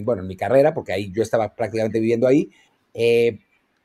bueno, 0.03 0.23
en 0.23 0.29
mi 0.29 0.37
carrera, 0.37 0.73
porque 0.73 0.93
ahí 0.93 1.11
yo 1.13 1.23
estaba 1.23 1.55
prácticamente 1.55 1.99
viviendo 1.99 2.27
ahí. 2.27 2.51
Eh, 2.95 3.41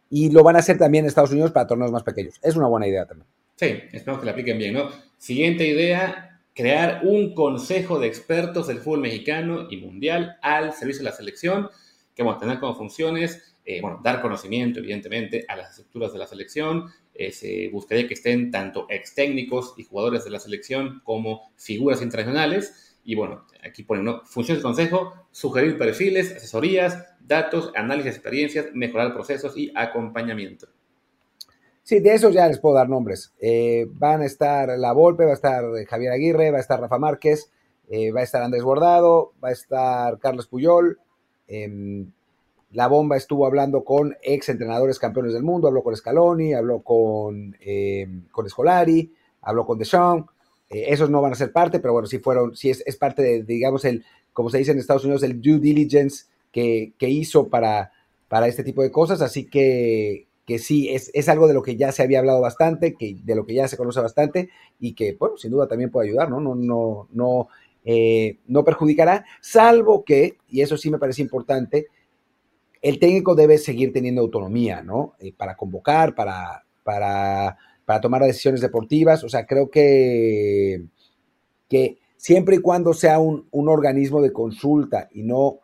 y 0.09 0.29
lo 0.29 0.43
van 0.43 0.57
a 0.57 0.59
hacer 0.59 0.77
también 0.77 1.05
en 1.05 1.09
Estados 1.09 1.31
Unidos 1.31 1.51
para 1.51 1.67
torneos 1.67 1.91
más 1.91 2.03
pequeños. 2.03 2.35
Es 2.43 2.55
una 2.55 2.67
buena 2.67 2.87
idea 2.87 3.05
también. 3.05 3.27
Sí, 3.55 3.67
esperamos 3.91 4.19
que 4.19 4.25
la 4.25 4.31
apliquen 4.33 4.57
bien, 4.57 4.73
¿no? 4.73 4.89
Siguiente 5.17 5.65
idea, 5.67 6.41
crear 6.53 7.01
un 7.03 7.33
consejo 7.33 7.99
de 7.99 8.07
expertos 8.07 8.67
del 8.67 8.79
fútbol 8.79 9.01
mexicano 9.01 9.67
y 9.69 9.77
mundial 9.77 10.37
al 10.41 10.73
servicio 10.73 11.03
de 11.03 11.09
la 11.09 11.15
selección, 11.15 11.69
que 12.15 12.23
vamos 12.23 12.37
a 12.37 12.39
tener 12.39 12.59
como 12.59 12.75
funciones 12.75 13.50
eh, 13.63 13.79
bueno, 13.81 13.99
dar 14.03 14.21
conocimiento, 14.21 14.79
evidentemente, 14.79 15.45
a 15.47 15.55
las 15.55 15.71
estructuras 15.71 16.11
de 16.13 16.19
la 16.19 16.27
selección. 16.27 16.85
Eh, 17.13 17.31
se 17.31 17.69
buscaría 17.69 18.07
que 18.07 18.15
estén 18.15 18.49
tanto 18.49 18.87
ex 18.89 19.13
técnicos 19.13 19.75
y 19.77 19.83
jugadores 19.83 20.23
de 20.23 20.31
la 20.31 20.39
selección 20.39 21.01
como 21.03 21.51
figuras 21.57 22.01
internacionales. 22.01 22.97
Y 23.03 23.15
bueno, 23.15 23.45
aquí 23.63 23.83
ponen 23.83 24.21
funciones 24.25 24.61
de 24.61 24.67
consejo, 24.67 25.13
sugerir 25.31 25.77
perfiles, 25.77 26.35
asesorías, 26.35 27.05
datos, 27.19 27.71
análisis 27.75 28.05
de 28.05 28.17
experiencias, 28.17 28.65
mejorar 28.73 29.13
procesos 29.13 29.55
y 29.57 29.71
acompañamiento. 29.75 30.67
Sí, 31.83 31.99
de 31.99 32.13
esos 32.13 32.33
ya 32.33 32.47
les 32.47 32.59
puedo 32.59 32.75
dar 32.75 32.89
nombres. 32.89 33.33
Eh, 33.39 33.87
van 33.89 34.21
a 34.21 34.25
estar 34.25 34.69
La 34.77 34.93
Volpe, 34.93 35.25
va 35.25 35.31
a 35.31 35.35
estar 35.35 35.63
Javier 35.87 36.11
Aguirre, 36.11 36.51
va 36.51 36.57
a 36.57 36.61
estar 36.61 36.79
Rafa 36.79 36.99
Márquez, 36.99 37.51
va 38.15 38.21
a 38.21 38.23
estar 38.23 38.41
Andrés 38.41 38.63
Bordado, 38.63 39.33
va 39.43 39.49
a 39.49 39.51
estar 39.51 40.17
Carlos 40.19 40.47
Puyol, 40.47 40.99
em, 41.47 42.11
la 42.71 42.87
bomba 42.87 43.17
estuvo 43.17 43.45
hablando 43.45 43.83
con 43.83 44.15
ex 44.21 44.49
entrenadores 44.49 44.97
campeones 44.97 45.33
del 45.33 45.43
mundo, 45.43 45.67
habló 45.67 45.83
con 45.83 45.95
Scaloni, 45.95 46.53
habló 46.53 46.81
con, 46.81 47.55
eh, 47.59 48.07
con 48.31 48.49
Scolari, 48.49 49.13
habló 49.41 49.65
con 49.65 49.77
Deschamps. 49.77 50.31
Eh, 50.69 50.85
esos 50.87 51.09
no 51.09 51.21
van 51.21 51.33
a 51.33 51.35
ser 51.35 51.51
parte, 51.51 51.79
pero 51.79 51.93
bueno, 51.93 52.07
sí 52.07 52.19
fueron, 52.19 52.55
sí 52.55 52.69
es, 52.69 52.95
parte 52.97 53.21
de, 53.21 53.43
digamos, 53.43 53.83
el, 53.83 54.05
como 54.31 54.49
se 54.49 54.57
dice 54.59 54.71
en 54.71 54.79
Estados 54.79 55.03
Unidos, 55.03 55.23
el 55.23 55.41
due 55.41 55.59
diligence 55.59 56.25
que, 56.51 56.93
hizo 56.99 57.49
para, 57.49 57.91
para 58.29 58.47
este 58.47 58.63
tipo 58.63 58.81
de 58.81 58.91
cosas. 58.91 59.21
Así 59.21 59.45
que, 59.45 60.27
que 60.45 60.57
sí, 60.57 60.89
es, 60.89 61.11
es, 61.13 61.27
algo 61.27 61.47
de 61.47 61.53
lo 61.53 61.63
que 61.63 61.75
ya 61.75 61.91
se 61.91 62.03
había 62.03 62.19
hablado 62.19 62.39
bastante, 62.39 62.95
que, 62.95 63.17
de 63.21 63.35
lo 63.35 63.45
que 63.45 63.53
ya 63.53 63.67
se 63.67 63.77
conoce 63.77 63.99
bastante 63.99 64.49
y 64.79 64.93
que, 64.93 65.13
bueno, 65.19 65.35
sin 65.37 65.51
duda 65.51 65.67
también 65.67 65.91
puede 65.91 66.07
ayudar, 66.07 66.29
¿no? 66.29 66.39
No, 66.39 66.55
no, 66.55 67.09
no, 67.11 67.49
eh, 67.83 68.37
no 68.47 68.63
perjudicará, 68.63 69.25
salvo 69.41 70.05
que, 70.05 70.37
y 70.47 70.61
eso 70.61 70.77
sí 70.77 70.89
me 70.89 70.99
parece 70.99 71.21
importante, 71.21 71.87
el 72.81 72.99
técnico 72.99 73.35
debe 73.35 73.57
seguir 73.57 73.93
teniendo 73.93 74.21
autonomía, 74.21 74.81
¿no? 74.81 75.13
Eh, 75.19 75.33
para 75.35 75.55
convocar, 75.55 76.15
para, 76.15 76.65
para, 76.83 77.57
para, 77.85 78.01
tomar 78.01 78.23
decisiones 78.23 78.61
deportivas. 78.61 79.23
O 79.23 79.29
sea, 79.29 79.45
creo 79.45 79.69
que, 79.69 80.85
que 81.69 81.99
siempre 82.17 82.55
y 82.55 82.59
cuando 82.59 82.93
sea 82.93 83.19
un, 83.19 83.47
organismo 83.51 84.21
de 84.21 84.33
consulta 84.33 85.09
y 85.11 85.23
no 85.23 85.59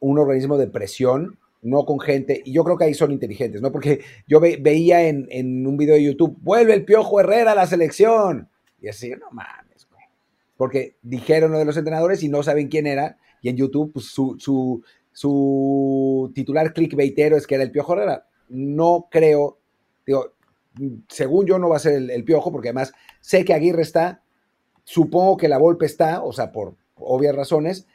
un 0.00 0.18
organismo 0.18 0.58
de 0.58 0.66
presión, 0.66 1.38
no 1.62 1.84
con 1.84 2.00
gente, 2.00 2.42
y 2.44 2.52
yo 2.52 2.64
creo 2.64 2.76
que 2.76 2.84
ahí 2.84 2.94
son 2.94 3.12
inteligentes, 3.12 3.62
¿no? 3.62 3.70
Porque 3.70 4.00
yo 4.26 4.40
veía 4.40 5.08
en, 5.08 5.28
en, 5.30 5.64
un 5.64 5.76
video 5.76 5.94
de 5.94 6.02
YouTube, 6.02 6.36
vuelve 6.42 6.74
el 6.74 6.84
Piojo 6.84 7.20
Herrera 7.20 7.52
a 7.52 7.54
la 7.54 7.66
selección. 7.66 8.48
Y 8.80 8.88
así, 8.88 9.10
no 9.10 9.30
mames, 9.30 9.86
güey. 9.88 10.02
Porque 10.56 10.96
dijeron 11.02 11.52
lo 11.52 11.58
de 11.60 11.64
los 11.64 11.76
entrenadores 11.76 12.22
y 12.24 12.28
no 12.28 12.42
saben 12.42 12.66
quién 12.66 12.88
era, 12.88 13.16
y 13.42 13.48
en 13.48 13.56
YouTube, 13.56 13.92
pues 13.92 14.06
su, 14.06 14.36
su, 14.38 14.82
su 15.12 16.30
titular 16.34 16.72
clickbaitero 16.72 17.36
es 17.36 17.46
que 17.46 17.54
era 17.54 17.64
el 17.64 17.70
Piojo 17.70 17.92
Herrera. 17.92 18.26
No 18.48 19.08
creo, 19.10 19.58
digo, 20.06 20.32
según 21.08 21.46
yo 21.46 21.58
no 21.58 21.68
va 21.68 21.76
a 21.76 21.80
ser 21.80 22.10
el, 22.10 22.24
Piojo, 22.24 22.50
porque 22.50 22.68
además 22.68 22.92
sé 23.20 23.44
que 23.44 23.54
Aguirre 23.54 23.82
está, 23.82 24.22
supongo 24.84 25.36
que 25.36 25.48
la 25.48 25.58
Volpe 25.58 25.86
está, 25.86 26.22
o 26.22 26.32
sea, 26.32 26.52
por 26.52 26.74
obvias 26.96 27.34
razones, 27.34 27.86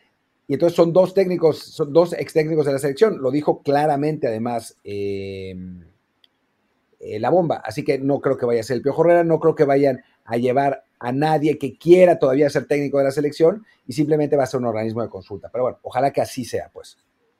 y 0.47 0.53
entonces 0.53 0.75
son 0.75 0.93
dos 0.93 1.13
técnicos, 1.13 1.59
son 1.59 1.91
dos 1.91 2.13
ex 2.13 2.33
técnicos 2.33 2.65
de 2.65 2.73
la 2.73 2.79
selección, 2.79 3.21
lo 3.21 3.31
dijo 3.31 3.61
claramente 3.61 4.27
además 4.27 4.77
em, 4.83 5.83
eh, 6.99 7.19
la 7.19 7.29
bomba, 7.29 7.57
así 7.65 7.83
que 7.83 7.99
no 7.99 8.21
creo 8.21 8.37
que 8.37 8.45
vaya 8.45 8.61
a 8.61 8.63
ser 8.63 8.77
el 8.77 8.83
Piojo 8.83 9.03
Herrera, 9.03 9.23
no 9.23 9.39
creo 9.39 9.55
que 9.55 9.65
vayan 9.65 10.03
a 10.23 10.37
llevar 10.37 10.83
a 10.99 11.11
nadie 11.11 11.57
que 11.57 11.77
quiera 11.77 12.17
todavía 12.17 12.49
ser 12.49 12.65
técnico 12.65 12.97
de 12.97 13.05
la 13.05 13.11
selección 13.11 13.65
y 13.85 13.93
simplemente 13.93 14.35
va 14.35 14.43
a 14.43 14.47
ser 14.47 14.59
un 14.59 14.65
organismo 14.65 15.01
de 15.01 15.09
consulta. 15.09 15.49
Pero 15.51 15.65
bueno, 15.65 15.79
ojalá 15.83 16.11
que 16.11 16.21
así 16.21 16.43
sea, 16.43 16.69
pues. 16.73 16.97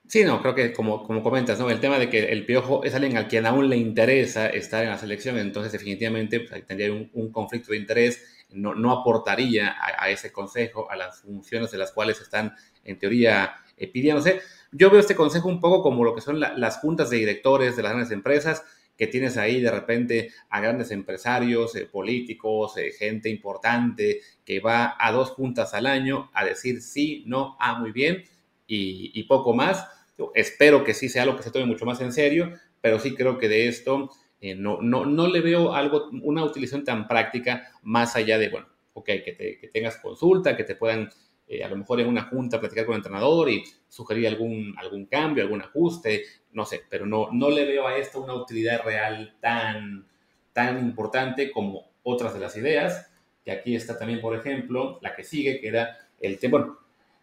Sí, 0.08 0.24
no, 0.24 0.40
creo 0.40 0.54
que 0.54 0.72
como, 0.72 1.04
como 1.06 1.22
comentas, 1.22 1.58
¿no? 1.58 1.68
El 1.68 1.80
tema 1.80 1.98
de 1.98 2.08
que 2.08 2.32
el 2.32 2.46
Piojo 2.46 2.82
es 2.82 2.94
alguien 2.94 3.18
al 3.18 3.28
quien 3.28 3.44
aún 3.44 3.68
le 3.68 3.76
interesa 3.76 4.48
estar 4.48 4.82
en 4.82 4.88
la 4.88 4.96
selección, 4.96 5.36
entonces 5.36 5.70
definitivamente 5.70 6.40
pues, 6.40 6.66
tendría 6.66 6.90
un, 6.90 7.30
conflicto 7.30 7.72
de 7.72 7.76
interés, 7.76 8.24
no, 8.48 8.74
no 8.74 8.90
aportaría 8.90 9.76
a, 9.78 10.08
ese 10.08 10.32
consejo, 10.32 10.90
a 10.90 10.96
las 10.96 11.20
funciones 11.20 11.70
de 11.70 11.76
las 11.76 11.92
cuales 11.92 12.22
están 12.22 12.54
en 12.84 12.98
teoría 12.98 13.56
eh, 13.76 13.86
pidiéndose. 13.86 14.40
Yo 14.72 14.88
veo 14.88 14.98
este 14.98 15.14
consejo 15.14 15.46
un 15.46 15.60
poco 15.60 15.82
como 15.82 16.02
lo 16.04 16.14
que 16.14 16.22
son 16.22 16.40
las 16.40 16.78
juntas 16.78 17.10
de 17.10 17.18
directores 17.18 17.76
de 17.76 17.82
las 17.82 17.92
grandes 17.92 18.10
empresas, 18.10 18.64
que 18.96 19.08
tienes 19.08 19.36
ahí 19.36 19.60
de 19.60 19.70
repente 19.70 20.32
a 20.48 20.60
grandes 20.62 20.90
empresarios, 20.90 21.76
eh, 21.76 21.84
políticos, 21.84 22.78
eh, 22.78 22.92
gente 22.98 23.28
importante 23.28 24.22
que 24.42 24.60
va 24.60 24.96
a 24.98 25.12
dos 25.12 25.32
juntas 25.32 25.74
al 25.74 25.84
año 25.84 26.30
a 26.32 26.46
decir 26.46 26.80
sí, 26.80 27.24
no, 27.26 27.58
ah, 27.60 27.78
muy 27.78 27.92
bien 27.92 28.24
y 28.70 29.22
poco 29.22 29.54
más 29.54 29.86
espero 30.34 30.84
que 30.84 30.94
sí 30.94 31.08
sea 31.08 31.22
algo 31.22 31.36
que 31.36 31.42
se 31.42 31.50
tome 31.50 31.66
mucho 31.66 31.86
más 31.86 32.00
en 32.00 32.12
serio, 32.12 32.52
pero 32.80 32.98
sí 32.98 33.14
creo 33.14 33.38
que 33.38 33.48
de 33.48 33.68
esto 33.68 34.10
eh, 34.40 34.54
no, 34.54 34.80
no, 34.80 35.06
no 35.06 35.26
le 35.28 35.40
veo 35.40 35.74
algo, 35.74 36.08
una 36.22 36.44
utilización 36.44 36.84
tan 36.84 37.08
práctica 37.08 37.72
más 37.82 38.16
allá 38.16 38.38
de, 38.38 38.48
bueno, 38.48 38.68
ok, 38.94 39.06
que, 39.06 39.58
que 39.60 39.70
tengas 39.72 39.96
consulta, 39.96 40.56
que 40.56 40.64
te 40.64 40.74
puedan 40.74 41.10
eh, 41.50 41.64
a 41.64 41.68
lo 41.68 41.76
mejor 41.76 41.98
en 42.00 42.08
una 42.08 42.24
junta 42.24 42.60
platicar 42.60 42.84
con 42.84 42.92
el 42.94 42.98
entrenador 42.98 43.48
y 43.48 43.64
sugerir 43.88 44.28
algún, 44.28 44.74
algún 44.76 45.06
cambio, 45.06 45.42
algún 45.42 45.62
ajuste, 45.62 46.24
no 46.52 46.66
sé, 46.66 46.82
pero 46.90 47.06
no, 47.06 47.30
no 47.32 47.48
le 47.48 47.64
veo 47.64 47.86
a 47.86 47.96
esto 47.96 48.20
una 48.20 48.34
utilidad 48.34 48.82
real 48.84 49.34
tan, 49.40 50.06
tan 50.52 50.78
importante 50.78 51.50
como 51.50 51.90
otras 52.02 52.34
de 52.34 52.40
las 52.40 52.54
ideas, 52.58 53.10
que 53.42 53.50
aquí 53.50 53.74
está 53.74 53.98
también, 53.98 54.20
por 54.20 54.36
ejemplo, 54.36 54.98
la 55.00 55.16
que 55.16 55.24
sigue, 55.24 55.58
que 55.58 55.68
era 55.68 55.96
el 56.20 56.38
tema, 56.38 56.58
bueno, 56.58 56.78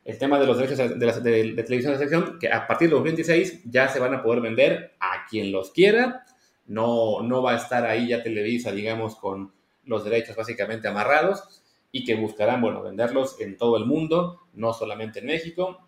el 0.06 0.20
tema 0.20 0.40
de 0.40 0.46
los 0.46 0.58
derechos 0.58 0.78
de, 0.78 1.64
televisión 1.64 1.94
de 1.94 1.98
sección, 1.98 2.38
que 2.40 2.52
a 2.52 2.68
partir 2.68 2.90
de 2.90 2.96
2026 2.96 3.64
ya 3.66 3.90
se 3.90 4.00
van 4.00 4.14
a 4.14 4.22
poder 4.22 4.40
vender 4.40 4.94
a 5.00 5.26
quien 5.28 5.52
los 5.52 5.72
quiera. 5.72 6.24
No, 6.68 7.22
no 7.24 7.42
va 7.42 7.54
a 7.54 7.58
estar 7.58 7.86
ahí 7.86 8.10
ya 8.10 8.24
Televisa, 8.24 8.72
digamos, 8.72 9.16
con 9.16 9.52
los 9.84 10.04
derechos 10.04 10.36
básicamente 10.36 10.88
amarrados 10.88 11.64
y 11.92 12.04
que 12.04 12.16
buscarán, 12.16 12.62
bueno, 12.62 12.84
venderlos 12.84 13.40
en 13.40 13.58
todo 13.58 13.78
el 13.78 13.86
mundo, 13.86 14.42
no 14.54 14.74
solamente 14.74 15.20
en 15.20 15.26
México, 15.26 15.80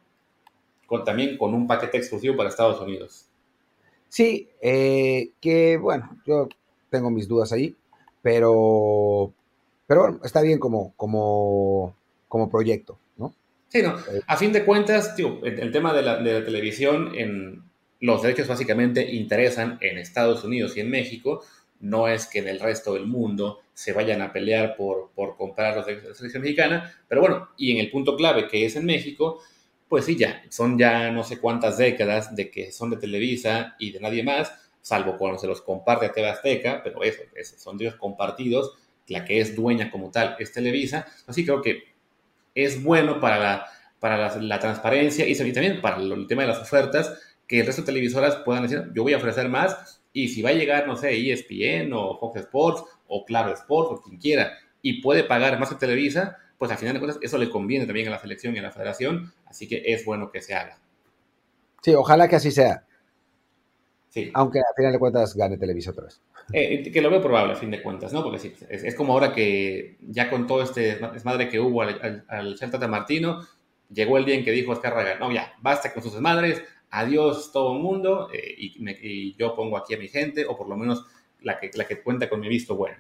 también 1.06 1.38
con 1.38 1.54
un 1.54 1.68
paquete 1.68 1.98
exclusivo 1.98 2.36
para 2.38 2.50
Estados 2.50 2.82
Unidos. 2.82 3.28
Sí, 4.10 4.50
eh, 4.62 5.32
que 5.42 5.78
bueno, 5.78 6.18
yo 6.26 6.48
tengo 6.90 7.12
mis 7.12 7.28
dudas 7.28 7.52
ahí, 7.52 7.76
pero, 8.22 9.32
pero 9.86 10.02
bueno, 10.02 10.20
está 10.24 10.42
bien 10.42 10.60
como, 10.60 10.94
como, 10.96 11.94
como 12.30 12.50
proyecto. 12.50 12.98
Sí, 13.70 13.82
no. 13.82 13.96
A 14.28 14.38
fin 14.38 14.54
de 14.54 14.64
cuentas, 14.64 15.16
el, 15.18 15.72
tema 15.72 15.94
de 15.94 16.02
la, 16.02 16.24
televisión, 16.24 17.14
en 17.16 17.64
los 18.00 18.22
derechos 18.22 18.48
básicamente 18.48 19.12
interesan 19.12 19.78
en 19.82 19.98
Estados 19.98 20.44
Unidos 20.44 20.78
y 20.78 20.82
en 20.82 20.90
México. 20.90 21.44
No 21.80 22.08
es 22.08 22.26
que 22.26 22.40
en 22.40 22.48
el 22.48 22.60
resto 22.60 22.94
del 22.94 23.06
mundo 23.06 23.60
se 23.74 23.94
vayan 23.94 24.22
a 24.22 24.34
pelear 24.34 24.76
por, 24.76 25.12
por 25.14 25.38
comprar 25.38 25.76
los 25.76 25.86
derechos 25.86 26.04
de 26.06 26.10
la 26.10 26.16
selección 26.16 26.42
mexicana, 26.42 26.96
pero 27.08 27.22
bueno, 27.22 27.50
y 27.58 27.72
en 27.72 27.78
el 27.78 27.92
punto 27.92 28.16
clave 28.16 28.48
que 28.48 28.66
es 28.66 28.76
en 28.76 28.86
México, 28.86 29.42
pues 29.88 30.06
sí, 30.06 30.16
ya, 30.16 30.44
son 30.50 30.78
ya 30.78 31.12
no 31.12 31.24
sé 31.24 31.38
cuántas 31.38 31.78
décadas 31.78 32.36
de 32.36 32.50
que 32.50 32.72
son 32.72 32.90
de 32.90 32.98
Televisa 32.98 33.76
y 33.80 33.92
de 33.92 34.00
nadie 34.00 34.24
más, 34.24 34.52
salvo 34.82 35.18
cuando 35.18 35.38
se 35.38 35.48
los 35.48 35.62
comparte 35.62 36.06
a 36.06 36.12
TV 36.12 36.30
Azteca, 36.30 36.82
pero 36.84 37.04
eso, 37.04 37.22
son 37.58 37.78
derechos 37.78 38.00
compartidos, 38.00 38.74
la 39.08 39.24
que 39.24 39.40
es 39.40 39.56
dueña 39.56 39.90
como 39.92 40.12
tal 40.12 40.36
es 40.40 40.52
Televisa, 40.52 41.06
así 41.28 41.46
creo 41.46 41.62
que 41.62 41.97
es 42.58 42.84
bueno 42.84 43.20
para 43.20 43.40
la, 43.40 43.66
para 44.00 44.36
la, 44.40 44.60
transparencia 44.60 45.28
y, 45.28 45.36
también 45.36 45.80
para 45.82 45.98
el 45.98 46.26
tema 46.28 46.42
de 46.42 46.50
las 46.50 46.60
ofertas, 46.60 47.20
que 47.48 47.60
el 47.60 47.66
resto 47.66 47.84
de 47.84 47.86
televisoras 47.86 48.38
puedan 48.38 48.64
decir, 48.64 48.90
yo 48.94 49.04
voy 49.04 49.14
a 49.14 49.18
ofrecer 49.18 49.48
más 49.48 50.02
y 50.12 50.30
si 50.30 50.42
va 50.42 50.50
a 50.50 50.54
llegar, 50.54 50.88
no 50.88 50.96
sé, 50.96 51.16
ESPN 51.16 51.94
o 51.94 52.18
Fox 52.20 52.42
Sports 52.42 52.84
o 53.08 53.26
Claro 53.26 53.54
Sports 53.54 53.92
o 53.92 54.02
quien 54.02 54.18
quiera 54.18 54.58
y 54.82 55.02
puede 55.02 55.24
pagar 55.24 55.60
más 55.60 55.70
que 55.70 55.76
Televisa, 55.76 56.38
pues 56.58 56.72
al 56.72 56.78
final 56.78 56.96
de 56.96 57.00
cuentas 57.00 57.20
eso 57.22 57.38
le 57.38 57.50
conviene 57.50 57.86
también 57.86 58.08
a 58.08 58.12
la 58.12 58.20
selección 58.20 58.56
y 58.56 58.60
a 58.60 58.64
la 58.64 58.72
federación, 58.72 59.32
así 59.46 59.68
que 59.68 59.84
es 59.86 60.04
bueno 60.04 60.32
que 60.32 60.42
se 60.42 60.56
haga. 60.56 60.80
Sí, 61.84 61.94
ojalá 61.94 62.28
que 62.28 62.38
así 62.38 62.52
sea. 62.52 62.84
Sí. 64.10 64.32
Aunque 64.34 64.60
al 64.60 64.76
final 64.76 64.94
de 64.94 65.00
cuentas 65.00 65.36
gane 65.36 65.58
Televisa 65.58 65.92
otra 65.92 66.06
vez. 66.06 66.20
Eh, 66.54 66.92
que 66.92 67.02
lo 67.02 67.10
veo 67.10 67.22
probable, 67.22 67.54
a 67.54 67.56
fin 67.56 67.72
de 67.72 67.82
cuentas, 67.82 68.14
¿no? 68.14 68.24
Porque 68.24 68.40
sí, 68.40 68.54
es, 68.70 68.96
como 68.96 69.14
ahora 69.14 69.34
que 69.34 69.98
ya 70.02 70.30
con 70.30 70.48
todo 70.48 70.62
este 70.62 70.96
desmadre 70.96 71.50
que 71.50 71.60
hubo 71.60 71.82
al, 71.82 72.26
al, 72.28 72.58
Celta 72.58 72.88
Martino, 72.88 73.42
llegó 73.90 74.18
el 74.18 74.26
día 74.26 74.36
en 74.36 74.46
que 74.46 74.52
dijo 74.52 74.72
Oscar 74.72 75.20
no, 75.20 75.32
ya, 75.32 75.54
basta 75.62 75.92
con 75.94 76.02
sus 76.02 76.14
desmadres, 76.14 76.64
adiós 76.90 77.52
todo 77.52 77.76
el 77.76 77.82
mundo, 77.82 78.30
eh, 78.34 78.56
y, 78.58 79.36
yo 79.36 79.56
pongo 79.56 79.78
aquí 79.78 79.94
a 79.94 79.98
mi 79.98 80.08
gente, 80.08 80.46
o 80.46 80.56
por 80.56 80.70
lo 80.70 80.78
menos 80.78 81.06
la 81.42 81.60
que, 81.60 81.70
la 81.74 81.86
que 81.86 82.02
cuenta 82.02 82.30
con 82.30 82.40
mi 82.40 82.48
visto 82.48 82.76
bueno. 82.76 82.96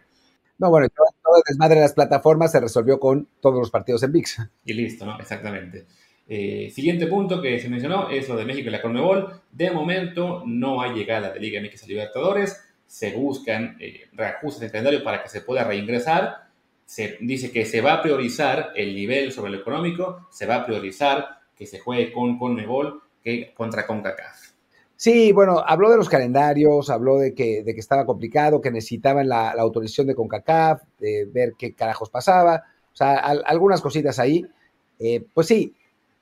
No, 0.58 0.70
bueno, 0.70 0.88
todo, 0.90 1.38
el 1.38 1.44
desmadre 1.48 1.76
de 1.76 1.82
las 1.82 1.94
plataformas 1.94 2.52
se 2.52 2.60
resolvió 2.60 3.00
con 3.00 3.30
todos 3.40 3.60
los 3.60 3.72
partidos 3.72 4.04
en 4.04 4.12
VIX. 4.12 4.50
Y 4.66 4.74
listo, 4.74 5.06
¿no? 5.06 5.18
Exactamente. 5.20 5.86
Eh, 6.28 6.70
siguiente 6.72 7.08
punto 7.08 7.42
que 7.42 7.60
se 7.60 7.70
mencionó 7.70 8.10
es 8.10 8.28
lo 8.28 8.36
de 8.36 8.44
México 8.44 8.68
y 8.68 8.72
la 8.72 8.82
Conmebol. 8.82 9.42
De 9.52 9.72
momento 9.72 10.44
no 10.46 10.82
hay 10.82 10.94
llegada 10.94 11.32
de 11.32 11.40
Liga 11.40 11.62
MX 11.62 11.84
a 11.84 11.88
Libertadores 11.88 12.67
se 12.88 13.12
buscan 13.12 13.78
eh, 13.80 14.08
reajustes 14.14 14.62
de 14.62 14.72
calendario 14.72 15.04
para 15.04 15.22
que 15.22 15.30
se 15.30 15.42
pueda 15.42 15.64
reingresar. 15.64 16.48
Se 16.86 17.18
dice 17.22 17.52
que 17.52 17.66
se 17.66 17.82
va 17.82 17.94
a 17.94 18.02
priorizar 18.02 18.72
el 18.76 18.96
nivel 18.96 19.32
sobre 19.32 19.52
lo 19.52 19.58
económico, 19.58 20.28
se 20.32 20.46
va 20.46 20.56
a 20.56 20.66
priorizar 20.66 21.42
que 21.56 21.66
se 21.66 21.80
juegue 21.80 22.14
con 22.14 22.40
Conmebol 22.40 23.02
que 23.24 23.54
contra 23.54 23.86
CONCACAF. 23.86 24.48
Sí, 24.96 25.32
bueno, 25.32 25.64
habló 25.66 25.92
de 25.92 25.98
los 25.98 26.10
calendarios, 26.10 26.90
habló 26.90 27.18
de 27.18 27.36
que, 27.36 27.62
de 27.64 27.74
que 27.76 27.80
estaba 27.80 28.06
complicado, 28.06 28.62
que 28.62 28.72
necesitaban 28.72 29.28
la, 29.28 29.52
autorización 29.52 30.08
de 30.08 30.16
CONCACAF, 30.16 30.82
de 30.98 31.26
ver 31.32 31.54
qué 31.58 31.74
carajos 31.74 32.10
pasaba, 32.10 32.64
o 32.94 32.96
sea, 32.96 33.18
algunas 33.18 33.82
cositas 33.82 34.18
ahí. 34.18 34.44
Eh, 34.98 35.24
pues 35.34 35.46
sí, 35.46 35.76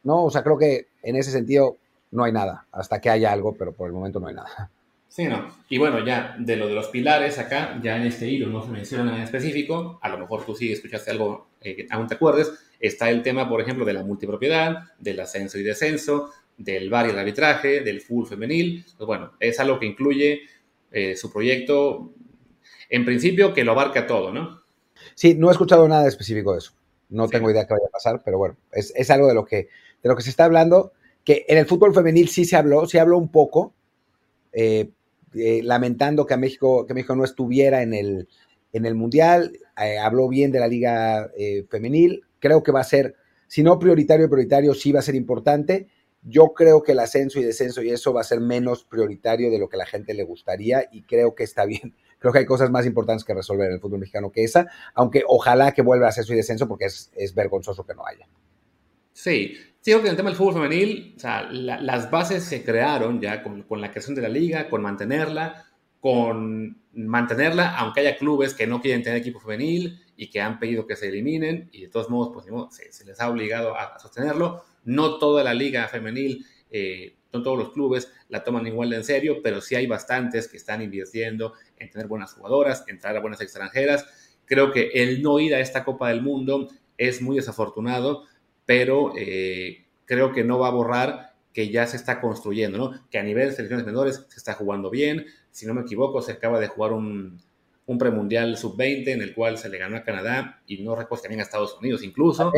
¿no? 0.04 0.26
O 0.26 0.30
sea, 0.30 0.44
creo 0.44 0.58
que 0.58 0.88
en 1.04 1.16
ese 1.16 1.32
sentido 1.32 1.78
no 2.12 2.26
hay 2.26 2.34
nada, 2.34 2.66
hasta 2.72 3.00
que 3.00 3.10
haya 3.10 3.32
algo, 3.32 3.54
pero 3.54 3.72
por 3.72 3.88
el 3.88 3.94
momento 3.94 4.20
no 4.20 4.28
hay 4.28 4.36
nada. 4.36 4.70
Sí, 5.16 5.24
no. 5.30 5.48
Y 5.70 5.78
bueno, 5.78 6.06
ya 6.06 6.36
de 6.38 6.58
lo 6.58 6.68
de 6.68 6.74
los 6.74 6.90
pilares 6.90 7.40
acá, 7.40 7.80
ya 7.82 7.96
en 7.96 8.04
este 8.04 8.28
hilo 8.28 8.50
no 8.50 8.62
se 8.62 8.70
menciona 8.70 9.16
en 9.16 9.22
específico, 9.22 9.98
a 10.02 10.10
lo 10.10 10.18
mejor 10.18 10.46
tú 10.46 10.54
sí 10.54 10.74
escuchaste 10.74 11.10
algo 11.10 11.48
eh, 11.62 11.74
que 11.74 11.88
aún 11.90 12.06
te 12.06 12.16
acuerdes, 12.16 12.52
está 12.82 13.10
el 13.10 13.22
tema, 13.22 13.48
por 13.48 13.62
ejemplo, 13.62 13.86
de 13.86 13.94
la 13.94 14.04
multipropiedad, 14.04 14.76
del 15.00 15.22
ascenso 15.22 15.58
y 15.58 15.64
descenso, 15.64 16.32
del 16.58 16.90
bar 16.90 17.06
y 17.06 17.12
el 17.12 17.18
arbitraje, 17.18 17.80
del 17.80 18.02
full 18.02 18.28
femenil. 18.28 18.84
Pues 18.98 19.08
bueno, 19.08 19.32
es 19.40 19.58
algo 19.62 19.80
que 19.80 19.86
incluye 19.86 20.42
eh, 20.92 21.16
su 21.16 21.32
proyecto, 21.32 22.12
en 22.90 23.06
principio, 23.06 23.54
que 23.54 23.64
lo 23.64 23.72
abarca 23.72 24.06
todo, 24.08 24.34
¿no? 24.34 24.64
Sí, 25.14 25.34
no 25.34 25.48
he 25.48 25.54
escuchado 25.54 25.88
nada 25.88 26.10
específico 26.10 26.52
de 26.52 26.58
eso. 26.58 26.74
No 27.08 27.30
tengo 27.30 27.50
idea 27.50 27.66
qué 27.66 27.74
vaya 27.74 27.88
a 27.88 27.92
pasar, 27.92 28.22
pero 28.22 28.38
bueno, 28.38 28.58
es, 28.74 28.92
es, 28.94 29.10
algo 29.10 29.30
de 29.30 29.34
lo, 29.34 29.46
que, 29.46 29.70
de 30.04 30.10
lo 30.10 30.18
que 30.18 30.24
se 30.24 30.30
está 30.30 30.44
hablando, 30.44 30.92
que 31.24 31.46
en 31.48 31.58
el 31.58 31.68
fútbol 31.68 31.94
femenil 31.94 32.28
sí 32.28 32.44
se 32.44 32.58
habló, 32.58 32.86
se 32.86 33.00
habló 33.00 33.18
un 33.18 33.32
poco, 33.32 33.74
eh, 34.52 34.90
eh, 35.36 35.62
lamentando 35.64 36.26
que, 36.26 36.34
a 36.34 36.38
México, 36.38 36.86
que 36.86 36.94
México 36.94 37.16
no 37.16 37.24
estuviera 37.24 37.82
en 37.82 37.94
el, 37.94 38.28
en 38.74 38.86
el 38.86 38.96
Mundial, 38.96 39.58
eh, 39.82 39.98
habló 39.98 40.28
bien 40.28 40.52
de 40.52 40.60
la 40.60 40.68
Liga 40.68 41.32
eh, 41.38 41.66
Femenil, 41.70 42.24
creo 42.40 42.64
que 42.64 42.72
va 42.72 42.82
a 42.82 42.86
ser, 42.86 43.16
si 43.48 43.64
no 43.64 43.80
prioritario, 43.80 44.30
prioritario 44.30 44.74
sí 44.74 44.92
va 44.92 45.00
a 45.00 45.04
ser 45.04 45.16
importante. 45.16 45.88
Yo 46.24 46.54
creo 46.54 46.82
que 46.82 46.94
el 46.94 47.00
ascenso 47.00 47.40
y 47.40 47.44
descenso 47.44 47.84
y 47.84 47.90
eso 47.92 48.12
va 48.12 48.22
a 48.22 48.24
ser 48.24 48.40
menos 48.40 48.84
prioritario 48.84 49.52
de 49.52 49.60
lo 49.60 49.70
que 49.70 49.78
la 49.78 49.86
gente 49.86 50.14
le 50.14 50.24
gustaría 50.24 50.88
y 50.92 51.04
creo 51.04 51.36
que 51.36 51.44
está 51.44 51.66
bien. 51.66 51.96
Creo 52.18 52.32
que 52.32 52.40
hay 52.40 52.46
cosas 52.46 52.72
más 52.72 52.88
importantes 52.88 53.24
que 53.24 53.36
resolver 53.36 53.68
en 53.68 53.74
el 53.74 53.80
fútbol 53.80 54.00
mexicano 54.00 54.32
que 54.32 54.44
esa, 54.44 54.66
aunque 54.96 55.24
ojalá 55.28 55.74
que 55.74 55.84
vuelva 55.84 56.08
ascenso 56.08 56.34
y 56.34 56.38
descenso 56.38 56.68
porque 56.68 56.86
es 56.86 57.36
vergonzoso 57.36 57.86
que 57.86 57.94
no 57.94 58.04
haya. 58.08 58.28
Sí, 59.16 59.56
Sí, 59.86 59.92
que 59.92 60.00
en 60.00 60.08
el 60.08 60.16
tema 60.16 60.32
del 60.32 60.38
fútbol 60.38 60.56
femenil, 60.56 61.14
o 61.16 61.20
sea, 61.20 61.44
las 61.44 62.10
bases 62.10 62.44
se 62.44 62.64
crearon 62.66 63.22
ya 63.22 63.44
con, 63.44 63.64
la 63.80 63.92
creación 63.92 64.16
de 64.16 64.24
la 64.24 64.30
liga, 64.30 64.68
con 64.68 64.82
mantenerla, 64.82 65.64
con 66.00 66.82
mantenerla, 66.94 67.76
aunque 67.78 68.00
haya 68.00 68.18
clubes 68.18 68.56
que 68.56 68.66
no 68.66 68.82
quieren 68.82 69.04
tener 69.04 69.20
equipo 69.20 69.40
femenil 69.40 70.04
y 70.18 70.32
que 70.32 70.42
han 70.42 70.58
pedido 70.58 70.88
que 70.88 70.96
se 70.96 71.10
eliminen, 71.10 71.70
y 71.72 71.82
de 71.84 71.90
todos 71.90 72.10
modos, 72.10 72.32
pues 72.34 72.48
se, 72.98 73.06
les 73.06 73.20
ha 73.22 73.30
obligado 73.30 73.78
a, 73.78 74.00
sostenerlo. 74.00 74.64
No 74.86 75.20
toda 75.20 75.44
la 75.44 75.54
liga 75.54 75.88
femenil, 75.88 76.44
eh, 76.72 77.18
no 77.32 77.44
todos 77.44 77.60
los 77.60 77.70
clubes 77.72 78.12
la 78.30 78.44
toman 78.44 78.66
igual 78.66 78.90
de 78.90 78.96
en 78.96 79.04
serio, 79.04 79.42
pero 79.44 79.62
sí 79.62 79.76
hay 79.76 79.86
bastantes 79.86 80.48
que 80.48 80.58
están 80.58 80.82
invirtiendo 80.82 81.54
en 81.78 81.92
tener 81.92 82.08
buenas 82.08 82.34
jugadoras, 82.34 82.86
en 82.88 82.98
traer 82.98 83.18
a 83.18 83.22
buenas 83.22 83.40
extranjeras. 83.40 84.04
Creo 84.46 84.72
que 84.72 84.90
el 84.96 85.22
no 85.22 85.40
ir 85.40 85.54
a 85.54 85.60
esta 85.60 85.84
Copa 85.86 86.10
del 86.10 86.24
Mundo 86.24 86.70
es 86.98 87.22
muy 87.22 87.36
desafortunado 87.36 88.24
pero 88.66 89.14
eh, 89.18 89.86
creo 90.06 90.32
que 90.32 90.44
no 90.44 90.60
va 90.60 90.68
a 90.68 90.72
borrar 90.72 91.36
que 91.54 91.70
ya 91.70 91.88
se 91.88 91.98
está 91.98 92.20
construyendo, 92.20 92.78
¿no? 92.78 93.08
Que 93.10 93.18
a 93.18 93.24
nivel 93.24 93.50
de 93.50 93.56
selecciones 93.56 93.86
menores 93.86 94.26
se 94.28 94.38
está 94.38 94.54
jugando 94.54 94.90
bien. 94.90 95.26
Si 95.52 95.66
no 95.66 95.74
me 95.74 95.82
equivoco, 95.82 96.22
se 96.22 96.34
acaba 96.34 96.60
de 96.60 96.68
jugar 96.68 96.92
un, 96.92 97.40
un 97.86 97.98
premundial 97.98 98.58
sub-20 98.58 99.08
en 99.08 99.22
el 99.22 99.34
cual 99.34 99.58
se 99.58 99.70
le 99.70 99.78
ganó 99.78 99.98
a 99.98 100.04
Canadá 100.04 100.62
y 100.68 100.84
no 100.84 100.96
recuerdo 100.96 101.24
también 101.24 101.40
a 101.40 101.44
Estados 101.44 101.78
Unidos 101.80 102.04
incluso. 102.04 102.52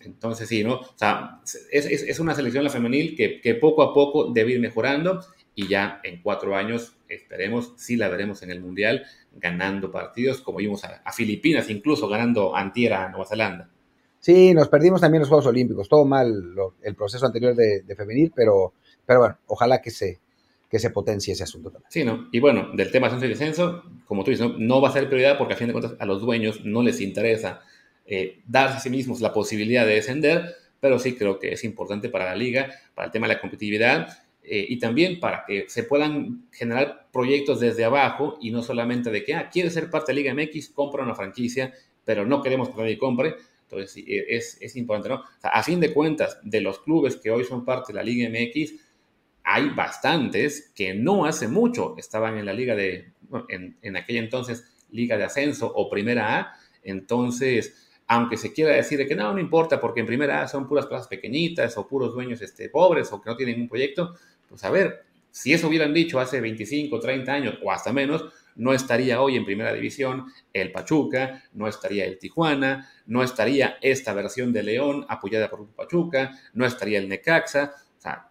Entonces, 0.00 0.48
sí, 0.48 0.64
¿no? 0.64 0.74
O 0.74 0.94
sea, 0.96 1.40
es, 1.70 1.86
es, 1.86 2.18
una 2.18 2.34
selección 2.34 2.64
la 2.64 2.70
femenil 2.70 3.14
que, 3.16 3.40
que, 3.40 3.54
poco 3.54 3.82
a 3.82 3.94
poco 3.94 4.32
debe 4.32 4.52
ir 4.52 4.60
mejorando 4.60 5.24
y 5.54 5.68
ya 5.68 6.00
en 6.02 6.22
cuatro 6.22 6.56
años, 6.56 6.96
esperemos, 7.08 7.74
sí 7.76 7.96
la 7.96 8.08
veremos 8.08 8.42
en 8.42 8.50
el 8.50 8.60
Mundial, 8.60 9.04
ganando 9.34 9.90
partidos, 9.90 10.40
como 10.40 10.58
vimos 10.58 10.82
a, 10.84 11.12
Filipinas, 11.12 11.70
incluso 11.70 12.08
ganando 12.08 12.56
antiera 12.56 13.04
a 13.04 13.08
Nueva 13.10 13.26
Zelanda. 13.26 13.70
Sí, 14.22 14.54
nos 14.54 14.68
perdimos 14.68 15.00
también 15.00 15.18
los 15.18 15.28
Juegos 15.28 15.46
Olímpicos, 15.46 15.88
todo 15.88 16.04
mal 16.04 16.54
el 16.84 16.94
proceso 16.94 17.26
anterior 17.26 17.56
de, 17.56 17.82
femenil, 17.96 18.32
pero, 18.32 18.72
pero 19.04 19.18
bueno, 19.18 19.38
ojalá 19.48 19.82
que 19.82 19.90
se, 19.90 20.20
que 20.70 20.78
se 20.78 20.90
potencie 20.90 21.32
ese 21.32 21.42
asunto 21.42 21.72
también. 21.72 21.90
Sí, 21.90 22.04
¿no? 22.04 22.28
Y 22.30 22.38
bueno, 22.38 22.70
del 22.72 22.92
tema 22.92 23.08
ascenso 23.08 23.26
y 23.26 23.30
descenso, 23.30 23.82
como 24.06 24.22
tú 24.22 24.30
dices, 24.30 24.46
no, 24.58 24.80
va 24.80 24.90
a 24.90 24.92
ser 24.92 25.08
prioridad 25.08 25.36
porque 25.38 25.54
a 25.54 25.56
fin 25.56 25.66
de 25.66 25.72
cuentas 25.72 25.96
a 25.98 26.06
los 26.06 26.20
dueños 26.20 26.64
no 26.64 26.84
les 26.84 27.00
interesa 27.00 27.62
eh, 28.06 28.38
darse 28.46 28.76
a 28.76 28.80
sí 28.80 28.90
mismos 28.90 29.20
la 29.20 29.32
posibilidad 29.32 29.84
de 29.84 29.94
descender, 29.94 30.54
pero 30.78 31.00
sí 31.00 31.16
creo 31.16 31.40
que 31.40 31.54
es 31.54 31.64
importante 31.64 32.08
para 32.08 32.26
la 32.26 32.36
liga, 32.36 32.70
para 32.94 33.06
el 33.06 33.12
tema 33.12 33.26
de 33.26 33.34
la 33.34 33.40
competitividad 33.40 34.06
eh, 34.44 34.64
y 34.68 34.78
también 34.78 35.18
para 35.18 35.44
que 35.44 35.64
se 35.68 35.82
puedan 35.82 36.46
generar 36.52 37.08
proyectos 37.12 37.58
desde 37.58 37.84
abajo 37.84 38.38
y 38.40 38.52
no 38.52 38.62
solamente 38.62 39.10
de 39.10 39.24
que, 39.24 39.34
ah, 39.34 39.50
quieres 39.50 39.74
ser 39.74 39.90
parte 39.90 40.12
de 40.12 40.22
Liga 40.22 40.32
MX, 40.32 40.68
compra 40.68 41.02
una 41.02 41.16
franquicia, 41.16 41.74
pero 42.04 42.24
no 42.24 42.40
queremos 42.40 42.68
que 42.68 42.76
nadie 42.76 42.98
compre. 42.98 43.34
Entonces, 43.72 44.04
e, 44.06 44.36
es, 44.36 44.76
importante, 44.76 45.08
¿no? 45.08 45.24
a 45.42 45.62
fin 45.62 45.80
de 45.80 45.92
cuentas, 45.94 46.38
de 46.42 46.60
los 46.60 46.80
clubes 46.80 47.16
que 47.16 47.30
hoy 47.30 47.44
son 47.44 47.64
parte 47.64 47.92
de 47.92 47.96
la 47.96 48.02
Liga 48.02 48.28
MX, 48.28 48.74
hay 49.44 49.70
bastantes 49.70 50.72
que 50.74 50.94
no 50.94 51.24
hace 51.24 51.48
mucho 51.48 51.96
estaban 51.98 52.38
en 52.38 52.46
la 52.46 52.52
liga 52.52 52.76
de, 52.76 53.12
en, 53.48 53.76
en 53.82 53.96
aquella 53.96 54.20
entonces, 54.20 54.64
liga 54.90 55.16
de 55.16 55.24
ascenso 55.24 55.72
o 55.74 55.90
primera 55.90 56.38
A. 56.38 56.54
Entonces, 56.84 57.90
aunque 58.06 58.36
se 58.36 58.52
quiera 58.52 58.72
decir 58.72 58.98
de 58.98 59.06
que 59.06 59.16
no, 59.16 59.32
no 59.32 59.40
importa, 59.40 59.80
porque 59.80 60.00
en 60.00 60.06
primera 60.06 60.42
A 60.42 60.48
son 60.48 60.68
puras 60.68 60.86
plazas 60.86 61.08
pequeñitas 61.08 61.76
o 61.76 61.88
puros 61.88 62.14
dueños 62.14 62.40
este, 62.42 62.68
pobres 62.68 63.12
o 63.12 63.20
que 63.20 63.30
no 63.30 63.36
tienen 63.36 63.60
un 63.60 63.68
proyecto, 63.68 64.14
pues 64.48 64.62
a 64.64 64.70
ver, 64.70 65.02
si 65.30 65.52
eso 65.52 65.66
hubieran 65.66 65.94
dicho 65.94 66.20
hace 66.20 66.40
25, 66.40 67.00
30 67.00 67.32
años 67.32 67.58
o 67.62 67.72
hasta 67.72 67.92
menos, 67.92 68.26
no 68.56 68.72
estaría 68.72 69.20
hoy 69.20 69.36
en 69.36 69.44
primera 69.44 69.72
división 69.72 70.26
el 70.52 70.72
Pachuca, 70.72 71.42
no 71.52 71.68
estaría 71.68 72.04
el 72.04 72.18
Tijuana, 72.18 72.90
no 73.06 73.22
estaría 73.22 73.78
esta 73.80 74.12
versión 74.12 74.52
de 74.52 74.62
León 74.62 75.06
apoyada 75.08 75.50
por 75.50 75.66
Pachuca, 75.68 76.38
no 76.54 76.66
estaría 76.66 76.98
el 76.98 77.08
Necaxa. 77.08 77.74
O 77.98 78.00
sea, 78.00 78.30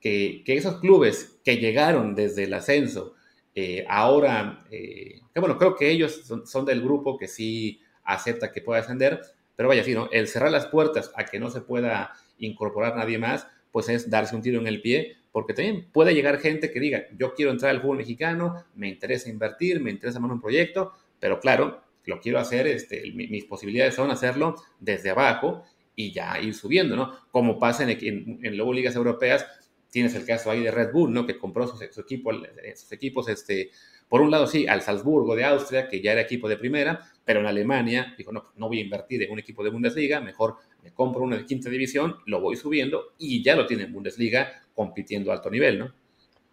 que, 0.00 0.42
esos 0.46 0.80
clubes 0.80 1.40
que 1.44 1.56
llegaron 1.56 2.14
desde 2.14 2.44
el 2.44 2.54
ascenso, 2.54 3.14
eh, 3.54 3.84
ahora, 3.88 4.64
eh, 4.70 5.20
que 5.32 5.40
bueno, 5.40 5.58
creo 5.58 5.74
que 5.74 5.90
ellos 5.90 6.22
son, 6.44 6.64
del 6.64 6.82
grupo 6.82 7.18
que 7.18 7.28
sí 7.28 7.80
acepta 8.04 8.52
que 8.52 8.62
pueda 8.62 8.80
descender, 8.80 9.20
pero 9.56 9.68
vaya, 9.68 9.82
sí, 9.82 9.92
¿no? 9.94 10.08
El 10.12 10.28
cerrar 10.28 10.52
las 10.52 10.66
puertas 10.66 11.10
a 11.16 11.24
que 11.24 11.40
no 11.40 11.50
se 11.50 11.60
pueda 11.60 12.12
incorporar 12.38 12.96
nadie 12.96 13.18
más, 13.18 13.48
pues 13.72 13.88
es 13.88 14.08
darse 14.08 14.36
un 14.36 14.42
tiro 14.42 14.60
en 14.60 14.66
el 14.66 14.80
pie 14.80 15.16
porque 15.38 15.54
también 15.54 15.86
puede 15.92 16.14
llegar 16.14 16.40
gente 16.40 16.72
que 16.72 16.80
diga, 16.80 17.06
yo 17.16 17.32
quiero 17.32 17.52
entrar 17.52 17.70
al 17.70 17.80
fútbol 17.80 17.98
mexicano, 17.98 18.64
me 18.74 18.88
interesa 18.88 19.30
invertir, 19.30 19.80
me 19.80 19.92
interesa 19.92 20.18
más 20.18 20.32
un 20.32 20.40
proyecto, 20.40 20.94
pero 21.20 21.38
claro, 21.38 21.80
lo 22.06 22.20
quiero 22.20 22.40
hacer, 22.40 22.66
este, 22.66 23.12
mis 23.12 23.44
posibilidades 23.44 23.94
son 23.94 24.10
hacerlo 24.10 24.56
desde 24.80 25.10
abajo 25.10 25.62
y 25.94 26.10
ya 26.10 26.40
ir 26.40 26.54
subiendo, 26.54 26.96
¿no? 26.96 27.12
Como 27.30 27.56
pasa 27.56 27.84
en, 27.84 27.90
en, 27.90 28.40
en 28.42 28.56
luego 28.56 28.72
ligas 28.72 28.96
europeas, 28.96 29.46
tienes 29.92 30.12
el 30.16 30.26
caso 30.26 30.50
ahí 30.50 30.64
de 30.64 30.72
Red 30.72 30.90
Bull, 30.92 31.12
¿no? 31.12 31.24
Que 31.24 31.38
compró 31.38 31.68
sus, 31.68 31.80
equipo, 31.82 32.32
sus 32.74 32.90
equipos, 32.90 33.28
este, 33.28 33.70
por 34.08 34.22
un 34.22 34.32
lado 34.32 34.48
sí, 34.48 34.66
al 34.66 34.82
Salzburgo 34.82 35.36
de 35.36 35.44
Austria, 35.44 35.86
que 35.86 36.00
ya 36.02 36.10
era 36.10 36.22
equipo 36.22 36.48
de 36.48 36.56
primera, 36.56 37.08
pero 37.28 37.40
en 37.40 37.46
Alemania 37.46 38.14
dijo, 38.16 38.32
no, 38.32 38.42
no 38.56 38.68
voy 38.68 38.78
a 38.78 38.84
invertir 38.84 39.22
en 39.22 39.30
un 39.30 39.38
equipo 39.38 39.62
de 39.62 39.68
Bundesliga, 39.68 40.18
mejor 40.18 40.56
me 40.82 40.94
compro 40.94 41.24
uno 41.24 41.36
de 41.36 41.44
quinta 41.44 41.68
división, 41.68 42.16
lo 42.24 42.40
voy 42.40 42.56
subiendo 42.56 43.12
y 43.18 43.44
ya 43.44 43.54
lo 43.54 43.66
tiene 43.66 43.82
en 43.82 43.92
Bundesliga 43.92 44.50
compitiendo 44.74 45.30
a 45.30 45.34
alto 45.34 45.50
nivel, 45.50 45.78
¿no? 45.78 45.92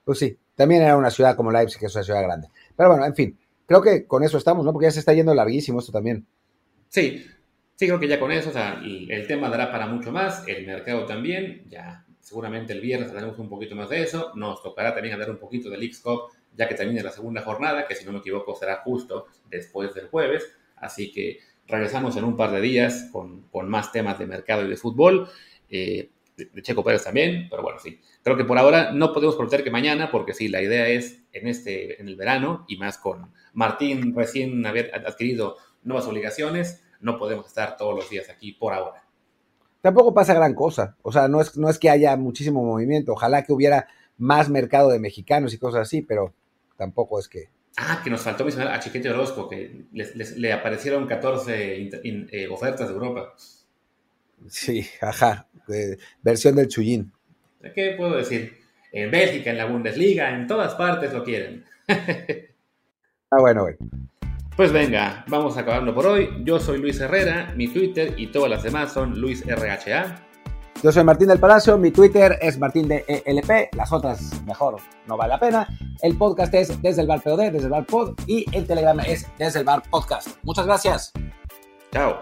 Pues 0.04 0.20
sí, 0.20 0.38
también 0.54 0.82
era 0.82 0.98
una 0.98 1.12
ciudad 1.12 1.38
como 1.38 1.50
Leipzig, 1.50 1.80
que 1.80 1.86
es 1.86 1.96
una 1.96 2.04
ciudad 2.04 2.22
grande. 2.24 2.50
Pero 2.76 2.90
bueno, 2.90 3.06
en 3.06 3.16
fin, 3.16 3.38
creo 3.66 3.82
que 3.82 4.06
con 4.06 4.22
eso 4.26 4.38
estamos, 4.38 4.66
¿no? 4.66 4.74
Porque 4.74 4.88
ya 4.88 4.92
se 4.92 5.00
está 5.00 5.14
yendo 5.14 5.34
larguísimo 5.34 5.80
esto 5.80 5.94
también. 5.94 6.26
Sí, 6.90 7.26
sí, 7.76 7.88
creo 7.88 7.98
que 7.98 8.10
ya 8.10 8.20
con 8.20 8.34
eso, 8.34 8.50
o 8.50 8.52
sea, 8.52 8.82
el, 8.84 9.28
tema 9.28 9.48
dará 9.50 9.72
para 9.72 9.88
mucho 9.88 10.12
más, 10.12 10.46
el 10.46 10.68
mercado 10.68 11.06
también, 11.06 11.64
ya 11.70 12.06
seguramente 12.20 12.74
el 12.74 12.82
viernes 12.82 13.08
hablaremos 13.08 13.40
un 13.40 13.48
poquito 13.48 13.78
más 13.78 13.88
de 13.88 14.02
eso, 14.02 14.34
nos 14.36 14.62
tocará 14.62 14.94
también 14.94 15.14
hablar 15.14 15.30
un 15.30 15.38
poquito 15.38 15.70
del 15.70 15.84
X-Cup, 15.84 16.32
ya 16.54 16.68
que 16.68 16.76
termine 16.76 17.02
la 17.02 17.12
segunda 17.12 17.44
jornada, 17.44 17.88
que 17.88 17.96
si 17.96 18.04
no 18.04 18.12
me 18.12 18.20
equivoco 18.20 18.54
será 18.56 18.82
justo 18.84 19.28
después 19.50 19.94
del 19.94 20.10
jueves, 20.10 20.52
así 20.86 21.12
que 21.12 21.40
regresamos 21.68 22.16
en 22.18 22.24
un 22.24 22.36
par 22.36 22.52
de 22.52 22.62
días 22.62 23.10
con, 23.12 23.44
con 23.50 23.70
más 23.70 23.92
temas 23.92 24.20
de 24.20 24.28
mercado 24.28 24.66
y 24.66 24.70
de 24.70 24.78
fútbol. 24.78 25.30
Eh, 25.70 26.12
de 26.38 26.62
Checo 26.62 26.84
Pérez 26.84 27.04
también, 27.04 27.48
pero 27.50 27.64
bueno, 27.64 27.80
sí. 27.80 28.00
Creo 28.22 28.36
que 28.36 28.44
por 28.44 28.58
ahora 28.58 28.92
no 28.92 29.14
podemos 29.14 29.36
prometer 29.36 29.64
que 29.64 29.72
mañana, 29.72 30.12
porque 30.12 30.34
sí, 30.34 30.48
la 30.48 30.62
idea 30.62 30.88
es 30.88 31.22
en, 31.32 31.48
este, 31.48 32.02
en 32.02 32.08
el 32.08 32.16
verano 32.16 32.66
y 32.68 32.78
más 32.78 32.98
con 32.98 33.32
Martín 33.54 34.14
recién 34.16 34.66
haber 34.66 34.92
adquirido 34.94 35.58
nuevas 35.84 36.06
obligaciones, 36.08 36.84
no 37.00 37.18
podemos 37.18 37.48
estar 37.48 37.78
todos 37.78 37.96
los 37.96 38.10
días 38.10 38.30
aquí 38.30 38.52
por 38.52 38.74
ahora. 38.74 39.04
Tampoco 39.82 40.14
pasa 40.14 40.34
gran 40.34 40.56
cosa, 40.56 40.98
o 41.04 41.12
sea, 41.12 41.28
no 41.28 41.40
es, 41.40 41.56
no 41.58 41.70
es 41.70 41.78
que 41.78 41.90
haya 41.90 42.18
muchísimo 42.18 42.64
movimiento, 42.64 43.14
ojalá 43.14 43.44
que 43.44 43.54
hubiera 43.54 43.88
más 44.18 44.50
mercado 44.50 44.90
de 44.90 45.00
mexicanos 45.00 45.54
y 45.54 45.60
cosas 45.60 45.82
así, 45.82 46.02
pero 46.02 46.34
tampoco 46.76 47.20
es 47.20 47.30
que... 47.30 47.55
Ah, 47.78 48.02
que 48.04 48.10
nos 48.10 48.22
faltó 48.22 48.46
mencionar 48.46 48.74
a 48.74 48.80
Chiquete 48.80 49.10
Orozco, 49.10 49.50
que 49.50 49.86
le 49.92 50.54
aparecieron 50.54 51.06
14 51.06 51.90
eh, 52.04 52.48
ofertas 52.50 52.88
de 52.88 52.94
Europa. 52.94 53.34
Sí, 54.48 54.88
ajá, 55.02 55.48
versión 56.22 56.56
del 56.56 56.68
Chuyín. 56.68 57.12
¿Qué 57.74 57.96
puedo 57.98 58.16
decir? 58.16 58.58
En 58.92 59.12
Bélgica, 59.12 59.50
en 59.50 59.58
la 59.58 59.66
Bundesliga, 59.66 60.34
en 60.34 60.48
todas 60.48 60.76
partes 60.76 61.12
lo 61.12 61.24
quieren. 61.24 61.66
ah, 61.88 63.40
bueno, 63.40 63.64
güey. 63.64 63.76
Pues 64.56 64.72
venga, 64.72 65.26
vamos 65.28 65.58
acabando 65.58 65.94
por 65.94 66.08
hoy. 66.08 66.30
Yo 66.44 66.62
soy 66.62 66.78
Luis 66.78 67.02
Herrera, 67.02 67.54
mi 67.58 67.68
Twitter 67.68 68.14
y 68.16 68.28
todas 68.28 68.50
las 68.50 68.64
demás 68.64 68.94
son 68.94 69.20
LuisRHA. 69.20 70.22
Yo 70.84 70.92
soy 70.92 71.04
Martín 71.04 71.28
del 71.28 71.40
Palacio, 71.40 71.78
mi 71.78 71.90
Twitter 71.92 72.38
es 72.42 72.60
Martín 72.60 72.88
de 72.88 73.06
ELP, 73.26 73.74
las 73.76 73.92
otras 73.92 74.42
mejor 74.46 74.76
no 75.08 75.18
vale 75.18 75.34
la 75.34 75.40
pena. 75.40 75.68
El 76.02 76.18
podcast 76.18 76.54
es 76.54 76.82
desde 76.82 77.02
el 77.02 77.08
bar 77.08 77.22
POD, 77.22 77.52
desde 77.52 77.66
el 77.66 77.70
bar 77.70 77.86
Pod 77.86 78.14
y 78.28 78.46
el 78.56 78.68
Telegram 78.68 79.00
es 79.00 79.26
desde 79.40 79.60
el 79.60 79.66
bar 79.66 79.82
Podcast. 79.90 80.30
Muchas 80.44 80.66
gracias. 80.66 81.14
Chao. 81.92 82.20